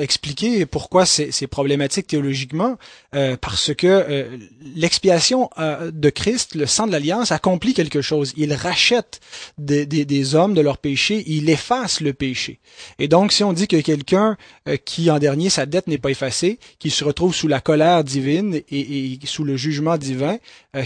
expliquer 0.00 0.66
pourquoi 0.66 1.04
c'est 1.04 1.46
problématique 1.48 2.06
théologiquement, 2.06 2.76
euh, 3.14 3.36
parce 3.40 3.74
que 3.74 3.86
euh, 3.86 4.36
l'expiation 4.76 5.50
euh, 5.58 5.90
de 5.92 6.10
Christ, 6.10 6.54
le 6.54 6.66
sang 6.66 6.86
de 6.86 6.92
l'alliance, 6.92 7.32
accomplit 7.32 7.74
quelque 7.74 8.00
chose. 8.00 8.32
Il 8.36 8.52
rachète 8.54 9.20
des, 9.56 9.86
des, 9.86 10.04
des, 10.04 10.34
hommes 10.34 10.54
de 10.54 10.60
leur 10.60 10.78
péché, 10.78 11.24
il 11.26 11.50
efface 11.50 12.00
le 12.00 12.12
péché. 12.12 12.60
Et 12.98 13.08
donc, 13.08 13.32
si 13.32 13.42
on 13.42 13.52
dit 13.52 13.66
que 13.66 13.80
quelqu'un 13.80 14.36
qui, 14.84 15.10
en 15.10 15.18
dernier, 15.18 15.50
sa 15.50 15.66
dette 15.66 15.86
n'est 15.88 15.98
pas 15.98 16.10
effacée, 16.10 16.58
qui 16.78 16.90
se 16.90 17.02
retrouve 17.02 17.34
sous 17.34 17.48
la 17.48 17.60
colère 17.60 18.04
divine 18.04 18.54
et, 18.54 19.12
et 19.12 19.18
sous 19.24 19.44
le 19.44 19.56
jugement 19.56 19.96
divin, 19.96 20.38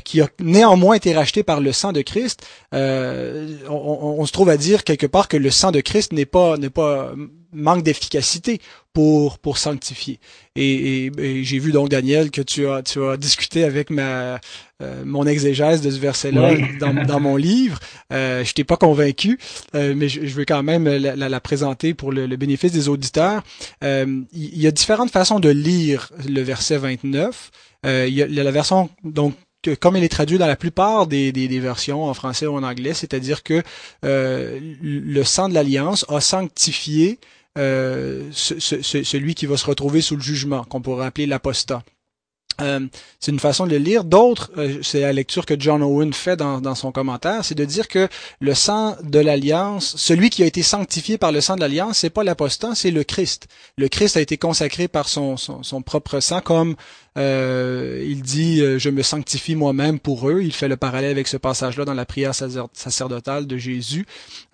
qui 0.05 0.21
a 0.21 0.29
néanmoins 0.41 0.95
été 0.95 1.13
racheté 1.13 1.43
par 1.43 1.61
le 1.61 1.73
sang 1.73 1.93
de 1.93 2.03
Christ, 2.03 2.47
on, 2.73 3.59
on, 3.69 4.25
se 4.25 4.33
trouve 4.33 4.49
à 4.49 4.57
dire 4.57 4.85
quelque 4.85 5.07
part 5.07 5.29
que 5.29 5.37
le 5.37 5.51
sang 5.51 5.73
de 5.73 5.81
Christ 5.81 6.13
n'est 6.13 6.25
pas 6.25 6.57
n'est 6.57 6.71
pas 6.71 7.02
manque 7.53 7.83
d'efficacité 7.83 8.61
pour 8.93 9.39
pour 9.39 9.59
sanctifier. 9.59 10.19
Et, 10.57 11.11
j'ai 11.45 11.59
vu 11.59 11.73
donc 11.73 11.89
Daniel 11.89 12.31
que 12.31 12.43
tu 12.43 12.69
as 12.69 12.83
tu 12.83 13.03
as 13.05 13.17
discuté 13.17 13.65
avec 13.65 13.91
ma 13.91 14.41
euh, 14.83 15.03
mon 15.05 15.27
exégèse 15.27 15.81
de 15.81 15.91
ce 15.91 15.99
verset-là 15.99 16.55
dans, 16.81 16.93
dans 17.05 17.21
mon 17.21 17.37
livre. 17.37 17.79
Euh, 18.13 18.45
je 18.45 18.53
t'ai 18.53 18.65
pas 18.65 18.77
convaincu, 18.77 19.39
euh, 19.75 19.95
mais 19.97 20.09
je, 20.09 20.21
veux 20.21 20.45
quand 20.45 20.63
même 20.63 20.89
la, 20.89 21.15
la, 21.17 21.41
présenter 21.41 21.95
pour 21.95 22.13
le, 22.13 22.27
bénéfice 22.37 22.73
des 22.73 22.89
auditeurs. 22.89 23.43
Euh, 23.85 24.23
il 24.33 24.61
y, 24.61 24.67
a 24.67 24.71
différentes 24.71 25.11
façons 25.11 25.41
de 25.41 25.51
lire 25.51 26.11
le 26.29 26.43
verset 26.43 26.79
29. 26.79 27.51
il, 27.85 28.09
y 28.09 28.23
a, 28.23 28.27
la 28.27 28.51
version 28.51 28.91
donc 29.05 29.35
comme 29.81 29.97
il 29.97 30.05
est 30.05 30.09
traduit 30.09 30.39
dans 30.39 30.47
la 30.47 30.57
plupart 30.57 31.07
des, 31.07 31.33
versions 31.61 32.05
en 32.05 32.15
français 32.15 32.47
ou 32.47 32.55
en 32.57 32.63
anglais, 32.63 32.95
c'est-à-dire 32.95 33.43
que 33.43 33.63
euh, 34.05 34.59
le 34.83 35.25
sang 35.25 35.49
de 35.49 35.55
l'alliance 35.55 36.05
a 36.09 36.21
sanctifié 36.21 37.19
euh, 37.59 38.29
ce, 38.33 38.59
ce, 38.59 38.81
celui 38.83 39.35
qui 39.35 39.47
va 39.47 39.57
se 39.57 39.67
retrouver 39.67 40.01
sous 40.01 40.17
le 40.17 40.23
jugement, 40.23 40.65
qu'on 40.65 40.81
pourrait 40.81 41.07
appeler 41.07 41.27
l'apostat. 41.27 41.83
Euh, 42.61 42.87
c'est 43.19 43.33
une 43.33 43.41
façon 43.41 43.67
de 43.67 43.71
le 43.71 43.79
lire. 43.79 44.05
D'autres, 44.05 44.51
c'est 44.83 45.01
la 45.01 45.13
lecture 45.13 45.47
que 45.47 45.55
John 45.59 45.83
Owen 45.83 46.13
fait 46.13 46.37
dans, 46.37 46.75
son 46.75 46.93
commentaire, 46.93 47.45
c'est 47.45 47.55
de 47.55 47.65
dire 47.65 47.89
que 47.89 48.09
le 48.41 48.55
sang 48.55 48.97
de 49.03 49.19
l'alliance, 49.19 49.95
celui 49.97 50.31
qui 50.31 50.43
a 50.43 50.47
été 50.47 50.63
sanctifié 50.63 51.19
par 51.19 51.33
le 51.33 51.41
sang 51.41 51.57
de 51.57 51.61
l'alliance, 51.61 51.99
c'est 51.99 52.11
pas 52.11 52.25
l'apostat, 52.25 52.75
c'est 52.75 52.91
le 52.91 53.05
Christ. 53.05 53.49
Le 53.79 53.89
Christ 53.89 54.17
a 54.17 54.21
été 54.21 54.37
consacré 54.37 54.89
par 54.89 55.09
son, 55.09 55.37
son, 55.37 55.63
son 55.63 55.83
propre 55.83 56.21
sang 56.21 56.41
comme 56.41 56.77
euh, 57.19 58.03
il 58.07 58.23
dit 58.23 58.61
euh, 58.63 58.79
je 58.79 58.89
me 58.89 59.03
sanctifie 59.03 59.55
moi-même 59.55 59.99
pour 59.99 60.31
eux. 60.31 60.41
Il 60.43 60.53
fait 60.53 60.69
le 60.69 60.77
parallèle 60.77 61.11
avec 61.11 61.29
ce 61.29 61.37
passage-là 61.37 61.85
dans 61.85 61.95
la 61.95 62.07
prière 62.07 62.35
sacerdotale 62.35 63.47
de 63.47 63.57
Jésus 63.59 64.07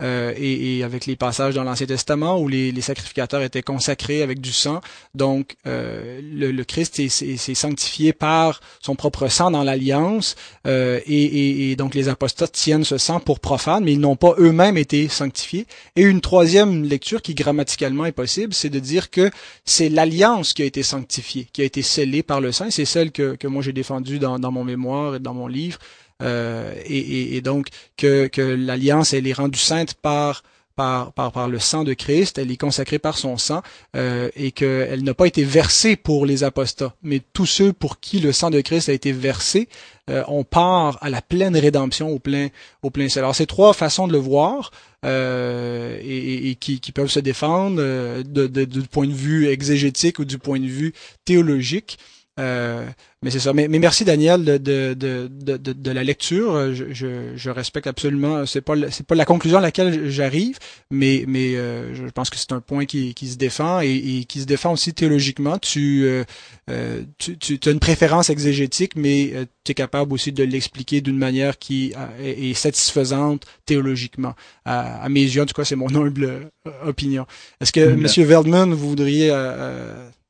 euh, 0.03 0.33
et, 0.37 0.79
et, 0.79 0.85
avec 0.85 1.07
les 1.07 1.15
passages 1.15 1.55
dans 1.55 1.63
l'Ancien 1.63 1.87
Testament 1.87 2.41
où 2.41 2.49
les, 2.49 2.73
les, 2.73 2.81
sacrificateurs 2.81 3.43
étaient 3.43 3.63
consacrés 3.63 4.23
avec 4.23 4.41
du 4.41 4.53
sang. 4.53 4.81
Donc 5.15 5.57
euh, 5.67 6.21
le, 6.23 6.51
le, 6.51 6.65
Christ 6.65 7.09
s'est 7.09 7.55
sanctifié 7.55 8.13
par 8.13 8.61
son 8.81 8.97
propre 8.97 9.29
sang 9.29 9.51
dans 9.51 9.63
l'alliance 9.63 10.35
et, 10.67 11.03
et, 11.07 11.71
et, 11.71 11.77
donc 11.77 11.95
les 11.95 12.09
apostates 12.09 12.53
tiennent 12.53 12.85
ce 12.85 12.99
sang 12.99 13.21
pour 13.21 13.41
profane, 13.41 13.85
mais 13.85 13.93
ils 13.93 14.01
n'ont 14.01 14.17
pas 14.17 14.35
eux-mêmes 14.39 14.77
été 14.77 15.09
sanctifiés. 15.09 15.67
Et 15.97 16.03
une 16.03 16.21
troisième 16.21 16.85
lecture 16.85 17.23
qui 17.23 17.35
grammaticalement 17.35 18.05
est 18.05 18.13
possible, 18.13 18.53
c'est 18.53 18.69
de 18.69 18.79
dire 18.79 19.11
que 19.11 19.31
c'est 19.65 19.89
l'alliance 19.89 20.53
qui 20.53 20.63
a 20.63 20.65
été 20.65 20.83
sanctifiée, 20.83 21.49
qui 21.53 21.63
a 21.63 21.65
été 21.65 21.83
scellée 21.83 22.23
par 22.23 22.41
le 22.41 22.48
c'est 22.53 22.85
celle 22.85 23.13
que, 23.13 23.37
que 23.37 23.47
moi 23.47 23.63
j'ai 23.63 23.73
défendue 23.73 24.19
dans, 24.19 24.39
mon 24.51 24.65
mémoire 24.65 25.17
et 25.17 25.19
dans 25.19 25.35
mon 25.35 25.47
livre. 25.47 25.79
Euh, 26.21 26.75
et, 26.85 27.41
donc 27.43 27.69
que, 27.97 28.27
que 28.27 28.43
l'alliance 28.43 29.13
elle 29.13 29.29
est 29.29 29.33
rendue 29.33 29.59
sainte 29.59 29.95
par 29.95 30.43
par, 30.75 31.13
par, 31.13 31.33
par 31.33 31.49
le 31.49 31.59
sang 31.59 31.83
de 31.83 31.93
Christ, 31.93 32.39
elle 32.39 32.53
est 32.53 32.57
consacrée 32.57 33.01
par 33.01 33.19
son 33.19 33.37
sang, 33.37 33.63
euh, 33.97 34.31
et 34.37 34.53
qu'elle 34.53 35.03
n'a 35.03 35.13
pas 35.13 35.27
été 35.27 35.43
versée 35.43 35.97
pour 35.97 36.25
les 36.25 36.45
apostats, 36.45 36.95
mais 37.03 37.21
tous 37.33 37.47
ceux 37.47 37.73
pour 37.73 37.99
qui 37.99 38.21
le 38.21 38.31
sang 38.31 38.51
de 38.51 38.61
Christ 38.61 38.89
a 38.89 38.93
été 38.93 39.11
versé, 39.11 39.69
euh, 40.09 40.23
on 40.29 40.45
part 40.45 40.97
à 41.01 41.11
la 41.11 41.21
pleine 41.21 41.57
rédemption, 41.57 42.11
au 42.11 42.21
plein, 42.21 42.47
au 42.85 42.91
plein 42.91 43.09
Alors 43.17 43.35
c'est 43.35 43.47
trois 43.47 43.73
façons 43.73 44.07
de 44.07 44.13
le 44.13 44.21
voir, 44.21 44.71
euh, 45.05 45.99
et, 46.01 46.57
qui, 46.57 46.81
peuvent 46.93 47.11
se 47.11 47.21
défendre 47.21 47.77
euh, 47.81 48.23
du 48.23 48.83
point 48.83 49.07
de 49.07 49.13
vue 49.13 49.49
exégétique 49.49 50.19
ou 50.19 50.25
du 50.25 50.39
point 50.39 50.61
de 50.61 50.67
vue 50.67 50.93
théologique. 51.25 51.99
Euh, 52.39 52.87
mais 53.23 53.31
c'est 53.31 53.41
ça. 53.41 53.53
Mais, 53.53 53.67
mais, 53.67 53.81
merci 53.81 54.05
Daniel 54.05 54.45
de, 54.45 54.59
de, 54.59 54.95
de, 54.95 55.57
de, 55.57 55.73
de 55.73 55.91
la 55.91 56.05
lecture. 56.05 56.73
Je, 56.73 56.93
je, 56.93 57.33
je, 57.35 57.51
respecte 57.51 57.89
absolument. 57.89 58.47
C'est 58.47 58.61
pas 58.61 58.75
c'est 58.91 59.05
pas 59.05 59.17
la 59.17 59.25
conclusion 59.25 59.59
à 59.59 59.61
laquelle 59.61 60.09
j'arrive, 60.09 60.59
mais 60.93 61.25
mais 61.27 61.57
euh, 61.57 61.95
je 61.95 62.05
pense 62.11 62.31
que 62.31 62.37
c'est 62.37 62.53
un 62.53 62.61
point 62.61 62.85
qui, 62.85 63.15
qui 63.15 63.27
se 63.27 63.37
défend 63.37 63.81
et, 63.81 63.89
et, 63.89 64.25
qui 64.25 64.41
se 64.41 64.45
défend 64.45 64.73
aussi 64.73 64.95
théologiquement. 64.95 65.59
Tu 65.59 66.05
euh, 66.05 66.23
euh 66.71 67.03
tu, 67.19 67.37
tu 67.39 67.69
as 67.69 67.73
une 67.73 67.81
préférence 67.81 68.31
exégétique, 68.31 68.93
mais 68.95 69.33
tu 69.65 69.73
es 69.73 69.75
capable 69.75 70.13
aussi 70.13 70.31
de 70.31 70.45
l'expliquer 70.45 71.01
d'une 71.01 71.19
manière 71.19 71.59
qui 71.59 71.93
est, 72.23 72.55
satisfaisante 72.55 73.47
théologiquement. 73.67 74.35
À, 74.65 75.03
à, 75.03 75.09
mes 75.09 75.23
yeux, 75.23 75.43
en 75.43 75.47
tout 75.47 75.55
cas, 75.55 75.65
c'est 75.65 75.77
mon 75.77 75.93
humble 75.95 76.51
opinion. 76.85 77.27
Est-ce 77.61 77.73
que 77.73 77.95
Monsieur 77.95 78.25
Veldman, 78.25 78.73
vous 78.73 78.89
voudriez 78.89 79.31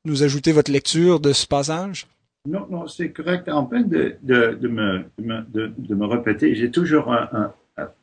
nous 0.09 0.23
ajouter 0.23 0.51
votre 0.51 0.71
lecture 0.71 1.19
de 1.19 1.31
ce 1.31 1.47
passage? 1.47 2.07
Non, 2.47 2.65
non, 2.69 2.87
c'est 2.87 3.09
correct. 3.09 3.49
En 3.49 3.65
peine 3.65 3.87
de, 3.87 4.15
de, 4.23 4.67
me, 4.67 5.05
de, 5.17 5.95
me 5.95 6.05
répéter, 6.05 6.55
j'ai 6.55 6.71
toujours 6.71 7.11
un, 7.13 7.53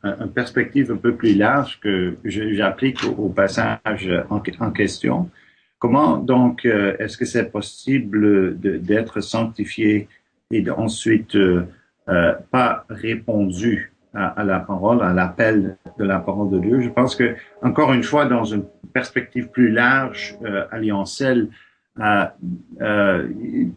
un, 0.03 0.29
perspective 0.29 0.93
un 0.93 0.97
peu 0.97 1.15
plus 1.15 1.35
large 1.35 1.81
que 1.81 2.17
j'applique 2.25 3.03
au, 3.05 3.29
passage 3.29 4.11
en, 4.31 4.71
question. 4.71 5.31
Comment 5.79 6.19
donc 6.19 6.65
euh, 6.65 6.97
est-ce 6.99 7.17
que 7.17 7.25
c'est 7.25 7.51
possible 7.51 8.59
d'être 8.59 9.21
sanctifié 9.21 10.09
et 10.51 10.71
ensuite 10.71 11.37
euh, 11.37 11.67
euh, 12.09 12.35
pas 12.51 12.87
répondu 12.89 13.93
à, 14.15 14.29
à, 14.29 14.45
la 14.45 14.61
parole, 14.61 15.03
à 15.03 15.13
l'appel 15.13 15.77
de 15.99 16.05
la 16.05 16.19
parole 16.19 16.51
de 16.51 16.59
Dieu? 16.59 16.81
Je 16.81 16.89
pense 16.89 17.15
que 17.15 17.35
encore 17.63 17.93
une 17.93 18.03
fois, 18.03 18.27
dans 18.27 18.45
une 18.45 18.65
perspective 18.93 19.49
plus 19.49 19.71
large, 19.71 20.39
euh, 20.45 20.65
alliancelle, 20.71 21.49
euh, 21.99 22.27
euh, 22.83 23.29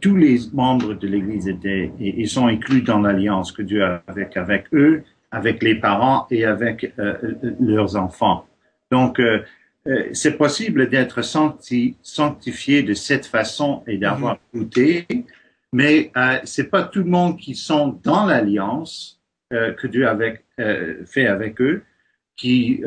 tous 0.01 0.15
les 0.15 0.39
membres 0.51 0.93
de 0.93 1.07
l'Église 1.07 1.47
étaient, 1.47 1.91
ils 1.99 2.27
sont 2.27 2.47
inclus 2.47 2.81
dans 2.81 2.99
l'alliance 2.99 3.51
que 3.51 3.61
Dieu 3.61 3.83
a 3.83 4.03
avec, 4.07 4.35
avec 4.35 4.65
eux, 4.73 5.03
avec 5.31 5.63
les 5.63 5.75
parents 5.75 6.27
et 6.29 6.43
avec 6.43 6.93
euh, 6.99 7.15
leurs 7.61 7.95
enfants. 7.95 8.45
Donc, 8.91 9.19
euh, 9.19 9.43
c'est 10.11 10.37
possible 10.37 10.89
d'être 10.89 11.21
sanctifié 11.21 12.83
de 12.83 12.93
cette 12.93 13.25
façon 13.25 13.83
et 13.87 13.97
d'avoir 13.97 14.35
mm-hmm. 14.35 14.59
goûté, 14.59 15.07
mais 15.71 16.11
c'est 16.43 16.69
pas 16.69 16.83
tout 16.83 16.99
le 16.99 17.09
monde 17.09 17.37
qui 17.37 17.55
sont 17.55 17.99
dans 18.03 18.25
l'alliance 18.25 19.21
que 19.49 19.87
Dieu 19.87 20.07
a 20.07 20.11
avec, 20.11 20.45
fait 21.05 21.25
avec 21.25 21.61
eux 21.61 21.83
qui, 22.35 22.83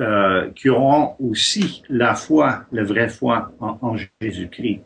qui 0.55 0.69
auront 0.69 1.17
aussi 1.19 1.83
la 1.89 2.15
foi, 2.15 2.67
la 2.71 2.85
vraie 2.85 3.09
foi 3.09 3.53
en, 3.59 3.79
en 3.81 3.97
Jésus-Christ. 4.21 4.83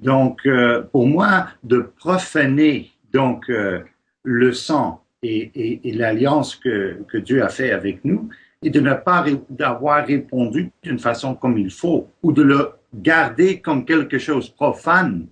Donc, 0.00 0.44
euh, 0.46 0.82
pour 0.82 1.06
moi, 1.06 1.48
de 1.64 1.78
profaner 1.78 2.90
donc 3.12 3.48
euh, 3.48 3.80
le 4.22 4.52
sang 4.52 5.02
et, 5.22 5.80
et, 5.88 5.92
l'alliance 5.92 6.54
que, 6.54 7.02
que 7.08 7.16
Dieu 7.16 7.42
a 7.42 7.48
fait 7.48 7.72
avec 7.72 8.04
nous 8.04 8.28
et 8.62 8.70
de 8.70 8.80
ne 8.80 8.94
pas 8.94 9.24
d'avoir 9.48 10.06
répondu 10.06 10.70
d'une 10.82 10.98
façon 10.98 11.34
comme 11.34 11.56
il 11.56 11.70
faut 11.70 12.10
ou 12.22 12.32
de 12.32 12.42
le 12.42 12.72
garder 12.94 13.60
comme 13.60 13.84
quelque 13.84 14.18
chose 14.18 14.50
profane 14.50 15.26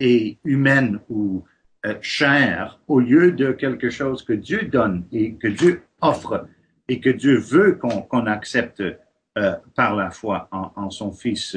et 0.00 0.38
humaine 0.44 1.00
ou 1.08 1.44
euh, 1.86 1.94
cher 2.00 2.80
au 2.88 3.00
lieu 3.00 3.32
de 3.32 3.52
quelque 3.52 3.90
chose 3.90 4.22
que 4.22 4.32
Dieu 4.32 4.62
donne 4.62 5.04
et 5.12 5.34
que 5.34 5.48
Dieu 5.48 5.82
offre 6.00 6.46
et 6.88 7.00
que 7.00 7.10
Dieu 7.10 7.38
veut 7.38 7.74
qu'on 7.74 8.26
accepte 8.26 8.80
euh, 8.80 9.54
par 9.74 9.94
la 9.94 10.10
foi 10.10 10.48
en, 10.50 10.72
en 10.74 10.90
son 10.90 11.12
Fils 11.12 11.56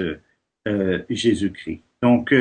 euh, 0.67 1.03
Jésus-Christ. 1.09 1.83
Donc, 2.01 2.33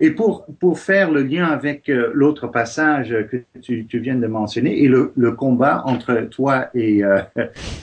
et 0.00 0.10
pour, 0.10 0.46
pour 0.60 0.78
faire 0.78 1.10
le 1.10 1.22
lien 1.22 1.46
avec 1.46 1.88
euh, 1.88 2.10
l'autre 2.14 2.48
passage 2.48 3.14
que 3.30 3.36
tu, 3.60 3.86
tu, 3.86 3.98
viens 3.98 4.16
de 4.16 4.26
mentionner 4.26 4.82
et 4.82 4.88
le, 4.88 5.12
le 5.16 5.32
combat 5.32 5.82
entre 5.86 6.28
toi 6.30 6.68
et, 6.74 7.02
euh, 7.02 7.22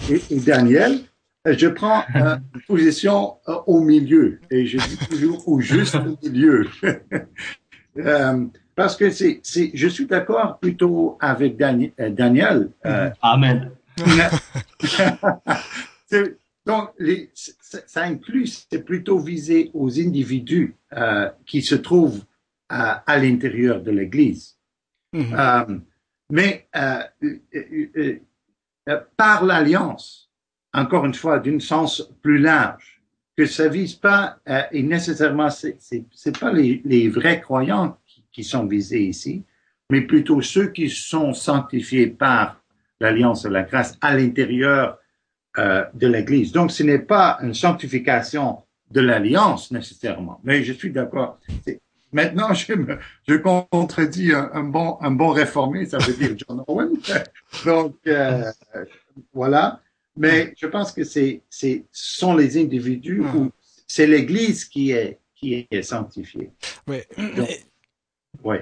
et, 0.09 0.39
Daniel, 0.39 0.99
je 1.45 1.67
prends 1.67 2.03
une 2.13 2.41
position 2.67 3.35
euh, 3.47 3.55
au 3.65 3.81
milieu 3.81 4.39
et 4.51 4.65
je 4.65 4.77
dis 4.77 4.97
toujours 5.09 5.47
au 5.47 5.59
juste 5.59 5.97
milieu. 6.23 6.67
parce 8.75 8.95
que 8.95 9.09
c'est, 9.09 9.39
c'est, 9.43 9.71
je 9.73 9.87
suis 9.87 10.05
d'accord 10.05 10.59
plutôt 10.59 11.17
avec 11.19 11.57
Daniel. 11.57 12.69
Amen. 13.21 13.71
Donc, 16.65 16.91
les, 16.97 17.29
ça, 17.33 18.03
inclut, 18.03 18.47
c'est 18.47 18.83
plutôt 18.83 19.19
visé 19.19 19.69
aux 19.73 19.99
individus 19.99 20.75
euh, 20.93 21.29
qui 21.45 21.61
se 21.61 21.75
trouvent 21.75 22.23
à, 22.69 23.03
à 23.11 23.17
l'intérieur 23.17 23.81
de 23.81 23.91
l'Église. 23.91 24.57
Mm-hmm. 25.13 25.69
euh, 25.69 25.79
mais 26.33 26.67
euh, 26.75 27.03
euh, 27.23 28.19
euh, 28.89 28.99
par 29.15 29.45
l'alliance, 29.45 30.31
encore 30.73 31.05
une 31.05 31.13
fois, 31.13 31.39
d'un 31.39 31.59
sens 31.59 32.11
plus 32.21 32.39
large, 32.39 33.01
que 33.37 33.45
ça 33.45 33.67
vise 33.67 33.95
pas 33.95 34.39
et 34.71 34.83
nécessairement, 34.83 35.49
c'est 35.49 35.77
c'est 35.79 36.39
pas 36.39 36.51
les, 36.51 36.81
les, 36.85 37.09
vrais 37.09 37.41
croyants 37.41 37.97
qui, 38.05 38.23
qui 38.31 38.43
sont 38.43 38.65
visés 38.65 39.05
ici, 39.05 39.43
mais 39.89 40.01
plutôt 40.01 40.41
ceux 40.41 40.67
qui 40.67 40.89
sont 40.89 41.33
sanctifiés 41.33 42.07
par 42.07 42.63
l'alliance 42.99 43.43
de 43.43 43.49
la 43.49 43.63
grâce 43.63 43.97
à 44.01 44.15
l'intérieur 44.15 44.97
euh, 45.57 45.85
de 45.93 46.07
l'Église. 46.07 46.51
Donc, 46.51 46.71
ce 46.71 46.83
n'est 46.83 46.99
pas 46.99 47.37
une 47.41 47.53
sanctification 47.53 48.63
de 48.89 49.01
l'alliance 49.01 49.71
nécessairement, 49.71 50.39
mais 50.43 50.63
je 50.63 50.73
suis 50.73 50.91
d'accord. 50.91 51.39
Maintenant, 52.11 52.53
je, 52.55 52.73
me, 52.73 52.97
je 53.27 53.35
contredis 53.35 54.33
un, 54.33 54.49
un, 54.53 54.63
bon, 54.63 54.97
un 55.01 55.11
bon 55.11 55.29
réformé, 55.29 55.85
ça 55.85 55.97
veut 55.97 56.13
dire 56.13 56.35
John 56.37 56.63
Owen. 56.67 56.91
Donc, 57.65 57.95
euh, 58.07 58.51
voilà. 59.33 59.79
Mais 60.15 60.53
je 60.57 60.67
pense 60.67 60.91
que 60.91 61.03
c'est, 61.03 61.41
c'est, 61.49 61.85
sont 61.91 62.35
les 62.35 62.57
individus 62.57 63.21
hmm. 63.21 63.35
ou 63.35 63.51
c'est 63.87 64.07
l'Église 64.07 64.65
qui 64.65 64.91
est, 64.91 65.19
qui 65.35 65.67
est 65.69 65.81
sanctifiée. 65.81 66.51
Oui. 66.87 66.97
oui. 68.43 68.57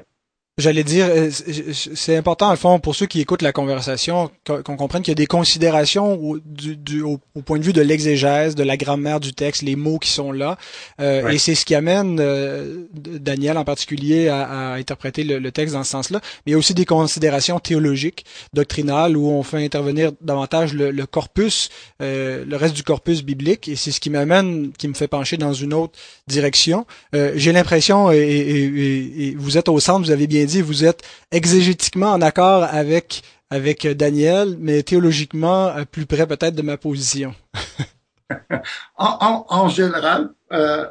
J'allais 0.61 0.83
dire, 0.83 1.07
euh, 1.09 1.29
c'est 1.31 2.15
important, 2.15 2.53
au 2.53 2.55
fond, 2.55 2.79
pour 2.79 2.95
ceux 2.95 3.07
qui 3.07 3.19
écoutent 3.19 3.41
la 3.41 3.51
conversation, 3.51 4.29
qu'on 4.45 4.77
comprenne 4.77 5.01
qu'il 5.01 5.11
y 5.11 5.13
a 5.13 5.15
des 5.15 5.25
considérations 5.25 6.13
au, 6.13 6.37
du, 6.39 7.01
au, 7.01 7.17
point 7.43 7.57
de 7.57 7.63
vue 7.63 7.73
de 7.73 7.81
l'exégèse, 7.81 8.53
de 8.53 8.63
la 8.63 8.77
grammaire 8.77 9.19
du 9.19 9.33
texte, 9.33 9.63
les 9.63 9.75
mots 9.75 9.97
qui 9.97 10.11
sont 10.11 10.31
là. 10.31 10.57
Euh, 10.99 11.29
Et 11.29 11.39
c'est 11.39 11.55
ce 11.55 11.65
qui 11.65 11.73
amène 11.73 12.17
euh, 12.19 12.85
Daniel 12.93 13.57
en 13.57 13.63
particulier 13.63 14.27
à, 14.27 14.43
à 14.43 14.73
interpréter 14.75 15.23
le, 15.23 15.39
le, 15.39 15.51
texte 15.51 15.73
dans 15.73 15.83
ce 15.83 15.91
sens-là. 15.91 16.19
Mais 16.45 16.51
il 16.51 16.51
y 16.51 16.55
a 16.55 16.59
aussi 16.59 16.73
des 16.75 16.85
considérations 16.85 17.59
théologiques, 17.59 18.23
doctrinales, 18.53 19.17
où 19.17 19.27
on 19.29 19.41
fait 19.41 19.63
intervenir 19.63 20.11
davantage 20.21 20.73
le, 20.73 20.91
le 20.91 21.05
corpus, 21.07 21.69
euh, 22.01 22.45
le 22.47 22.55
reste 22.55 22.75
du 22.75 22.83
corpus 22.83 23.23
biblique. 23.23 23.67
Et 23.67 23.75
c'est 23.75 23.91
ce 23.91 23.99
qui 23.99 24.11
m'amène, 24.11 24.71
qui 24.77 24.87
me 24.87 24.93
fait 24.93 25.07
pencher 25.07 25.37
dans 25.37 25.53
une 25.53 25.73
autre 25.73 25.93
direction. 26.27 26.85
J'ai 27.13 27.51
l'impression, 27.51 28.11
et, 28.11 28.17
et, 28.17 29.27
et 29.27 29.35
vous 29.35 29.57
êtes 29.57 29.67
au 29.67 29.79
centre, 29.79 30.05
vous 30.05 30.11
avez 30.11 30.27
bien 30.27 30.45
dit, 30.45 30.50
vous 30.59 30.83
êtes 30.83 31.03
exégétiquement 31.31 32.11
en 32.11 32.21
accord 32.21 32.63
avec 32.63 33.21
avec 33.51 33.85
Daniel, 33.85 34.55
mais 34.59 34.81
théologiquement 34.81 35.67
euh, 35.67 35.83
plus 35.83 36.05
près 36.05 36.25
peut-être 36.25 36.55
de 36.55 36.61
ma 36.61 36.77
position. 36.77 37.35
en, 38.97 39.45
en, 39.49 39.67
général, 39.67 40.29
euh, 40.53 40.85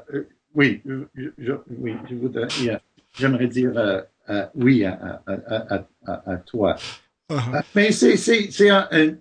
oui, 0.55 0.83
je, 0.85 1.55
oui, 1.79 1.97
je 2.09 2.15
voudrais, 2.15 2.49
j'aimerais 3.19 3.47
dire 3.47 3.73
euh, 3.77 4.03
euh, 4.29 4.47
oui 4.55 4.85
à, 4.85 5.23
à, 5.27 5.85
à, 6.07 6.33
à 6.33 6.37
toi. 6.37 6.77
Uh-huh. 7.31 7.63
Mais 7.75 7.93
c'est 7.93 8.17
c'est 8.17 8.51
c'est 8.51 8.69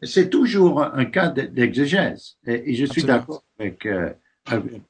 c'est 0.01 0.29
toujours 0.29 0.81
un 0.81 1.05
cas 1.05 1.29
d'exégèse 1.29 2.37
et, 2.45 2.73
je 2.73 2.85
suis 2.85 3.03
d'accord 3.03 3.43
avec 3.59 3.87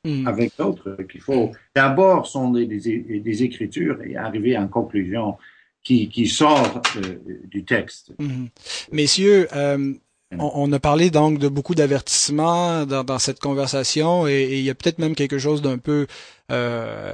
Mm. 0.05 0.27
avec, 0.27 0.53
d'autres 0.57 0.97
qu'il 1.09 1.21
faut 1.21 1.51
d'abord 1.75 2.27
sonder 2.27 2.65
des, 2.65 3.19
des, 3.19 3.43
écritures 3.43 4.01
et 4.03 4.15
arriver 4.15 4.55
à 4.55 4.61
une 4.61 4.69
conclusion 4.69 5.37
qui, 5.83 6.09
qui 6.09 6.27
sort 6.27 6.81
euh, 6.97 7.19
du 7.45 7.63
texte. 7.63 8.13
Mm-hmm. 8.19 8.47
Messieurs, 8.91 9.47
euh, 9.53 9.77
mm. 9.77 9.95
on, 10.39 10.71
a 10.71 10.79
parlé 10.79 11.09
donc 11.09 11.39
de 11.39 11.47
beaucoup 11.47 11.75
d'avertissements 11.75 12.85
dans, 12.85 13.03
dans, 13.03 13.19
cette 13.19 13.39
conversation 13.39 14.27
et, 14.27 14.57
il 14.59 14.63
y 14.63 14.69
a 14.69 14.75
peut-être 14.75 14.99
même 14.99 15.15
quelque 15.15 15.39
chose 15.39 15.61
d'un 15.61 15.77
peu 15.77 16.07
euh, 16.51 17.13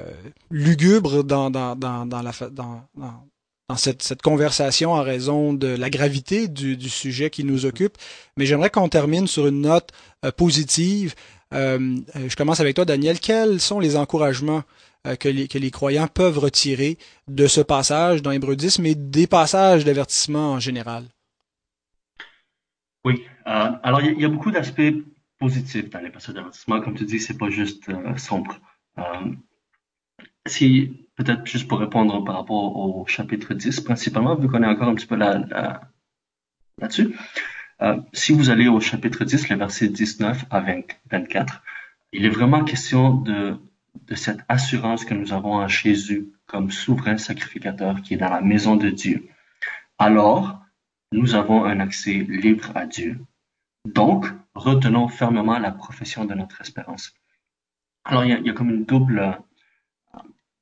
lugubre 0.52 1.24
dans, 1.24 1.50
dans, 1.50 1.76
dans, 1.76 2.06
dans 2.06 2.22
la 2.22 2.32
dans, 2.52 2.82
dans 2.96 3.78
cette, 3.78 4.04
cette, 4.04 4.22
conversation 4.22 4.92
en 4.94 5.02
raison 5.02 5.54
de 5.54 5.68
la 5.68 5.90
gravité 5.90 6.48
du, 6.48 6.78
du 6.78 6.90
sujet 6.90 7.30
qui 7.30 7.44
nous 7.44 7.66
occupe. 7.66 7.98
Mais 8.38 8.46
j'aimerais 8.46 8.70
qu'on 8.70 8.90
termine 8.90 9.28
sur 9.28 9.48
une 9.48 9.62
note 9.62 9.90
euh, 10.24 10.32
positive. 10.32 11.16
Euh, 11.56 11.98
euh, 12.16 12.30
je 12.30 12.36
commence 12.36 12.60
avec 12.60 12.76
toi, 12.76 12.86
Daniel. 12.86 13.20
Quels 13.20 13.60
sont 13.60 13.80
les 13.80 13.96
encouragements 13.96 14.64
euh, 15.08 15.16
que, 15.16 15.30
les, 15.30 15.72
croyants 15.72 16.08
peuvent 16.08 16.38
retirer 16.38 16.98
de 17.28 17.48
ce 17.48 17.62
passage 17.62 18.22
dans 18.22 18.32
Hébreu 18.32 18.56
10, 18.56 18.80
mais 18.80 18.96
des 18.96 19.28
passages 19.28 19.86
d'avertissement 19.86 20.54
en 20.54 20.60
général? 20.60 21.06
Oui. 23.06 23.24
alors, 23.46 24.02
il 24.02 24.20
y, 24.20 24.26
a 24.26 24.30
beaucoup 24.30 24.50
d'aspects 24.50 24.82
positifs 25.40 25.92
dans 25.92 26.00
les 26.00 26.10
passages 26.10 26.34
d'avertissement. 26.34 26.82
Comme 26.82 26.96
tu 26.96 27.06
dis, 27.06 27.20
c'est 27.20 27.38
pas 27.38 27.50
juste 27.50 27.84
sombre. 28.18 28.60
si, 30.48 31.08
peut-être 31.16 31.46
juste 31.46 31.68
pour 31.68 31.80
répondre 31.80 32.24
par 32.24 32.36
rapport 32.36 32.76
au 32.76 33.06
chapitre 33.06 33.54
10, 33.54 33.82
principalement, 33.82 34.36
vu 34.36 34.50
qu'on 34.50 34.64
est 34.64 34.68
encore 34.68 34.88
un 34.88 34.96
petit 34.96 35.06
peu 35.06 35.16
là, 35.16 35.80
là-dessus, 36.82 37.16
euh, 37.82 37.98
si 38.14 38.32
vous 38.32 38.50
allez 38.50 38.68
au 38.68 38.80
chapitre 38.80 39.26
10, 39.26 39.50
le 39.50 39.58
verset 39.58 39.90
19 39.90 40.46
à 40.50 40.64
24, 41.12 41.62
il 42.14 42.26
est 42.26 42.30
vraiment 42.30 42.64
question 42.64 43.14
de, 43.14 43.58
de 44.08 44.16
cette 44.16 44.40
assurance 44.48 45.04
que 45.04 45.14
nous 45.14 45.34
avons 45.34 45.56
en 45.56 45.68
Jésus 45.68 46.30
comme 46.46 46.72
souverain 46.72 47.18
sacrificateur 47.18 48.02
qui 48.02 48.14
est 48.14 48.18
dans 48.18 48.30
la 48.30 48.42
maison 48.42 48.76
de 48.76 48.90
Dieu. 48.90 49.28
Alors, 49.98 50.62
nous 51.12 51.36
avons 51.36 51.66
un 51.66 51.80
accès 51.80 52.26
libre 52.30 52.72
à 52.76 52.86
Dieu. 52.86 53.20
Donc, 53.86 54.26
retenons 54.54 55.08
fermement 55.08 55.60
la 55.60 55.72
profession 55.72 56.26
de 56.26 56.34
notre 56.34 56.62
espérance. 56.62 57.14
Alors, 58.04 58.24
il 58.24 58.32
y 58.32 58.34
a, 58.34 58.40
il 58.40 58.46
y 58.46 58.50
a 58.50 58.54
comme 58.54 58.70
une 58.70 58.86
double, 58.86 59.40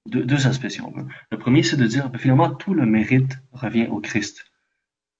deux, 0.07 0.23
deux 0.23 0.47
aspects 0.47 0.69
si 0.69 0.81
on 0.81 0.91
veut. 0.91 1.05
Le 1.31 1.37
premier, 1.37 1.63
c'est 1.63 1.77
de 1.77 1.85
dire, 1.85 2.09
finalement, 2.17 2.49
tout 2.49 2.73
le 2.73 2.85
mérite 2.85 3.39
revient 3.51 3.87
au 3.87 3.99
Christ. 3.99 4.45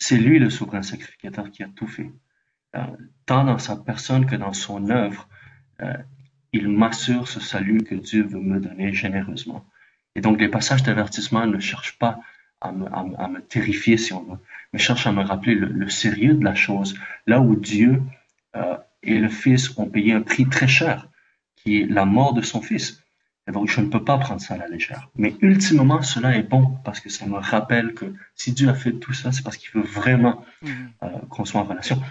C'est 0.06 0.18
lui 0.18 0.38
le 0.38 0.50
souverain 0.50 0.82
sacrificateur 0.82 1.50
qui 1.50 1.64
a 1.64 1.70
tout 1.78 1.88
fait. 1.88 2.12
Euh, 2.76 2.82
tant 3.26 3.46
dans 3.46 3.58
sa 3.58 3.78
personne 3.78 4.26
que 4.26 4.36
dans 4.36 4.52
son 4.52 4.90
œuvre, 4.90 5.30
euh, 5.82 5.94
il 6.52 6.68
m'assure 6.68 7.30
ce 7.30 7.40
salut 7.40 7.84
que 7.86 7.96
Dieu 7.96 8.24
veut 8.24 8.42
me 8.42 8.60
donner 8.60 8.92
généreusement. 8.92 9.64
Et 10.16 10.20
donc 10.20 10.42
les 10.42 10.50
passages 10.50 10.84
d'avertissement 10.84 11.48
ne 11.48 11.58
cherchent 11.62 11.98
pas 12.00 12.20
à 12.60 12.74
me, 12.74 13.40
terrifier, 13.40 13.96
si 13.96 14.12
on 14.12 14.24
veut, 14.24 14.40
mais 14.74 14.80
cherchent 14.80 15.08
à 15.08 15.14
me 15.14 15.24
rappeler 15.24 15.56
le, 15.56 15.88
sérieux 15.88 16.34
de 16.34 16.44
la 16.44 16.54
chose, 16.54 17.00
là 17.26 17.40
où 17.40 17.56
Dieu 17.56 18.02
euh, 18.58 18.76
et 19.04 19.18
le 19.20 19.30
Fils 19.30 19.78
ont 19.78 19.86
payé 19.86 20.12
un 20.12 20.22
prix 20.22 20.50
très 20.50 20.68
cher, 20.68 21.08
qui 21.56 21.80
est 21.80 21.86
la 21.86 22.04
mort 22.04 22.34
de 22.34 22.42
son 22.42 22.62
Fils. 22.62 23.03
Et 23.48 23.52
donc, 23.52 23.70
je 23.70 23.82
ne 23.82 23.88
peux 23.88 24.04
pas 24.04 24.18
prendre 24.18 24.40
ça 24.40 24.54
à 24.54 24.58
la 24.58 24.68
légère. 24.68 25.10
Mais 25.16 25.36
ultimement, 25.42 26.02
cela 26.02 26.36
est 26.38 26.44
bon 26.44 26.78
parce 26.86 27.02
que 27.02 27.10
ça 27.10 27.26
me 27.26 27.38
rappelle 27.38 27.94
que 27.94 28.14
si 28.36 28.54
Dieu 28.54 28.70
a 28.70 28.74
fait 28.74 28.94
tout 28.94 29.14
ça, 29.14 29.32
c'est 29.32 29.44
parce 29.44 29.58
qu'il 29.58 29.70
veut 29.72 29.86
vraiment 29.86 30.46
mm-hmm. 30.64 30.70
euh, 31.04 31.08
qu'on 31.30 31.44
soit 31.44 31.60
en 31.60 31.66
relation. 31.66 32.02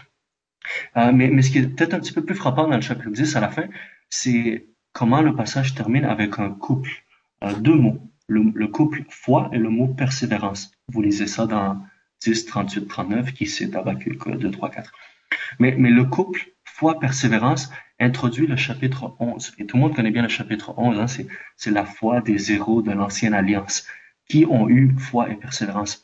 Euh, 0.96 1.12
mais, 1.12 1.28
mais 1.28 1.42
ce 1.42 1.50
qui 1.50 1.58
est 1.58 1.66
peut-être 1.66 1.94
un 1.94 2.00
petit 2.00 2.12
peu 2.12 2.24
plus 2.24 2.34
frappant 2.34 2.68
dans 2.68 2.76
le 2.76 2.82
chapitre 2.82 3.10
10 3.10 3.36
à 3.36 3.40
la 3.40 3.48
fin, 3.48 3.64
c'est 4.10 4.66
comment 4.92 5.22
le 5.22 5.34
passage 5.34 5.74
termine 5.74 6.04
avec 6.04 6.38
un 6.38 6.50
couple, 6.50 6.90
euh, 7.42 7.54
deux 7.54 7.76
mots. 7.76 7.98
Le, 8.28 8.66
couple 8.66 9.04
foi 9.10 9.50
et 9.52 9.58
le 9.58 9.68
mot 9.68 9.88
persévérance. 9.88 10.72
Vous 10.88 11.02
lisez 11.02 11.26
ça 11.26 11.46
dans 11.46 11.84
10, 12.22 12.46
38, 12.46 12.88
39, 12.88 13.34
qui 13.34 13.46
c'est 13.46 13.76
Habakkuk 13.76 14.38
2, 14.38 14.50
3, 14.50 14.70
4. 14.70 14.92
Mais, 15.58 15.74
mais 15.78 15.90
le 15.90 16.04
couple 16.04 16.52
foi, 16.64 16.98
persévérance, 16.98 17.70
introduit 18.00 18.46
le 18.46 18.56
chapitre 18.56 19.14
11. 19.20 19.54
Et 19.58 19.66
tout 19.66 19.76
le 19.76 19.82
monde 19.82 19.94
connaît 19.94 20.10
bien 20.10 20.22
le 20.22 20.28
chapitre 20.28 20.74
11, 20.76 20.98
hein, 20.98 21.24
c'est 21.56 21.70
la 21.70 21.84
foi 21.84 22.20
des 22.20 22.52
héros 22.52 22.82
de 22.82 22.92
l'ancienne 22.92 23.34
alliance 23.34 23.86
qui 24.28 24.46
ont 24.46 24.68
eu 24.68 24.94
foi 24.98 25.30
et 25.30 25.36
persévérance. 25.36 26.02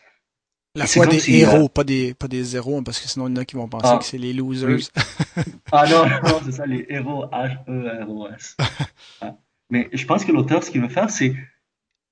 La 0.74 0.86
foi 0.86 1.06
des 1.06 1.30
héros, 1.30 1.68
pas 1.68 1.82
des 1.82 2.14
pas 2.14 2.28
des 2.28 2.44
zéros, 2.44 2.82
parce 2.82 3.00
que 3.00 3.08
sinon 3.08 3.26
il 3.26 3.34
y 3.34 3.38
en 3.38 3.42
a 3.42 3.44
qui 3.44 3.56
vont 3.56 3.68
penser 3.68 3.88
ah. 3.90 3.98
que 3.98 4.04
c'est 4.04 4.18
les 4.18 4.32
losers. 4.32 4.90
ah 5.72 5.86
non, 5.88 6.06
non, 6.06 6.40
c'est 6.44 6.52
ça, 6.52 6.66
les 6.66 6.86
héros 6.88 7.26
H-E-R-O-S. 7.26 8.56
Ah. 9.20 9.34
Mais 9.70 9.88
je 9.92 10.06
pense 10.06 10.24
que 10.24 10.30
l'auteur, 10.30 10.62
ce 10.62 10.70
qu'il 10.70 10.80
veut 10.80 10.88
faire, 10.88 11.10
c'est 11.10 11.34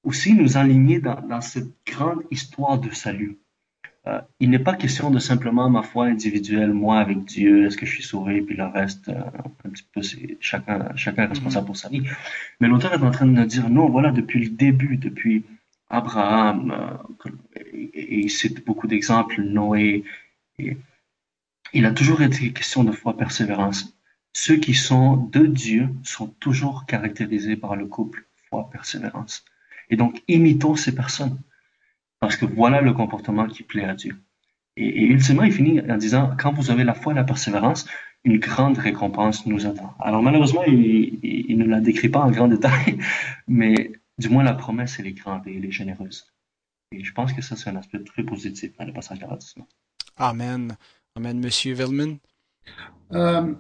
aussi 0.03 0.35
nous 0.35 0.57
aligner 0.57 0.99
dans, 0.99 1.21
dans 1.21 1.41
cette 1.41 1.71
grande 1.87 2.23
histoire 2.31 2.79
de 2.79 2.91
salut. 2.91 3.39
Euh, 4.09 4.21
il 4.39 4.51
n'est 4.51 4.61
pas 4.61 4.75
question 4.75 5.11
de 5.11 5.19
simplement 5.19 5.69
ma 5.69 5.83
foi 5.83 6.07
individuelle, 6.07 6.73
moi 6.73 6.99
avec 6.99 7.25
Dieu, 7.25 7.67
est-ce 7.67 7.77
que 7.77 7.87
je 7.87 7.91
suis 7.93 8.05
sauvé, 8.05 8.41
puis 8.41 8.57
le 8.57 8.67
reste, 8.67 9.09
euh, 9.09 9.21
un 9.65 9.71
petit 9.71 9.85
peu, 9.93 10.03
c'est 10.03 10.37
chacun, 10.41 10.95
chacun 10.95 11.25
est 11.25 11.27
responsable 11.27 11.67
pour 11.67 11.77
sa 11.77 11.89
vie. 11.89 12.03
Mais 12.61 12.69
l'auteur 12.69 12.93
est 12.95 13.03
en 13.03 13.11
train 13.11 13.27
de 13.27 13.33
nous 13.33 13.47
dire, 13.47 13.69
non, 13.69 13.89
voilà, 13.89 14.13
depuis 14.13 14.45
le 14.45 14.51
début, 14.51 14.97
depuis 14.97 15.45
Abraham, 15.91 16.71
euh, 17.27 17.31
et, 17.73 18.21
il 18.21 18.31
cite 18.31 18.65
beaucoup 18.65 18.87
d'exemples, 18.87 19.43
Noé, 19.43 20.05
il 20.59 21.85
a 21.85 21.93
toujours 21.93 22.23
été 22.23 22.53
question 22.53 22.85
de 22.85 22.93
foi 22.93 23.17
persévérance. 23.17 23.97
Ceux 24.33 24.57
qui 24.57 24.75
sont 24.75 25.17
de 25.17 25.47
Dieu 25.47 25.89
sont 26.05 26.29
toujours 26.29 26.87
caractérisés 26.87 27.57
par 27.57 27.75
le 27.75 27.87
couple 27.87 28.27
foi 28.49 28.71
persévérance. 28.71 29.45
Et 29.91 29.97
donc, 29.97 30.23
imitons 30.29 30.77
ces 30.77 30.95
personnes. 30.95 31.39
Parce 32.27 32.39
que 32.39 32.45
voilà 32.45 32.81
le 32.81 32.93
comportement 32.93 33.47
qui 33.47 33.63
plaît 33.63 33.85
à 33.85 33.95
Dieu. 33.95 34.21
Et, 34.77 35.05
ultimement, 35.05 35.45
il 35.45 35.53
finit 35.53 35.81
en 35.81 35.97
disant, 35.97 36.35
quand 36.37 36.53
vous 36.53 36.73
avez 36.73 36.83
la 36.83 36.93
foi 36.93 37.13
et 37.13 37.15
la 37.15 37.23
persévérance, 37.23 37.87
une 38.25 38.39
grande 38.39 38.79
récompense 38.79 39.47
nous 39.47 39.65
attend. 39.65 39.95
Alors 40.01 40.25
malheureusement, 40.25 40.65
il, 40.65 41.57
ne 41.57 41.65
la 41.65 41.81
décrit 41.81 42.09
pas 42.09 42.19
en 42.19 42.33
grand 42.33 42.49
détail, 42.49 42.99
mais 43.47 43.93
du 44.19 44.29
moins 44.29 44.43
la 44.43 44.55
promesse, 44.55 44.99
elle 44.99 45.07
est 45.07 45.13
grande 45.13 45.47
et 45.47 45.57
elle 45.57 45.65
est 45.65 45.71
généreuse. 45.71 46.27
Et 46.91 47.05
je 47.05 47.13
pense 47.13 47.33
que 47.33 47.43
ça, 47.43 47.55
c'est 47.55 47.71
un 47.71 47.77
aspect 47.77 48.03
très 48.03 48.25
positif 48.25 48.77
dans 48.77 48.87
le 48.87 48.93
passage 48.93 49.21
d'avertissement. 49.21 49.69
Amen. 50.17 50.77
Amen, 51.15 51.39
Monsieur 51.39 51.75
Villman. 51.75 52.17
Euh, 53.13 53.55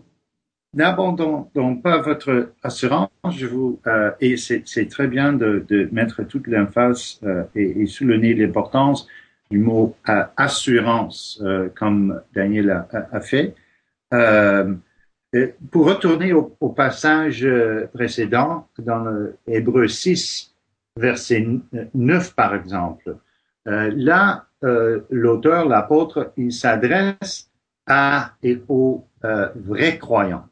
N'abandonnons 0.76 1.76
pas 1.76 2.02
votre 2.02 2.50
assurance. 2.62 3.08
Euh, 3.86 4.10
et 4.20 4.36
c'est 4.36 4.88
très 4.90 5.08
bien 5.08 5.32
de, 5.32 5.88
mettre 5.90 6.22
toute 6.22 6.46
l'emphase 6.46 7.18
euh, 7.24 7.44
et, 7.54 7.86
souligner 7.86 8.34
l'importance 8.34 9.08
du 9.50 9.58
mot 9.58 9.96
euh, 10.10 10.24
assurance, 10.36 11.42
comme 11.76 12.20
Daniel 12.34 12.84
a, 12.92 13.20
fait. 13.20 13.54
Pour 15.70 15.86
retourner 15.86 16.34
au, 16.34 16.54
au, 16.60 16.68
passage 16.68 17.46
précédent, 17.94 18.68
dans 18.78 19.02
le 19.02 19.36
Hébreu 19.46 19.88
6, 19.88 20.54
verset 20.96 21.46
9 21.94 22.34
par 22.34 22.54
exemple, 22.54 23.16
là, 23.64 24.44
l'auteur, 25.10 25.66
l'apôtre, 25.66 26.32
il 26.36 26.52
s'adresse 26.52 27.50
à 27.86 28.32
et 28.42 28.60
aux 28.68 29.06
vrais 29.22 29.96
croyants. 29.96 30.46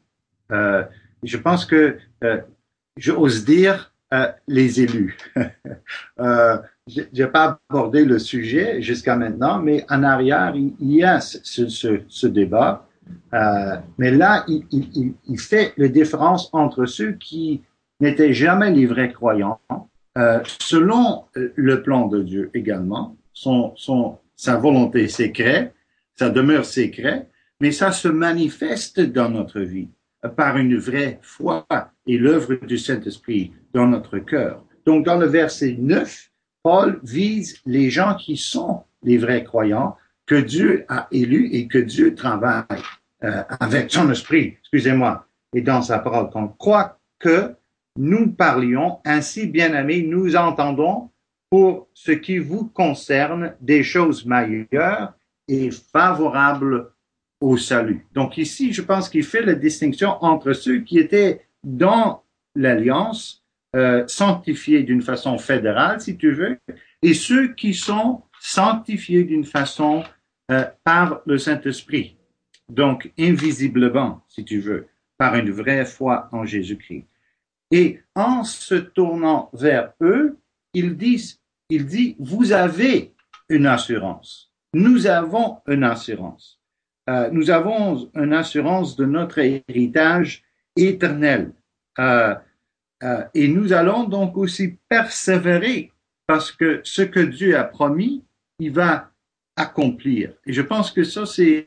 Euh, 0.51 0.83
je 1.23 1.37
pense 1.37 1.65
que 1.65 1.97
euh, 2.23 2.41
j'ose 2.97 3.45
dire 3.45 3.93
euh, 4.13 4.31
les 4.47 4.81
élus. 4.81 5.17
euh, 6.19 6.57
je 6.87 7.01
n'ai 7.11 7.27
pas 7.27 7.59
abordé 7.69 8.05
le 8.05 8.19
sujet 8.19 8.81
jusqu'à 8.81 9.15
maintenant, 9.15 9.59
mais 9.59 9.85
en 9.89 10.03
arrière, 10.03 10.53
il, 10.55 10.75
y 10.79 11.03
a 11.03 11.19
ce, 11.19 11.67
ce, 11.67 12.01
ce 12.07 12.27
débat. 12.27 12.87
Euh, 13.33 13.75
mais 13.97 14.11
là, 14.11 14.45
il, 14.47 14.65
il, 14.71 15.13
il, 15.27 15.39
fait 15.39 15.73
la 15.77 15.87
différence 15.87 16.49
entre 16.53 16.85
ceux 16.85 17.13
qui 17.13 17.63
n'étaient 17.99 18.33
jamais 18.33 18.71
les 18.71 18.85
vrais 18.85 19.11
croyants, 19.11 19.59
euh, 20.17 20.39
selon 20.59 21.25
le 21.33 21.81
plan 21.81 22.07
de 22.07 22.21
Dieu 22.21 22.51
également, 22.53 23.17
son, 23.33 23.73
son, 23.75 24.19
sa 24.35 24.57
volonté 24.57 25.07
secrète, 25.07 25.73
ça 26.15 26.29
demeure 26.29 26.65
secret, 26.65 27.27
mais 27.59 27.71
ça 27.71 27.91
se 27.91 28.07
manifeste 28.07 28.99
dans 29.01 29.29
notre 29.29 29.61
vie 29.61 29.89
par 30.29 30.57
une 30.57 30.77
vraie 30.77 31.19
foi 31.21 31.65
et 32.07 32.17
l'œuvre 32.17 32.55
du 32.65 32.77
Saint-Esprit 32.77 33.53
dans 33.73 33.87
notre 33.87 34.19
cœur. 34.19 34.63
Donc, 34.85 35.05
dans 35.05 35.17
le 35.17 35.25
verset 35.25 35.75
9, 35.79 36.29
Paul 36.63 36.99
vise 37.03 37.61
les 37.65 37.89
gens 37.89 38.15
qui 38.15 38.37
sont 38.37 38.83
les 39.03 39.17
vrais 39.17 39.43
croyants 39.43 39.97
que 40.25 40.35
Dieu 40.35 40.85
a 40.87 41.07
élus 41.11 41.49
et 41.51 41.67
que 41.67 41.77
Dieu 41.77 42.15
travaille 42.15 42.65
euh, 43.23 43.43
avec 43.59 43.91
son 43.91 44.11
esprit, 44.11 44.57
excusez-moi, 44.61 45.27
et 45.53 45.61
dans 45.61 45.81
sa 45.81 45.99
parole. 45.99 46.29
Qu'on 46.29 46.47
croit 46.47 46.99
que 47.19 47.55
nous 47.97 48.31
parlions 48.31 48.99
ainsi, 49.05 49.47
bien-aimés, 49.47 50.01
nous 50.01 50.35
entendons 50.35 51.11
pour 51.49 51.87
ce 51.93 52.11
qui 52.11 52.39
vous 52.39 52.65
concerne 52.65 53.55
des 53.61 53.83
choses 53.83 54.25
meilleures 54.25 55.13
et 55.47 55.69
favorables 55.71 56.91
au 57.41 57.57
salut. 57.57 58.05
Donc 58.13 58.37
ici, 58.37 58.73
je 58.73 58.81
pense 58.81 59.09
qu'il 59.09 59.23
fait 59.23 59.41
la 59.41 59.55
distinction 59.55 60.23
entre 60.23 60.53
ceux 60.53 60.79
qui 60.79 60.99
étaient 60.99 61.41
dans 61.63 62.23
l'alliance, 62.55 63.43
euh, 63.75 64.05
sanctifiés 64.07 64.83
d'une 64.83 65.01
façon 65.01 65.37
fédérale, 65.37 65.99
si 65.99 66.17
tu 66.17 66.31
veux, 66.31 66.57
et 67.01 67.13
ceux 67.13 67.53
qui 67.53 67.73
sont 67.73 68.23
sanctifiés 68.39 69.23
d'une 69.23 69.43
façon 69.43 70.03
euh, 70.51 70.65
par 70.83 71.21
le 71.25 71.37
Saint-Esprit. 71.37 72.17
Donc 72.69 73.11
invisiblement, 73.19 74.23
si 74.27 74.45
tu 74.45 74.59
veux, 74.59 74.87
par 75.17 75.35
une 75.35 75.51
vraie 75.51 75.85
foi 75.85 76.29
en 76.31 76.45
Jésus-Christ. 76.45 77.05
Et 77.71 77.99
en 78.15 78.43
se 78.43 78.75
tournant 78.75 79.49
vers 79.53 79.93
eux, 80.01 80.37
il 80.73 80.95
dit, 80.95 81.37
il 81.69 81.85
dit, 81.85 82.15
vous 82.19 82.51
avez 82.51 83.13
une 83.49 83.65
assurance. 83.65 84.51
Nous 84.73 85.07
avons 85.07 85.59
une 85.67 85.83
assurance. 85.83 86.59
Euh, 87.09 87.29
nous 87.31 87.51
avons 87.51 88.09
une 88.15 88.33
assurance 88.33 88.95
de 88.95 89.05
notre 89.05 89.39
héritage 89.39 90.43
éternel. 90.75 91.51
Euh, 91.99 92.35
euh, 93.03 93.23
et 93.33 93.47
nous 93.47 93.73
allons 93.73 94.05
donc 94.05 94.37
aussi 94.37 94.77
persévérer 94.89 95.91
parce 96.27 96.51
que 96.51 96.81
ce 96.83 97.03
que 97.03 97.19
Dieu 97.19 97.57
a 97.57 97.63
promis, 97.63 98.23
il 98.59 98.71
va 98.71 99.11
accomplir. 99.55 100.33
Et 100.45 100.53
je 100.53 100.61
pense 100.61 100.91
que 100.91 101.03
ça, 101.03 101.25
c'est 101.25 101.65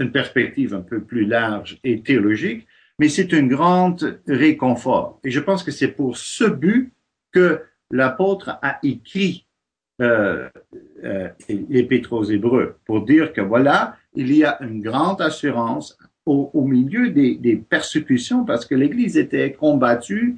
une 0.00 0.10
perspective 0.10 0.74
un 0.74 0.80
peu 0.80 1.02
plus 1.02 1.24
large 1.24 1.78
et 1.84 2.02
théologique, 2.02 2.66
mais 2.98 3.08
c'est 3.08 3.32
un 3.34 3.46
grand 3.46 3.96
réconfort. 4.26 5.20
Et 5.24 5.30
je 5.30 5.40
pense 5.40 5.62
que 5.62 5.70
c'est 5.70 5.88
pour 5.92 6.16
ce 6.16 6.44
but 6.44 6.92
que 7.32 7.62
l'apôtre 7.90 8.58
a 8.62 8.78
écrit 8.82 9.46
euh, 10.00 10.48
euh, 11.04 11.28
l'Épître 11.68 12.12
aux 12.12 12.24
Hébreux, 12.24 12.76
pour 12.86 13.04
dire 13.04 13.32
que 13.32 13.40
voilà, 13.40 13.96
il 14.14 14.34
y 14.34 14.44
a 14.44 14.58
une 14.62 14.80
grande 14.80 15.20
assurance 15.20 15.98
au, 16.26 16.62
milieu 16.62 17.10
des, 17.10 17.56
persécutions, 17.68 18.44
parce 18.44 18.64
que 18.64 18.74
l'Église 18.74 19.16
était 19.16 19.52
combattue 19.52 20.36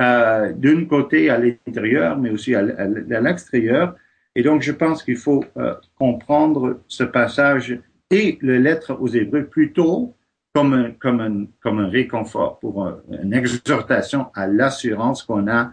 euh, 0.00 0.52
d'un 0.52 0.84
côté 0.84 1.30
à 1.30 1.38
l'intérieur, 1.38 2.18
mais 2.18 2.30
aussi 2.30 2.54
à, 2.54 2.62
l'extérieur. 2.62 3.96
Et 4.34 4.42
donc, 4.42 4.62
je 4.62 4.72
pense 4.72 5.02
qu'il 5.02 5.16
faut 5.16 5.44
euh, 5.56 5.74
comprendre 5.98 6.80
ce 6.86 7.04
passage 7.04 7.78
et 8.10 8.38
le 8.40 8.58
lettre 8.58 8.96
aux 9.00 9.08
Hébreux 9.08 9.44
plutôt 9.44 10.14
comme 10.54 10.74
un, 10.74 10.90
comme 10.92 11.20
un, 11.20 11.46
comme 11.60 11.80
un 11.80 11.88
réconfort, 11.88 12.58
pour 12.60 12.86
une 13.22 13.32
exhortation 13.32 14.26
à 14.34 14.46
l'assurance 14.46 15.22
qu'on 15.22 15.48
a 15.48 15.72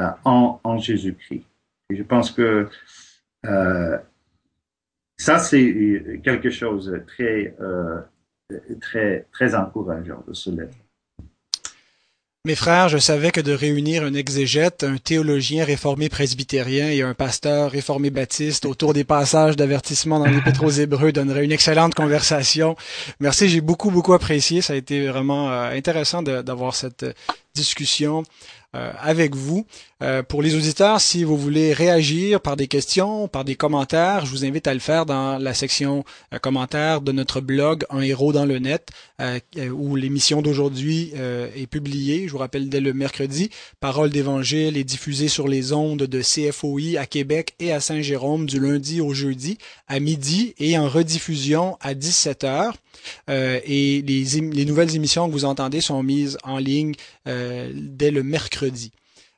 euh, 0.00 0.08
en, 0.24 0.60
en 0.62 0.78
Jésus-Christ. 0.78 1.44
Je 1.90 2.02
pense 2.02 2.30
que 2.30 2.68
euh, 3.46 3.98
ça, 5.16 5.38
c'est 5.38 6.20
quelque 6.24 6.50
chose 6.50 6.86
de 6.86 6.98
très, 6.98 7.54
euh, 7.60 8.00
très, 8.80 9.26
très 9.32 9.54
encourageant 9.54 10.24
de 10.26 10.32
ce 10.32 10.50
lettre. 10.50 10.76
Mes 12.46 12.54
frères, 12.54 12.88
je 12.88 12.96
savais 12.96 13.32
que 13.32 13.42
de 13.42 13.52
réunir 13.52 14.02
un 14.02 14.14
exégète, 14.14 14.82
un 14.82 14.96
théologien 14.96 15.62
réformé 15.62 16.08
presbytérien 16.08 16.88
et 16.88 17.02
un 17.02 17.12
pasteur 17.12 17.70
réformé 17.70 18.08
baptiste 18.08 18.64
autour 18.64 18.94
des 18.94 19.04
passages 19.04 19.56
d'avertissement 19.56 20.20
dans 20.20 20.24
l'Épître 20.24 20.64
aux 20.64 20.70
Hébreux 20.70 21.12
donnerait 21.12 21.44
une 21.44 21.52
excellente 21.52 21.94
conversation. 21.94 22.76
Merci, 23.20 23.50
j'ai 23.50 23.60
beaucoup, 23.60 23.90
beaucoup 23.90 24.14
apprécié. 24.14 24.62
Ça 24.62 24.72
a 24.72 24.76
été 24.76 25.06
vraiment 25.06 25.50
euh, 25.50 25.70
intéressant 25.76 26.22
d'avoir 26.22 26.74
cette 26.74 27.04
discussion. 27.54 28.22
Euh, 28.76 28.92
avec 29.00 29.34
vous. 29.34 29.66
Euh, 30.00 30.22
pour 30.22 30.42
les 30.42 30.54
auditeurs, 30.54 31.00
si 31.00 31.24
vous 31.24 31.36
voulez 31.36 31.72
réagir 31.72 32.40
par 32.40 32.54
des 32.54 32.68
questions, 32.68 33.26
par 33.26 33.44
des 33.44 33.56
commentaires, 33.56 34.24
je 34.24 34.30
vous 34.30 34.44
invite 34.44 34.68
à 34.68 34.74
le 34.74 34.78
faire 34.78 35.06
dans 35.06 35.38
la 35.38 35.54
section 35.54 36.04
euh, 36.32 36.38
commentaires 36.38 37.00
de 37.00 37.10
notre 37.10 37.40
blog 37.40 37.84
Un 37.90 38.00
héros 38.00 38.32
dans 38.32 38.44
le 38.44 38.60
net, 38.60 38.90
où 39.72 39.96
l'émission 39.96 40.40
d'aujourd'hui 40.40 41.12
est 41.14 41.66
publiée. 41.66 42.26
Je 42.26 42.32
vous 42.32 42.38
rappelle 42.38 42.70
dès 42.70 42.80
le 42.80 42.94
mercredi. 42.94 43.50
Parole 43.78 44.08
d'Évangile 44.08 44.78
est 44.78 44.84
diffusée 44.84 45.28
sur 45.28 45.46
les 45.46 45.74
ondes 45.74 46.04
de 46.04 46.22
CFOI 46.22 46.98
à 46.98 47.04
Québec 47.04 47.54
et 47.58 47.70
à 47.70 47.80
Saint-Jérôme 47.80 48.46
du 48.46 48.58
lundi 48.60 49.02
au 49.02 49.12
jeudi 49.12 49.58
à 49.88 50.00
midi 50.00 50.54
et 50.58 50.78
en 50.78 50.88
rediffusion 50.88 51.76
à 51.82 51.92
17 51.92 52.44
heures. 52.44 52.76
et 53.28 54.02
les, 54.06 54.24
les, 54.24 54.64
nouvelles 54.64 54.96
émissions 54.96 55.26
que 55.26 55.32
vous 55.32 55.44
entendez 55.44 55.82
sont 55.82 56.02
mises 56.02 56.38
en 56.42 56.56
ligne 56.56 56.94
dès 57.26 58.10
le 58.10 58.22
mercredi. 58.22 58.59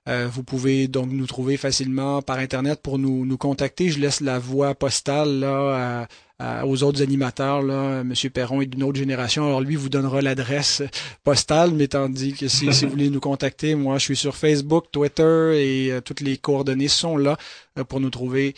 Euh, 0.08 0.28
vous 0.30 0.42
pouvez 0.42 0.88
donc 0.88 1.10
nous 1.12 1.26
trouver 1.26 1.56
facilement 1.56 2.22
par 2.22 2.38
Internet 2.38 2.80
pour 2.82 2.98
nous, 2.98 3.24
nous 3.24 3.36
contacter. 3.36 3.88
Je 3.88 4.00
laisse 4.00 4.20
la 4.20 4.40
voie 4.40 4.74
postale 4.74 5.40
là, 5.40 6.08
aux 6.64 6.82
autres 6.82 7.02
animateurs. 7.02 7.62
Là. 7.62 8.00
M. 8.00 8.12
Perron 8.34 8.60
est 8.62 8.66
d'une 8.66 8.82
autre 8.82 8.98
génération, 8.98 9.46
alors 9.46 9.60
lui 9.60 9.76
vous 9.76 9.88
donnera 9.88 10.20
l'adresse 10.20 10.82
postale, 11.22 11.70
mais 11.70 11.86
tandis 11.86 12.32
que 12.32 12.48
si, 12.48 12.68
vous 12.68 12.88
voulez 12.88 13.10
nous 13.10 13.20
contacter, 13.20 13.76
moi 13.76 13.98
je 13.98 14.04
suis 14.06 14.16
sur 14.16 14.34
Facebook, 14.34 14.86
Twitter 14.90 15.52
et 15.54 15.92
euh, 15.92 16.00
toutes 16.00 16.20
les 16.20 16.36
coordonnées 16.36 16.88
sont 16.88 17.16
là 17.16 17.36
euh, 17.78 17.84
pour 17.84 18.00
nous 18.00 18.10
trouver 18.10 18.56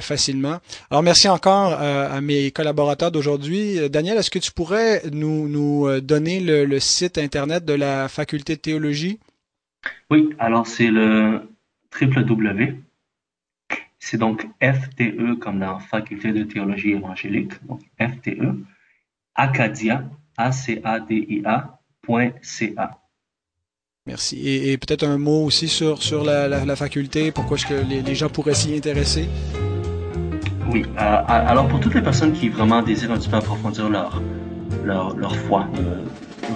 facilement. 0.00 0.60
Alors 0.90 1.02
merci 1.02 1.28
encore 1.28 1.74
à 1.74 2.18
mes 2.22 2.50
collaborateurs 2.52 3.10
d'aujourd'hui. 3.12 3.90
Daniel, 3.90 4.16
est-ce 4.16 4.30
que 4.30 4.38
tu 4.38 4.50
pourrais 4.50 5.02
nous, 5.12 5.46
nous 5.46 6.00
donner 6.00 6.40
le, 6.40 6.64
le 6.64 6.80
site 6.80 7.18
Internet 7.18 7.66
de 7.66 7.74
la 7.74 8.08
faculté 8.08 8.56
de 8.56 8.60
théologie? 8.62 9.18
Oui, 10.10 10.30
alors 10.38 10.66
c'est 10.66 10.90
le 10.90 11.48
www. 12.00 12.74
C'est 13.98 14.18
donc 14.18 14.46
FTE 14.62 15.38
comme 15.40 15.58
la 15.58 15.78
Faculté 15.78 16.32
de 16.32 16.44
théologie 16.44 16.92
évangélique, 16.92 17.52
donc 17.66 17.80
FTE, 17.98 18.54
Acadia, 19.34 20.04
A-C-A-D-I-A, 20.36 21.80
.ca. 22.42 23.00
Merci. 24.06 24.48
Et, 24.48 24.78
peut-être 24.78 25.04
un 25.04 25.18
mot 25.18 25.44
aussi 25.44 25.66
sur, 25.66 26.00
sur 26.02 26.22
la, 26.22 26.76
faculté, 26.76 27.32
pourquoi 27.32 27.56
est-ce 27.56 27.66
que 27.66 27.74
les, 27.74 28.14
gens 28.14 28.28
pourraient 28.28 28.54
s'y 28.54 28.76
intéresser? 28.76 29.28
Oui, 30.70 30.84
euh, 30.98 31.22
alors 31.26 31.66
pour 31.68 31.80
toutes 31.80 31.94
les 31.94 32.02
personnes 32.02 32.32
qui 32.32 32.48
vraiment 32.48 32.82
désirent 32.82 33.12
un 33.12 33.18
petit 33.18 33.28
peu 33.28 33.36
approfondir 33.36 33.88
leur, 33.88 34.22
leur, 34.84 35.16
leur 35.16 35.34
foi, 35.36 35.68
euh, 35.78 36.04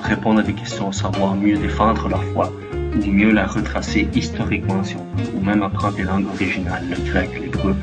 répondre 0.03 0.41
à 0.41 0.43
des 0.43 0.53
questions, 0.53 0.93
savoir 0.93 1.35
mieux 1.35 1.57
défendre 1.57 2.09
leur 2.09 2.23
foi, 2.27 2.53
ou 2.95 3.11
mieux 3.11 3.33
la 3.33 3.47
retracer 3.47 4.09
historiquement, 4.15 4.83
si 4.85 4.97
on 4.97 5.17
veut, 5.17 5.29
ou 5.35 5.41
même 5.41 5.63
apprendre 5.63 5.97
les 5.97 6.05
langues 6.05 6.27
originales, 6.35 6.85
le 6.89 7.11
grec, 7.11 7.31
l'hébreu. 7.41 7.75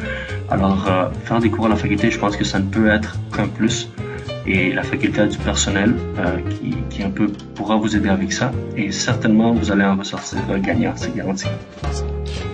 Alors, 0.50 0.88
euh, 0.88 1.10
faire 1.26 1.40
des 1.40 1.50
cours 1.50 1.66
à 1.66 1.70
la 1.70 1.76
faculté, 1.76 2.10
je 2.12 2.20
pense 2.20 2.36
que 2.38 2.46
ça 2.46 2.60
ne 2.60 2.66
peut 2.66 2.90
être 2.90 3.18
qu'un 3.36 3.48
plus. 3.48 3.90
Et 4.46 4.72
la 4.72 4.84
faculté 4.84 5.20
a 5.20 5.28
du 5.28 5.38
personnel 5.38 5.94
euh, 6.20 6.38
qui, 6.50 6.74
qui, 6.90 7.04
un 7.04 7.10
peu 7.10 7.28
pourra 7.56 7.76
vous 7.76 7.96
aider 7.98 8.08
avec 8.08 8.32
ça. 8.32 8.52
Et 8.78 8.92
certainement, 8.92 9.52
vous 9.54 9.72
allez 9.72 9.84
en 9.84 9.98
ressortir 9.98 10.40
gagnant, 10.60 10.94
c'est 10.96 11.14
garanti. 11.14 11.48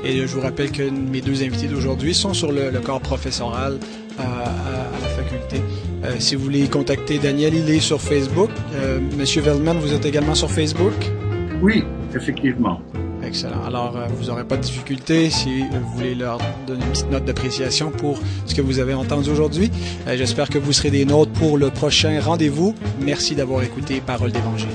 Et 0.04 0.26
je 0.26 0.36
vous 0.36 0.41
rappelle 0.41 0.72
que 0.72 0.89
mes 0.89 1.22
deux 1.22 1.43
invités 1.43 1.68
d'aujourd'hui 1.68 2.16
sont 2.16 2.34
sur 2.34 2.51
le, 2.51 2.72
corps 2.84 2.99
professoral 2.99 3.78
euh, 4.20 4.24
à, 4.24 5.01
la 5.01 5.08
faculté. 5.08 5.62
si 6.20 6.36
vous 6.36 6.43
voulez 6.43 6.68
contacter 6.68 7.20
Daniel, 7.20 7.54
il 7.54 7.70
est 7.70 7.80
sur 7.80 8.01
Facebook. 8.01 8.49
Monsieur 9.18 9.41
Veldman, 9.41 9.78
vous 9.78 9.93
êtes 9.93 10.06
également 10.06 10.36
sur 10.36 10.51
Facebook? 10.51 10.93
Oui, 11.62 11.86
effectivement. 12.16 12.82
Excellent. 13.26 13.64
Alors, 13.66 13.95
euh, 13.95 14.07
vous 14.07 14.26
n'aurez 14.26 14.43
pas 14.43 14.57
de 14.57 14.61
difficulté 14.61 15.30
si 15.30 15.64
vous 15.64 15.89
voulez 15.95 16.14
leur 16.16 16.39
donner 16.68 16.84
une 16.84 16.91
petite 16.91 17.09
note 17.09 17.26
d'appréciation 17.26 17.89
pour 17.89 18.20
ce 18.45 18.53
que 18.53 18.61
vous 18.61 18.80
avez 18.80 18.93
entendu 18.93 19.30
aujourd'hui. 19.30 19.72
Euh, 20.07 20.18
j'espère 20.18 20.49
que 20.49 20.57
vous 20.57 20.74
serez 20.74 20.91
des 20.91 21.05
nôtres 21.05 21.32
pour 21.32 21.57
le 21.57 21.70
prochain 21.70 22.20
rendez-vous. 22.22 22.76
Merci 22.99 23.36
d'avoir 23.36 23.64
écouté 23.64 24.01
Parole 24.05 24.32
d'Évangile. 24.32 24.70